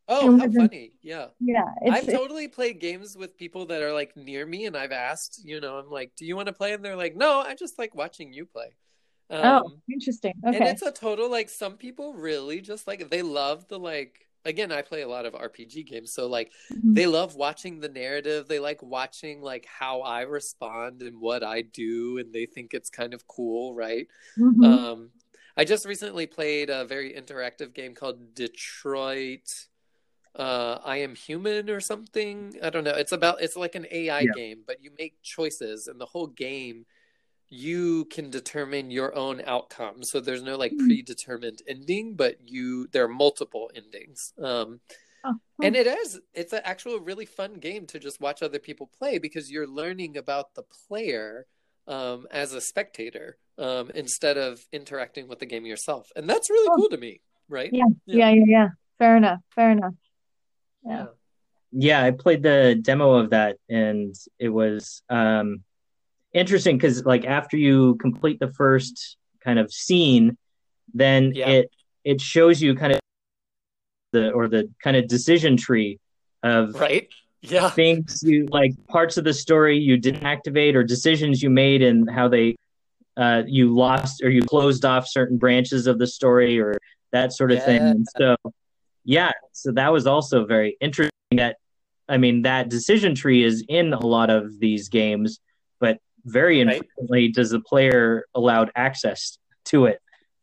Oh, 0.09 0.35
It 0.37 0.41
how 0.41 0.51
funny. 0.67 0.93
Yeah. 1.03 1.27
Yeah, 1.41 1.65
I've 1.91 2.05
it's 2.09 2.13
totally 2.13 2.49
played 2.49 2.79
games 2.81 3.17
with 3.17 3.37
people 3.37 3.67
that 3.67 3.83
are 3.83 3.93
like 3.93 4.17
near 4.17 4.47
me, 4.47 4.65
and 4.67 4.77
I've 4.77 4.93
asked, 4.93 5.43
you 5.45 5.61
know, 5.61 5.79
I'm 5.79 5.91
like, 5.91 6.13
"Do 6.17 6.25
you 6.27 6.35
want 6.37 6.47
to 6.47 6.53
play?" 6.55 6.73
And 6.73 6.85
they're 6.85 6.97
like, 6.97 7.15
"No, 7.17 7.41
I 7.41 7.55
just 7.55 7.79
like 7.79 7.95
watching 7.95 8.33
you 8.33 8.47
play." 8.47 8.69
Oh 9.43 9.63
Um, 9.67 9.83
interesting. 9.91 10.35
and 10.43 10.55
it's 10.67 10.83
a 10.83 10.93
total 10.93 11.31
like 11.31 11.49
some 11.49 11.77
people 11.77 12.15
really 12.15 12.61
just 12.61 12.87
like 12.87 13.11
they 13.11 13.23
love 13.23 13.69
the 13.69 13.79
like. 13.79 14.21
Again, 14.47 14.71
I 14.73 14.83
play 14.83 15.01
a 15.01 15.09
lot 15.09 15.25
of 15.25 15.33
RPG 15.35 15.87
games, 15.87 16.13
so 16.13 16.27
like 16.27 16.53
Mhm. 16.71 16.95
they 16.95 17.07
love 17.07 17.35
watching 17.35 17.81
the 17.81 17.89
narrative. 17.89 18.47
They 18.47 18.59
like 18.59 18.83
watching 18.83 19.41
like 19.41 19.65
how 19.65 20.03
I 20.03 20.21
respond 20.23 21.01
and 21.03 21.19
what 21.19 21.43
I 21.43 21.63
do, 21.63 22.19
and 22.19 22.31
they 22.35 22.45
think 22.45 22.75
it's 22.75 22.91
kind 22.91 23.15
of 23.15 23.27
cool, 23.27 23.75
right? 23.75 24.07
Mhm. 24.37 24.63
Um, 24.67 25.11
I 25.57 25.65
just 25.65 25.87
recently 25.87 26.27
played 26.27 26.69
a 26.69 26.85
very 26.85 27.15
interactive 27.15 27.73
game 27.73 27.95
called 27.95 28.35
Detroit. 28.35 29.69
Uh, 30.37 30.79
I 30.85 30.99
am 30.99 31.15
human 31.15 31.71
or 31.71 31.81
something. 31.81 32.59
I 32.63 32.71
don't 32.71 32.85
know. 32.85 32.95
It's 32.95 33.13
about 33.13 33.41
it's 33.41 33.57
like 33.57 33.77
an 33.77 33.87
AI 33.91 34.25
Yeah. 34.25 34.33
game, 34.35 34.65
but 34.67 34.83
you 34.83 34.91
make 34.99 35.23
choices, 35.23 35.87
and 35.87 36.01
the 36.01 36.07
whole 36.07 36.27
game 36.27 36.87
you 37.49 38.07
can 38.07 38.31
determine 38.31 38.91
your 38.91 39.15
own 39.15 39.43
outcome. 39.47 40.03
So 40.03 40.21
there's 40.21 40.43
no 40.43 40.57
like 40.57 40.73
Hmm. 40.73 40.87
predetermined 40.87 41.63
ending, 41.69 42.15
but 42.17 42.37
you 42.49 42.89
there 42.89 43.05
are 43.05 43.09
multiple 43.09 43.71
endings. 43.75 44.33
Um, 44.39 44.81
Oh, 45.27 45.39
and 45.63 45.75
it 45.75 45.87
is 45.87 46.21
it's 46.35 46.53
an 46.53 46.61
actual 46.65 46.99
really 47.01 47.25
fun 47.25 47.55
game 47.55 47.87
to 47.87 47.99
just 47.99 48.21
watch 48.21 48.43
other 48.43 48.59
people 48.59 48.91
play 48.99 49.19
because 49.19 49.51
you're 49.51 49.67
learning 49.67 50.19
about 50.19 50.55
the 50.55 50.63
player 50.87 51.47
um, 51.87 52.27
as 52.31 52.53
a 52.53 52.61
spectator 52.61 53.39
um, 53.57 53.91
instead 53.95 54.37
of 54.37 54.61
interacting 54.73 55.27
with 55.27 55.39
the 55.39 55.47
game 55.47 55.65
yourself, 55.65 56.11
and 56.15 56.29
that's 56.29 56.51
really 56.51 56.69
Oh. 56.73 56.77
cool 56.77 56.89
to 56.91 56.99
me, 56.99 57.21
right? 57.49 57.71
Yeah, 57.73 57.85
yeah, 58.05 58.31
yeah, 58.31 58.45
yeah. 58.47 58.69
Fair 58.99 59.17
enough. 59.17 59.41
Fair 59.55 59.71
enough. 59.71 59.95
Yeah. 60.85 61.07
Yeah, 61.73 62.05
I 62.05 62.11
played 62.11 62.43
the 62.43 62.79
demo 62.81 63.15
of 63.15 63.31
that 63.31 63.57
and 63.69 64.15
it 64.39 64.51
was 64.51 65.03
um 65.09 65.65
interesting 66.35 66.77
because 66.77 67.05
like 67.07 67.25
after 67.25 67.57
you 67.57 67.95
complete 67.97 68.39
the 68.41 68.53
first 68.53 69.17
kind 69.43 69.59
of 69.59 69.73
scene, 69.73 70.37
then 70.93 71.33
Yeah. 71.35 71.49
it 71.49 71.71
it 72.05 72.21
shows 72.21 72.61
you 72.61 72.75
kind 72.75 72.93
of 72.93 73.01
the 74.13 74.31
or 74.33 74.49
the 74.49 74.71
kind 74.83 74.97
of 74.97 75.09
decision 75.09 75.57
tree 75.57 75.99
of 76.43 76.75
Right? 76.75 77.09
Yeah. 77.43 77.71
things 77.71 78.23
you 78.23 78.47
like 78.51 78.73
parts 78.89 79.17
of 79.17 79.25
the 79.25 79.33
story 79.35 79.79
you 79.79 79.97
didn't 79.99 80.25
activate 80.25 80.77
or 80.77 80.83
decisions 80.83 81.43
you 81.43 81.51
made 81.51 81.83
and 81.83 82.09
how 82.11 82.27
they 82.29 82.57
uh 83.19 83.43
you 83.47 83.75
lost 83.75 84.23
or 84.23 84.31
you 84.31 84.41
closed 84.43 84.85
off 84.87 85.07
certain 85.07 85.37
branches 85.37 85.87
of 85.87 85.99
the 85.99 86.07
story 86.07 86.59
or 86.59 86.75
that 87.13 87.33
sort 87.35 87.53
of 87.53 87.63
thing 87.63 87.83
and 87.83 88.07
so 88.19 88.35
yeah 89.05 89.31
so 89.53 89.73
that 89.73 89.93
was 89.93 90.07
also 90.07 90.47
very 90.47 90.77
interesting 90.81 91.11
that 91.33 91.57
i 92.09 92.17
mean 92.17 92.43
that 92.43 92.71
decision 92.71 93.15
tree 93.15 93.43
is 93.45 93.63
in 93.69 93.93
a 93.93 94.07
lot 94.07 94.31
of 94.31 94.59
these 94.59 94.89
games 94.89 95.39
but 95.81 95.99
very 96.25 96.65
Right. 96.65 96.77
infrequently 96.77 97.29
does 97.29 97.51
the 97.51 97.61
player 97.61 98.27
allowed 98.35 98.71
access 98.77 99.39
to 99.67 99.87
it 99.87 100.01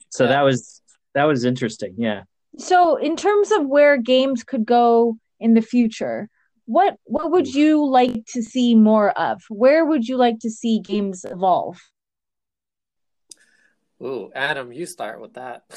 so 0.09 0.23
Yeah. 0.25 0.29
that 0.31 0.41
was 0.41 0.81
that 1.13 1.23
was 1.25 1.43
interesting 1.45 1.95
yeah 1.97 2.23
So, 2.57 2.97
in 2.97 3.15
terms 3.15 3.49
of 3.51 3.65
where 3.65 3.95
games 3.97 4.43
could 4.43 4.65
go 4.65 5.17
in 5.39 5.53
the 5.53 5.61
future, 5.61 6.27
what 6.65 6.97
what 7.05 7.31
would 7.31 7.47
you 7.55 7.85
like 7.85 8.25
to 8.33 8.41
see 8.43 8.75
more 8.75 9.11
of? 9.17 9.41
Where 9.49 9.85
would 9.85 10.05
you 10.09 10.17
like 10.17 10.39
to 10.39 10.49
see 10.49 10.79
games 10.79 11.23
evolve? 11.25 11.79
Ooh, 14.03 14.31
Adam, 14.35 14.71
you 14.73 14.85
start 14.85 15.21
with 15.21 15.33
that. 15.35 15.63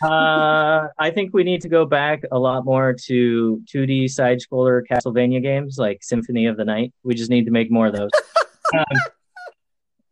Uh, 0.00 0.86
I 0.96 1.10
think 1.10 1.34
we 1.34 1.42
need 1.42 1.60
to 1.62 1.68
go 1.68 1.84
back 1.84 2.22
a 2.30 2.38
lot 2.38 2.64
more 2.64 2.94
to 3.06 3.60
2D 3.66 4.08
side 4.08 4.38
scroller 4.38 4.80
Castlevania 4.88 5.42
games 5.42 5.76
like 5.76 6.04
Symphony 6.04 6.46
of 6.46 6.56
the 6.56 6.64
Night. 6.64 6.92
We 7.02 7.16
just 7.16 7.30
need 7.30 7.46
to 7.46 7.50
make 7.50 7.68
more 7.68 7.88
of 7.88 7.94
those. 7.96 8.10
um, 8.78 8.84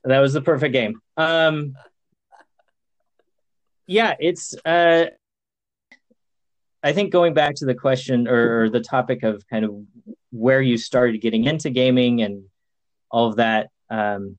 that 0.06 0.20
was 0.20 0.32
the 0.32 0.40
perfect 0.40 0.72
game. 0.72 1.00
Um, 1.16 1.74
yeah, 3.86 4.14
it's. 4.18 4.54
Uh, 4.64 5.06
I 6.82 6.92
think 6.92 7.10
going 7.12 7.34
back 7.34 7.56
to 7.56 7.66
the 7.66 7.74
question 7.74 8.28
or, 8.28 8.70
the 8.70 8.80
topic 8.80 9.24
of 9.24 9.44
kind 9.48 9.64
of 9.64 9.74
where 10.30 10.62
you 10.62 10.76
started 10.76 11.20
getting 11.20 11.44
into 11.44 11.70
gaming 11.70 12.22
and 12.22 12.44
all 13.10 13.28
of 13.28 13.36
that. 13.36 13.70
Um, 13.90 14.38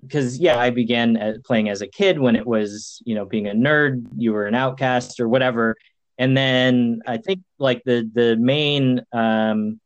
because 0.00 0.38
yeah, 0.38 0.58
I 0.58 0.70
began 0.70 1.18
as, 1.18 1.38
playing 1.44 1.68
as 1.68 1.82
a 1.82 1.86
kid 1.86 2.18
when 2.18 2.34
it 2.34 2.46
was 2.46 3.02
you 3.04 3.14
know 3.14 3.26
being 3.26 3.48
a 3.48 3.52
nerd, 3.52 4.06
you 4.16 4.32
were 4.32 4.46
an 4.46 4.54
outcast 4.54 5.20
or 5.20 5.28
whatever, 5.28 5.76
and 6.16 6.34
then 6.34 7.00
I 7.06 7.18
think 7.18 7.42
like 7.58 7.82
the 7.84 8.08
the 8.10 8.36
main 8.36 9.02
um, 9.12 9.78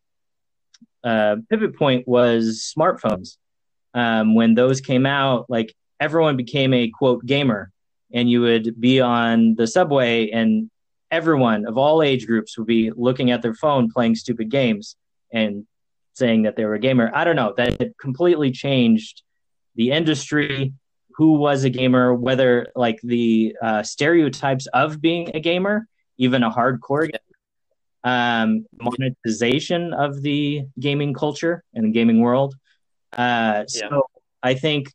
uh, 1.02 1.36
pivot 1.50 1.76
point 1.76 2.06
was 2.06 2.72
smartphones. 2.76 3.36
Um, 3.94 4.34
when 4.34 4.54
those 4.54 4.80
came 4.80 5.06
out, 5.06 5.46
like 5.48 5.74
everyone 6.00 6.36
became 6.36 6.74
a 6.74 6.90
quote 6.90 7.24
gamer, 7.24 7.70
and 8.12 8.30
you 8.30 8.40
would 8.40 8.80
be 8.80 9.00
on 9.00 9.54
the 9.54 9.66
subway, 9.66 10.30
and 10.30 10.70
everyone 11.10 11.66
of 11.66 11.78
all 11.78 12.02
age 12.02 12.26
groups 12.26 12.58
would 12.58 12.66
be 12.66 12.90
looking 12.90 13.30
at 13.30 13.40
their 13.40 13.54
phone 13.54 13.90
playing 13.90 14.16
stupid 14.16 14.50
games 14.50 14.96
and 15.32 15.64
saying 16.14 16.42
that 16.42 16.56
they 16.56 16.64
were 16.64 16.74
a 16.74 16.78
gamer. 16.80 17.10
I 17.14 17.24
don't 17.24 17.36
know 17.36 17.54
that 17.56 17.96
completely 17.98 18.50
changed 18.50 19.22
the 19.76 19.90
industry, 19.90 20.72
who 21.16 21.34
was 21.34 21.64
a 21.64 21.70
gamer, 21.70 22.14
whether 22.14 22.68
like 22.74 23.00
the 23.02 23.56
uh, 23.62 23.82
stereotypes 23.82 24.66
of 24.68 25.00
being 25.00 25.30
a 25.34 25.40
gamer, 25.40 25.86
even 26.18 26.42
a 26.42 26.50
hardcore 26.50 27.10
gamer, 27.10 27.20
um, 28.04 28.66
monetization 28.80 29.92
of 29.94 30.22
the 30.22 30.64
gaming 30.78 31.14
culture 31.14 31.62
and 31.74 31.86
the 31.86 31.90
gaming 31.90 32.20
world. 32.20 32.54
Uh, 33.16 33.64
so 33.66 33.86
Yeah. 33.90 34.00
I 34.42 34.54
think 34.54 34.90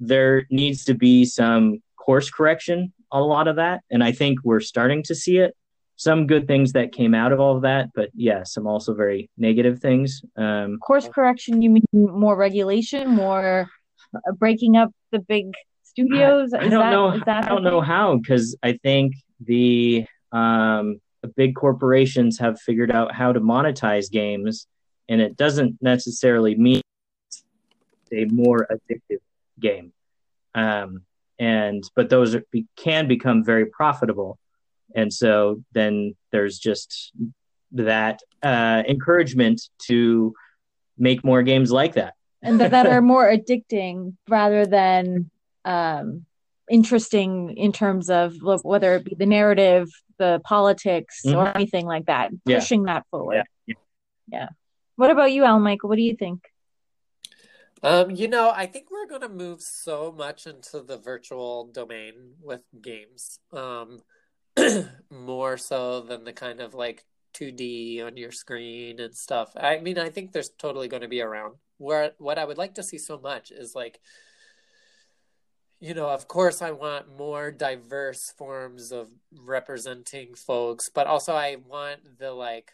there 0.00 0.46
needs 0.50 0.84
to 0.84 0.94
be 0.94 1.24
some 1.24 1.82
course 1.96 2.30
correction 2.30 2.92
on 3.10 3.22
a 3.22 3.24
lot 3.24 3.48
of 3.48 3.56
that, 3.56 3.82
and 3.90 4.02
I 4.04 4.12
think 4.12 4.38
we're 4.44 4.60
starting 4.60 5.02
to 5.04 5.14
see 5.14 5.38
it. 5.38 5.54
Some 5.98 6.26
good 6.26 6.46
things 6.46 6.72
that 6.72 6.92
came 6.92 7.14
out 7.14 7.32
of 7.32 7.40
all 7.40 7.56
of 7.56 7.62
that, 7.62 7.88
but 7.94 8.10
yeah, 8.14 8.42
some 8.44 8.66
also 8.66 8.92
very 8.94 9.30
negative 9.38 9.80
things. 9.80 10.20
Um, 10.36 10.78
Course 10.78 11.08
correction, 11.08 11.62
you 11.62 11.70
mean 11.70 11.84
more 11.94 12.36
regulation, 12.36 13.08
more 13.08 13.66
uh, 14.14 14.32
breaking 14.32 14.76
up 14.76 14.90
the 15.10 15.20
big 15.20 15.54
studios? 15.82 16.52
I 16.52 16.64
Is 16.64 16.70
don't 16.70 16.80
that- 16.80 16.90
know. 16.90 17.10
is 17.12 17.22
that 17.24 17.44
I 17.44 17.48
don't 17.48 17.64
know 17.64 17.80
how 17.80 18.16
because 18.16 18.54
I 18.62 18.72
think 18.82 19.14
the 19.40 20.04
um, 20.32 21.00
the 21.22 21.28
big 21.28 21.54
corporations 21.54 22.38
have 22.40 22.60
figured 22.60 22.90
out 22.90 23.14
how 23.14 23.32
to 23.32 23.40
monetize 23.40 24.10
games, 24.10 24.66
and 25.08 25.22
it 25.22 25.36
doesn't 25.38 25.78
necessarily 25.80 26.56
mean 26.56 26.82
a 28.12 28.24
more 28.26 28.66
addictive 28.70 29.18
game. 29.60 29.92
Um, 30.54 31.02
and 31.38 31.82
but 31.94 32.08
those 32.08 32.34
are, 32.34 32.42
be, 32.50 32.66
can 32.76 33.08
become 33.08 33.44
very 33.44 33.66
profitable, 33.66 34.38
and 34.94 35.12
so 35.12 35.62
then 35.72 36.14
there's 36.32 36.58
just 36.58 37.12
that 37.72 38.20
uh, 38.42 38.82
encouragement 38.88 39.60
to 39.86 40.32
make 40.96 41.22
more 41.24 41.42
games 41.42 41.70
like 41.70 41.94
that. 41.94 42.14
and 42.40 42.58
that, 42.60 42.70
that 42.70 42.86
are 42.86 43.02
more 43.14 43.30
addicting 43.30 44.14
rather 44.28 44.64
than 44.64 45.30
um, 45.66 46.24
interesting 46.70 47.54
in 47.58 47.72
terms 47.72 48.08
of 48.08 48.32
whether 48.40 48.94
it 48.96 49.04
be 49.04 49.14
the 49.14 49.26
narrative, 49.26 49.88
the 50.18 50.40
politics, 50.44 51.20
or 51.26 51.54
anything 51.54 51.84
like 51.84 52.06
that, 52.06 52.30
Mm-hmm. 52.32 52.50
Yeah. 52.50 52.58
pushing 52.60 52.84
that 52.84 53.04
forward. 53.10 53.44
Yeah. 53.66 53.74
Yeah. 54.28 54.48
What 54.96 55.10
about 55.10 55.32
you, 55.32 55.44
Al 55.44 55.60
Michael? 55.60 55.90
What 55.90 55.96
do 55.96 56.02
you 56.02 56.16
think? 56.16 56.40
Um, 57.82 58.10
you 58.10 58.28
know, 58.28 58.52
I 58.54 58.66
think 58.66 58.90
we're 58.90 59.06
going 59.06 59.20
to 59.20 59.28
move 59.28 59.60
so 59.60 60.12
much 60.16 60.46
into 60.46 60.80
the 60.80 60.96
virtual 60.96 61.66
domain 61.72 62.34
with 62.42 62.62
games. 62.80 63.38
Um, 63.52 64.00
more 65.10 65.56
so 65.56 66.00
than 66.00 66.24
the 66.24 66.32
kind 66.32 66.60
of 66.60 66.74
like 66.74 67.04
2D 67.34 68.04
on 68.04 68.16
your 68.16 68.32
screen 68.32 68.98
and 69.00 69.14
stuff. 69.14 69.52
I 69.56 69.78
mean, 69.78 69.98
I 69.98 70.08
think 70.08 70.32
there's 70.32 70.48
totally 70.48 70.88
going 70.88 71.02
to 71.02 71.08
be 71.08 71.20
around. 71.20 71.56
Where 71.78 72.12
what 72.18 72.38
I 72.38 72.44
would 72.46 72.56
like 72.56 72.74
to 72.76 72.82
see 72.82 72.96
so 72.96 73.18
much 73.18 73.50
is 73.50 73.74
like 73.74 74.00
you 75.78 75.92
know, 75.92 76.08
of 76.08 76.26
course 76.26 76.62
I 76.62 76.70
want 76.70 77.16
more 77.16 77.50
diverse 77.50 78.32
forms 78.36 78.92
of 78.92 79.08
representing 79.30 80.34
folks, 80.34 80.88
but 80.88 81.06
also 81.06 81.34
I 81.34 81.56
want 81.56 82.18
the 82.18 82.32
like 82.32 82.72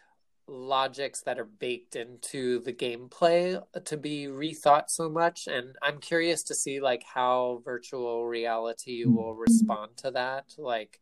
logics 0.52 1.22
that 1.22 1.38
are 1.38 1.44
baked 1.44 1.96
into 1.96 2.60
the 2.60 2.72
gameplay 2.72 3.60
to 3.84 3.96
be 3.96 4.26
rethought 4.26 4.84
so 4.88 5.08
much 5.08 5.46
and 5.46 5.76
i'm 5.82 5.98
curious 5.98 6.42
to 6.42 6.54
see 6.54 6.80
like 6.80 7.02
how 7.02 7.62
virtual 7.64 8.26
reality 8.26 9.04
will 9.04 9.34
respond 9.34 9.96
to 9.96 10.10
that 10.10 10.44
like 10.58 11.00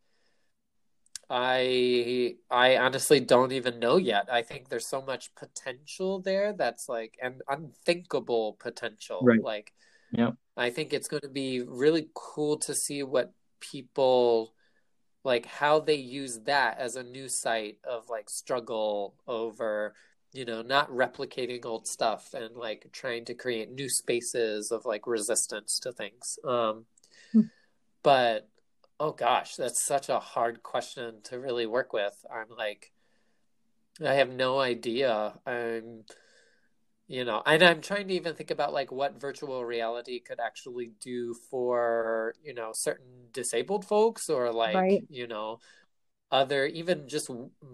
I 1.31 2.35
I 2.51 2.77
honestly 2.79 3.21
don't 3.21 3.53
even 3.53 3.79
know 3.79 3.97
yet. 3.99 4.29
I 4.31 4.43
think 4.43 4.69
there's 4.69 4.89
so 4.89 5.01
much 5.01 5.33
potential 5.37 6.21
there 6.21 6.53
that's 6.53 6.89
like 6.89 7.17
and 7.23 7.41
unthinkable 7.49 8.57
potential. 8.59 9.21
Right. 9.23 9.41
Like 9.41 9.73
Yeah. 10.11 10.33
I 10.57 10.71
think 10.71 10.93
it's 10.93 11.07
going 11.07 11.23
to 11.23 11.29
be 11.29 11.63
really 11.63 12.09
cool 12.15 12.59
to 12.59 12.75
see 12.75 13.05
what 13.05 13.33
people 13.61 14.55
like 15.25 15.47
how 15.47 15.81
they 15.81 15.95
use 15.95 16.41
that 16.41 16.79
as 16.79 16.97
a 16.97 17.03
new 17.03 17.29
site 17.29 17.79
of 17.85 18.09
like 18.09 18.31
struggle 18.31 19.15
over 19.27 19.95
you 20.33 20.45
know 20.45 20.63
not 20.63 20.91
replicating 20.91 21.65
old 21.65 21.87
stuff 21.87 22.35
and 22.35 22.57
like 22.57 22.89
trying 22.93 23.25
to 23.25 23.35
create 23.35 23.71
new 23.71 23.89
spaces 23.89 24.71
of 24.71 24.85
like 24.85 25.07
resistance 25.07 25.79
to 25.81 25.93
things. 25.93 26.39
Um 26.45 26.87
Hmm. 27.33 27.43
but 28.03 28.49
oh 28.99 29.13
gosh 29.13 29.57
that's 29.57 29.85
such 29.85 30.09
a 30.09 30.19
hard 30.19 30.63
question 30.63 31.21
to 31.25 31.39
really 31.39 31.67
work 31.67 31.93
with. 31.93 32.25
I'm 32.33 32.57
like 32.57 32.93
i 34.05 34.15
have 34.15 34.31
no 34.31 34.59
idea. 34.61 35.35
I'm 35.47 36.05
you 37.11 37.25
know 37.25 37.43
and 37.47 37.63
i'm 37.65 37.81
trying 37.81 38.09
to 38.09 38.15
even 38.15 38.35
think 38.37 38.53
about 38.53 38.73
like 38.73 38.93
what 38.93 39.21
virtual 39.21 39.65
reality 39.65 40.21
could 40.21 40.41
actually 40.41 40.93
do 41.01 41.35
for 41.51 42.35
you 42.45 42.55
know 42.55 42.71
certain 42.73 43.27
disabled 43.33 43.85
folks 43.85 44.31
or 44.31 44.53
like 44.53 44.77
Right. 44.77 45.05
you 45.09 45.27
know 45.27 45.59
other 46.33 46.67
even 46.67 47.09
just 47.09 47.31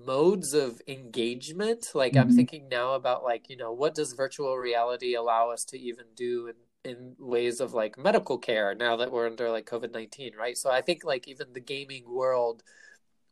modes 0.07 0.55
of 0.55 0.81
engagement 0.89 1.89
like 1.95 2.17
i'm 2.17 2.29
Mhm. 2.29 2.37
thinking 2.37 2.69
now 2.71 2.95
about 2.95 3.25
like 3.25 3.51
you 3.51 3.57
know 3.57 3.73
what 3.73 3.95
does 3.95 4.15
virtual 4.15 4.57
reality 4.57 5.15
allow 5.15 5.51
us 5.51 5.65
to 5.65 5.79
even 5.79 6.07
do 6.17 6.49
in 6.49 6.55
in 6.91 7.17
ways 7.19 7.61
of 7.61 7.75
like 7.75 7.99
medical 7.99 8.39
care 8.39 8.75
now 8.75 8.97
that 8.97 9.13
we're 9.13 9.27
under 9.27 9.51
like 9.51 9.67
covid-19 9.67 10.35
right 10.39 10.57
so 10.59 10.71
i 10.71 10.81
think 10.83 11.05
like 11.05 11.29
even 11.29 11.53
the 11.53 11.61
gaming 11.61 12.05
world 12.09 12.63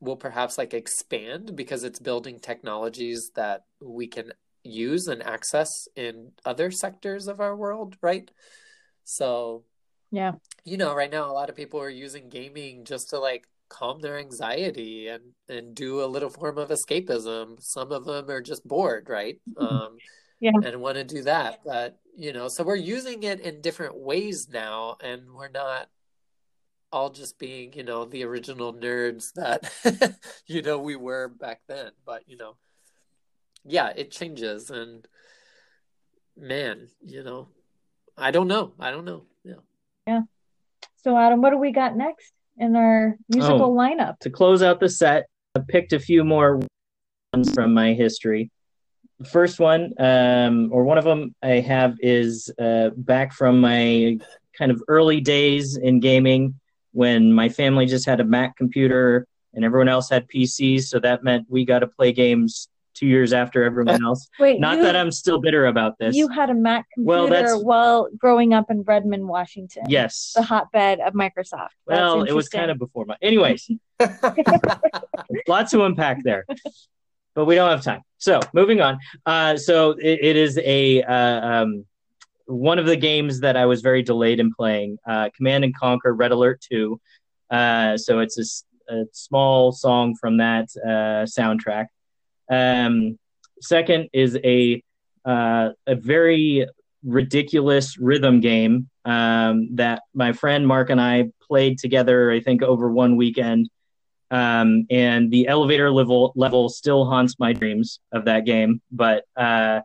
will 0.00 0.16
perhaps 0.16 0.58
like 0.58 0.74
expand 0.74 1.56
because 1.56 1.84
it's 1.84 1.98
building 1.98 2.38
technologies 2.40 3.30
that 3.36 3.64
we 3.80 4.06
can 4.06 4.32
use 4.64 5.06
and 5.08 5.22
access 5.22 5.86
in 5.94 6.32
other 6.44 6.70
sectors 6.70 7.28
of 7.28 7.38
our 7.40 7.54
world 7.54 7.96
right 8.02 8.30
so 9.04 9.64
Yeah. 10.10 10.32
you 10.64 10.76
know, 10.78 10.94
right 10.94 11.10
now 11.10 11.30
a 11.30 11.34
lot 11.34 11.50
of 11.50 11.56
people 11.56 11.80
are 11.80 11.90
using 11.90 12.28
gaming 12.28 12.84
just 12.84 13.10
to 13.10 13.18
like 13.18 13.44
calm 13.68 14.00
their 14.00 14.18
anxiety 14.18 15.08
and 15.08 15.34
and 15.48 15.74
do 15.74 16.02
a 16.04 16.06
little 16.14 16.30
form 16.30 16.56
of 16.58 16.70
escapism. 16.70 17.60
Some 17.60 17.92
of 17.92 18.04
them 18.04 18.30
are 18.30 18.40
just 18.40 18.66
bored, 18.66 19.08
right? 19.08 19.36
Um, 19.58 19.98
Yeah. 20.40 20.52
and 20.62 20.80
want 20.80 20.96
to 20.96 21.04
do 21.04 21.22
that. 21.24 21.60
But 21.64 21.98
you 22.16 22.32
know, 22.32 22.48
so 22.48 22.62
we're 22.64 22.76
using 22.76 23.22
it 23.24 23.40
in 23.40 23.60
different 23.60 23.96
ways 23.98 24.48
now, 24.48 24.96
and 25.02 25.32
we're 25.34 25.50
not 25.50 25.88
all 26.92 27.10
just 27.10 27.38
being, 27.38 27.72
you 27.74 27.82
know, 27.82 28.04
the 28.04 28.22
original 28.24 28.72
nerds 28.72 29.32
that 29.34 29.68
you 30.46 30.62
know 30.62 30.78
we 30.78 30.96
were 30.96 31.28
back 31.28 31.60
then. 31.66 31.90
But 32.06 32.22
you 32.28 32.36
know, 32.36 32.56
yeah, 33.64 33.92
it 33.96 34.10
changes, 34.10 34.70
and 34.70 35.06
man, 36.36 36.88
you 37.02 37.22
know, 37.22 37.48
I 38.16 38.30
don't 38.30 38.48
know. 38.48 38.72
I 38.78 38.90
don't 38.90 39.04
know. 39.04 39.24
Yeah. 39.44 39.54
Yeah. 40.06 40.20
So 40.96 41.16
Adam, 41.16 41.40
what 41.42 41.50
do 41.50 41.58
we 41.58 41.72
got 41.72 41.96
next 41.96 42.32
in 42.58 42.76
our 42.76 43.16
musical 43.28 43.66
Oh. 43.72 43.74
lineup? 43.76 44.18
to 44.20 44.30
close 44.30 44.62
out 44.62 44.80
the 44.80 44.88
set, 44.88 45.26
I 45.56 45.60
picked 45.66 45.92
a 45.92 45.98
few 46.00 46.24
more 46.24 46.60
ones 47.32 47.52
from 47.52 47.74
my 47.74 47.92
history. 47.94 48.50
The 49.18 49.26
first 49.26 49.60
one, 49.60 49.92
um, 49.98 50.70
or 50.72 50.84
one 50.84 50.98
of 50.98 51.04
them 51.04 51.34
I 51.42 51.60
have, 51.60 51.96
is 52.00 52.50
uh, 52.58 52.90
back 52.96 53.32
from 53.32 53.60
my 53.60 54.18
kind 54.58 54.70
of 54.70 54.82
early 54.88 55.20
days 55.20 55.76
in 55.76 56.00
gaming 56.00 56.54
when 56.92 57.32
my 57.32 57.48
family 57.48 57.86
just 57.86 58.06
had 58.06 58.20
a 58.20 58.24
Mac 58.24 58.56
computer 58.56 59.26
and 59.52 59.64
everyone 59.64 59.88
else 59.88 60.08
had 60.10 60.28
PCs. 60.28 60.84
So 60.84 60.98
that 61.00 61.22
meant 61.24 61.46
we 61.48 61.64
got 61.64 61.80
to 61.80 61.86
play 61.86 62.12
games 62.12 62.68
two 62.94 63.06
years 63.06 63.32
after 63.32 63.64
everyone 63.64 64.02
else. 64.04 64.28
Wait, 64.38 64.60
Not 64.60 64.76
you, 64.78 64.82
that 64.84 64.96
I'm 64.96 65.10
still 65.10 65.38
bitter 65.40 65.66
about 65.66 65.98
this. 65.98 66.14
you 66.16 66.28
had 66.28 66.48
a 66.50 66.54
Mac 66.54 66.86
Well, 66.96 67.24
computer 67.26 67.42
that's- 67.48 67.62
while 67.64 68.08
growing 68.16 68.54
up 68.54 68.70
in 68.70 68.82
Redmond, 68.82 69.26
Washington. 69.28 69.84
yes. 69.88 70.32
The 70.34 70.42
hotbed 70.42 71.00
of 71.00 71.12
Microsoft. 71.14 71.68
Well, 71.86 72.22
it 72.22 72.32
was 72.32 72.48
kind 72.48 72.70
of 72.70 72.78
before 72.78 73.04
my. 73.04 73.16
Anyways, 73.20 73.68
lots 75.48 75.70
to 75.72 75.84
unpack 75.84 76.22
there, 76.24 76.44
but 77.34 77.44
we 77.44 77.54
don't 77.54 77.70
have 77.70 77.82
time. 77.82 78.02
So 78.18 78.40
moving 78.52 78.80
on. 78.80 78.98
Uh, 79.26 79.56
so 79.56 79.90
it, 79.92 80.20
it 80.22 80.36
is 80.36 80.58
a 80.58 81.02
uh, 81.02 81.40
um, 81.62 81.84
one 82.46 82.78
of 82.78 82.86
the 82.86 82.96
games 82.96 83.40
that 83.40 83.56
I 83.56 83.66
was 83.66 83.80
very 83.82 84.02
delayed 84.02 84.40
in 84.40 84.52
playing. 84.52 84.98
Uh, 85.06 85.30
Command 85.36 85.64
and 85.64 85.74
Conquer 85.76 86.14
Red 86.14 86.30
Alert 86.32 86.60
Two. 86.60 87.00
Uh, 87.50 87.96
so 87.96 88.20
it's 88.20 88.64
a 88.88 89.04
small 89.12 89.72
song 89.72 90.14
from 90.20 90.38
that 90.38 90.66
uh, 90.84 91.24
soundtrack. 91.26 91.86
Um, 92.50 93.18
second 93.60 94.10
is 94.12 94.38
a 94.44 94.82
uh, 95.24 95.70
a 95.86 95.94
very 95.94 96.66
ridiculous 97.02 97.98
rhythm 97.98 98.40
game 98.40 98.88
um, 99.04 99.74
that 99.76 100.02
my 100.14 100.32
friend 100.32 100.66
Mark 100.66 100.90
and 100.90 101.00
I 101.00 101.30
played 101.46 101.78
together. 101.78 102.30
I 102.30 102.40
think 102.40 102.62
over 102.62 102.90
one 102.90 103.16
weekend. 103.16 103.68
Um, 104.30 104.86
and 104.90 105.30
the 105.30 105.46
elevator 105.46 105.90
level 105.90 106.32
level 106.34 106.68
still 106.68 107.04
haunts 107.04 107.38
my 107.38 107.52
dreams 107.52 108.00
of 108.10 108.24
that 108.24 108.44
game. 108.44 108.80
But 108.90 109.24
uh, 109.36 109.80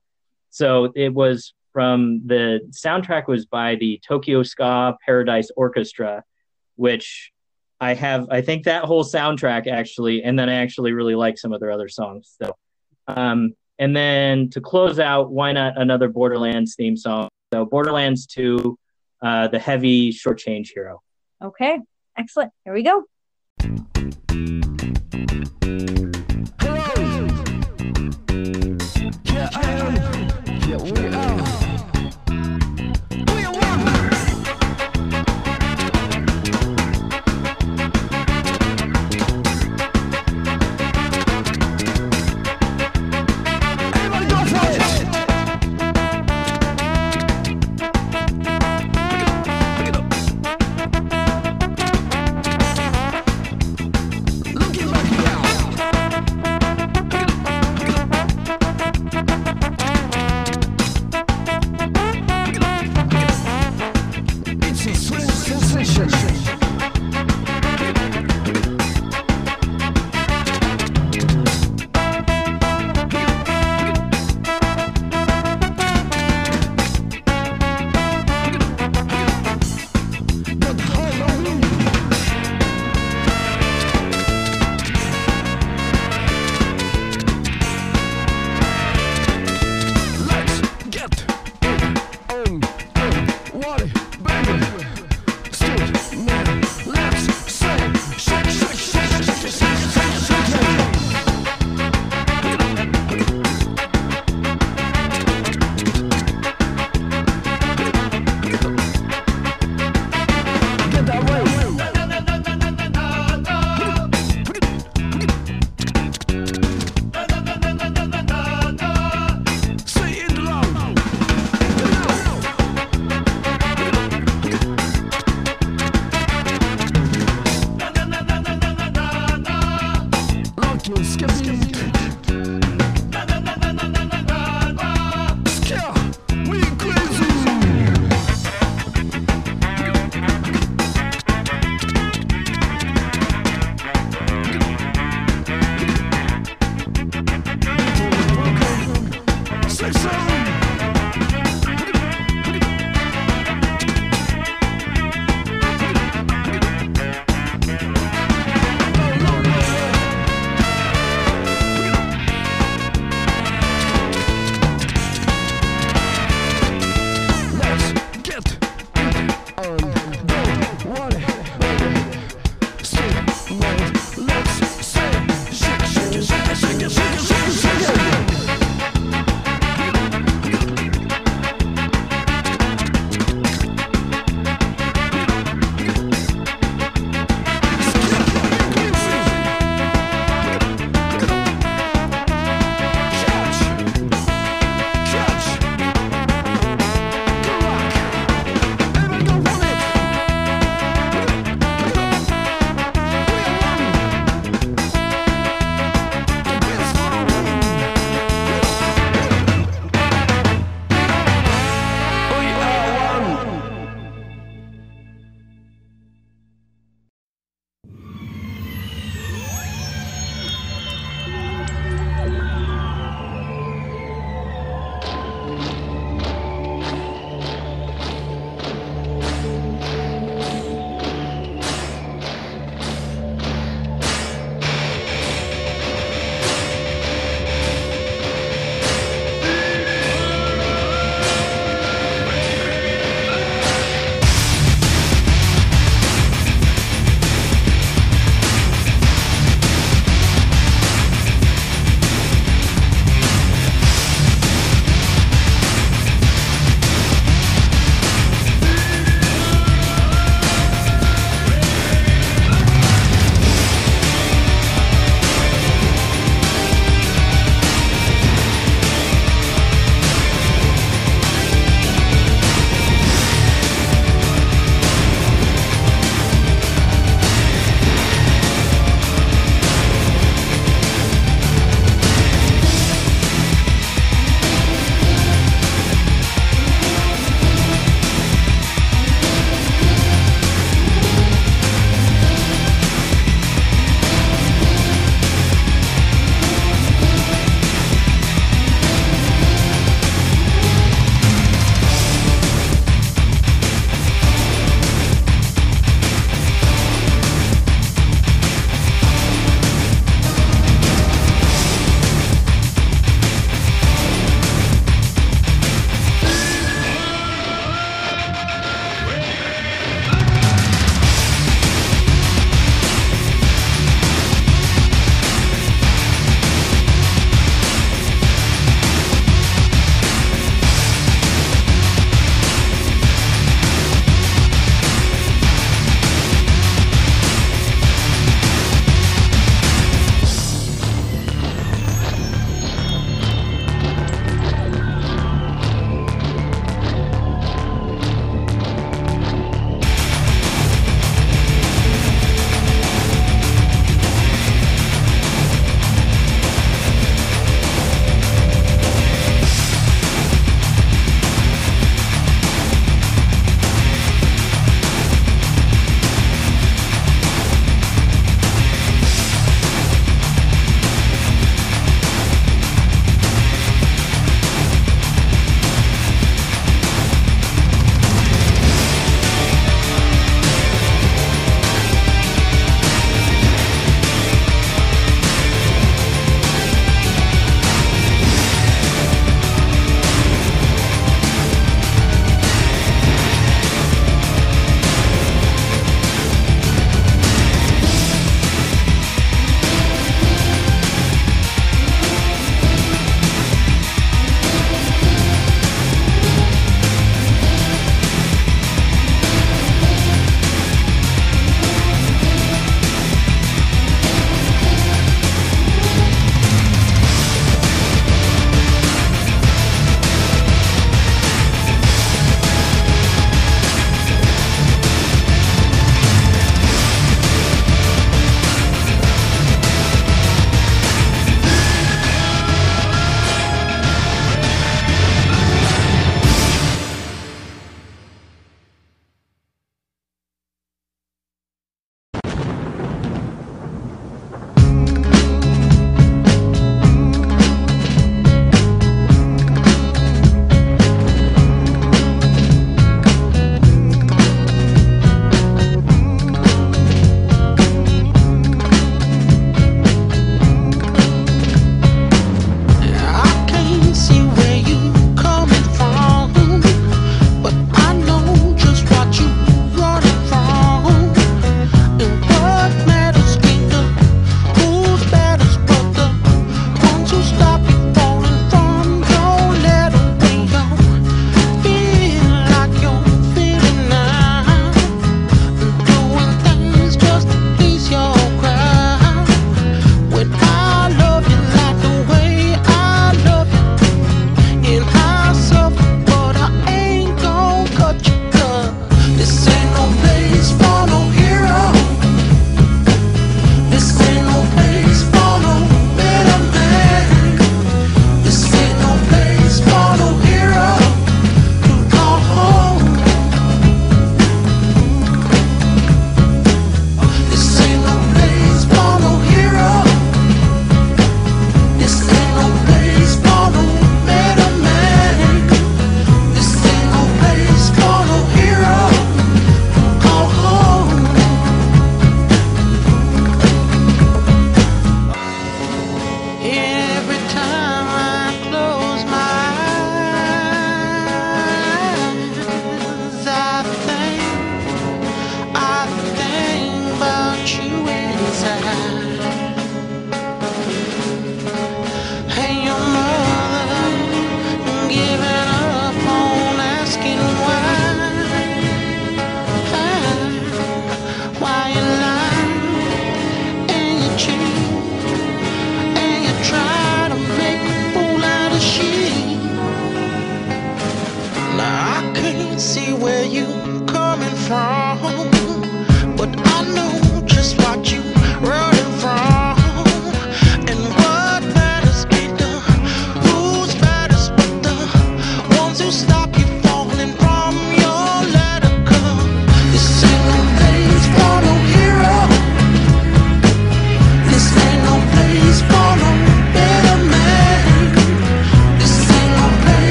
so 0.49 0.91
it 0.95 1.13
was 1.13 1.53
from 1.73 2.25
the 2.25 2.61
soundtrack 2.71 3.27
was 3.27 3.45
by 3.45 3.75
the 3.75 4.01
Tokyo 4.05 4.43
Ska 4.43 4.97
Paradise 5.05 5.51
Orchestra, 5.55 6.23
which 6.77 7.31
I 7.81 7.93
have. 7.93 8.27
I 8.29 8.41
think 8.41 8.65
that 8.65 8.83
whole 8.83 9.03
soundtrack 9.03 9.67
actually, 9.67 10.23
and 10.23 10.37
then 10.37 10.49
I 10.49 10.55
actually 10.55 10.91
really 10.91 11.15
like 11.15 11.37
some 11.37 11.53
of 11.53 11.59
their 11.59 11.71
other 11.71 11.87
songs. 11.87 12.35
So, 12.41 12.53
um, 13.07 13.53
and 13.77 13.95
then 13.95 14.49
to 14.49 14.61
close 14.61 14.99
out, 14.99 15.31
why 15.31 15.53
not 15.53 15.77
another 15.77 16.09
Borderlands 16.09 16.75
theme 16.75 16.97
song? 16.97 17.29
So 17.53 17.65
Borderlands 17.65 18.25
Two, 18.25 18.77
uh, 19.21 19.47
the 19.47 19.59
heavy 19.59 20.11
shortchange 20.11 20.69
hero. 20.73 21.01
Okay, 21.41 21.79
excellent. 22.17 22.51
Here 22.65 22.73
we 22.73 22.83
go. 22.83 23.05
Yeah, 29.23 29.49
I 29.53 29.71
am. 29.71 29.95
Yeah, 30.67 30.77
we 30.77 31.15
are. 31.15 31.18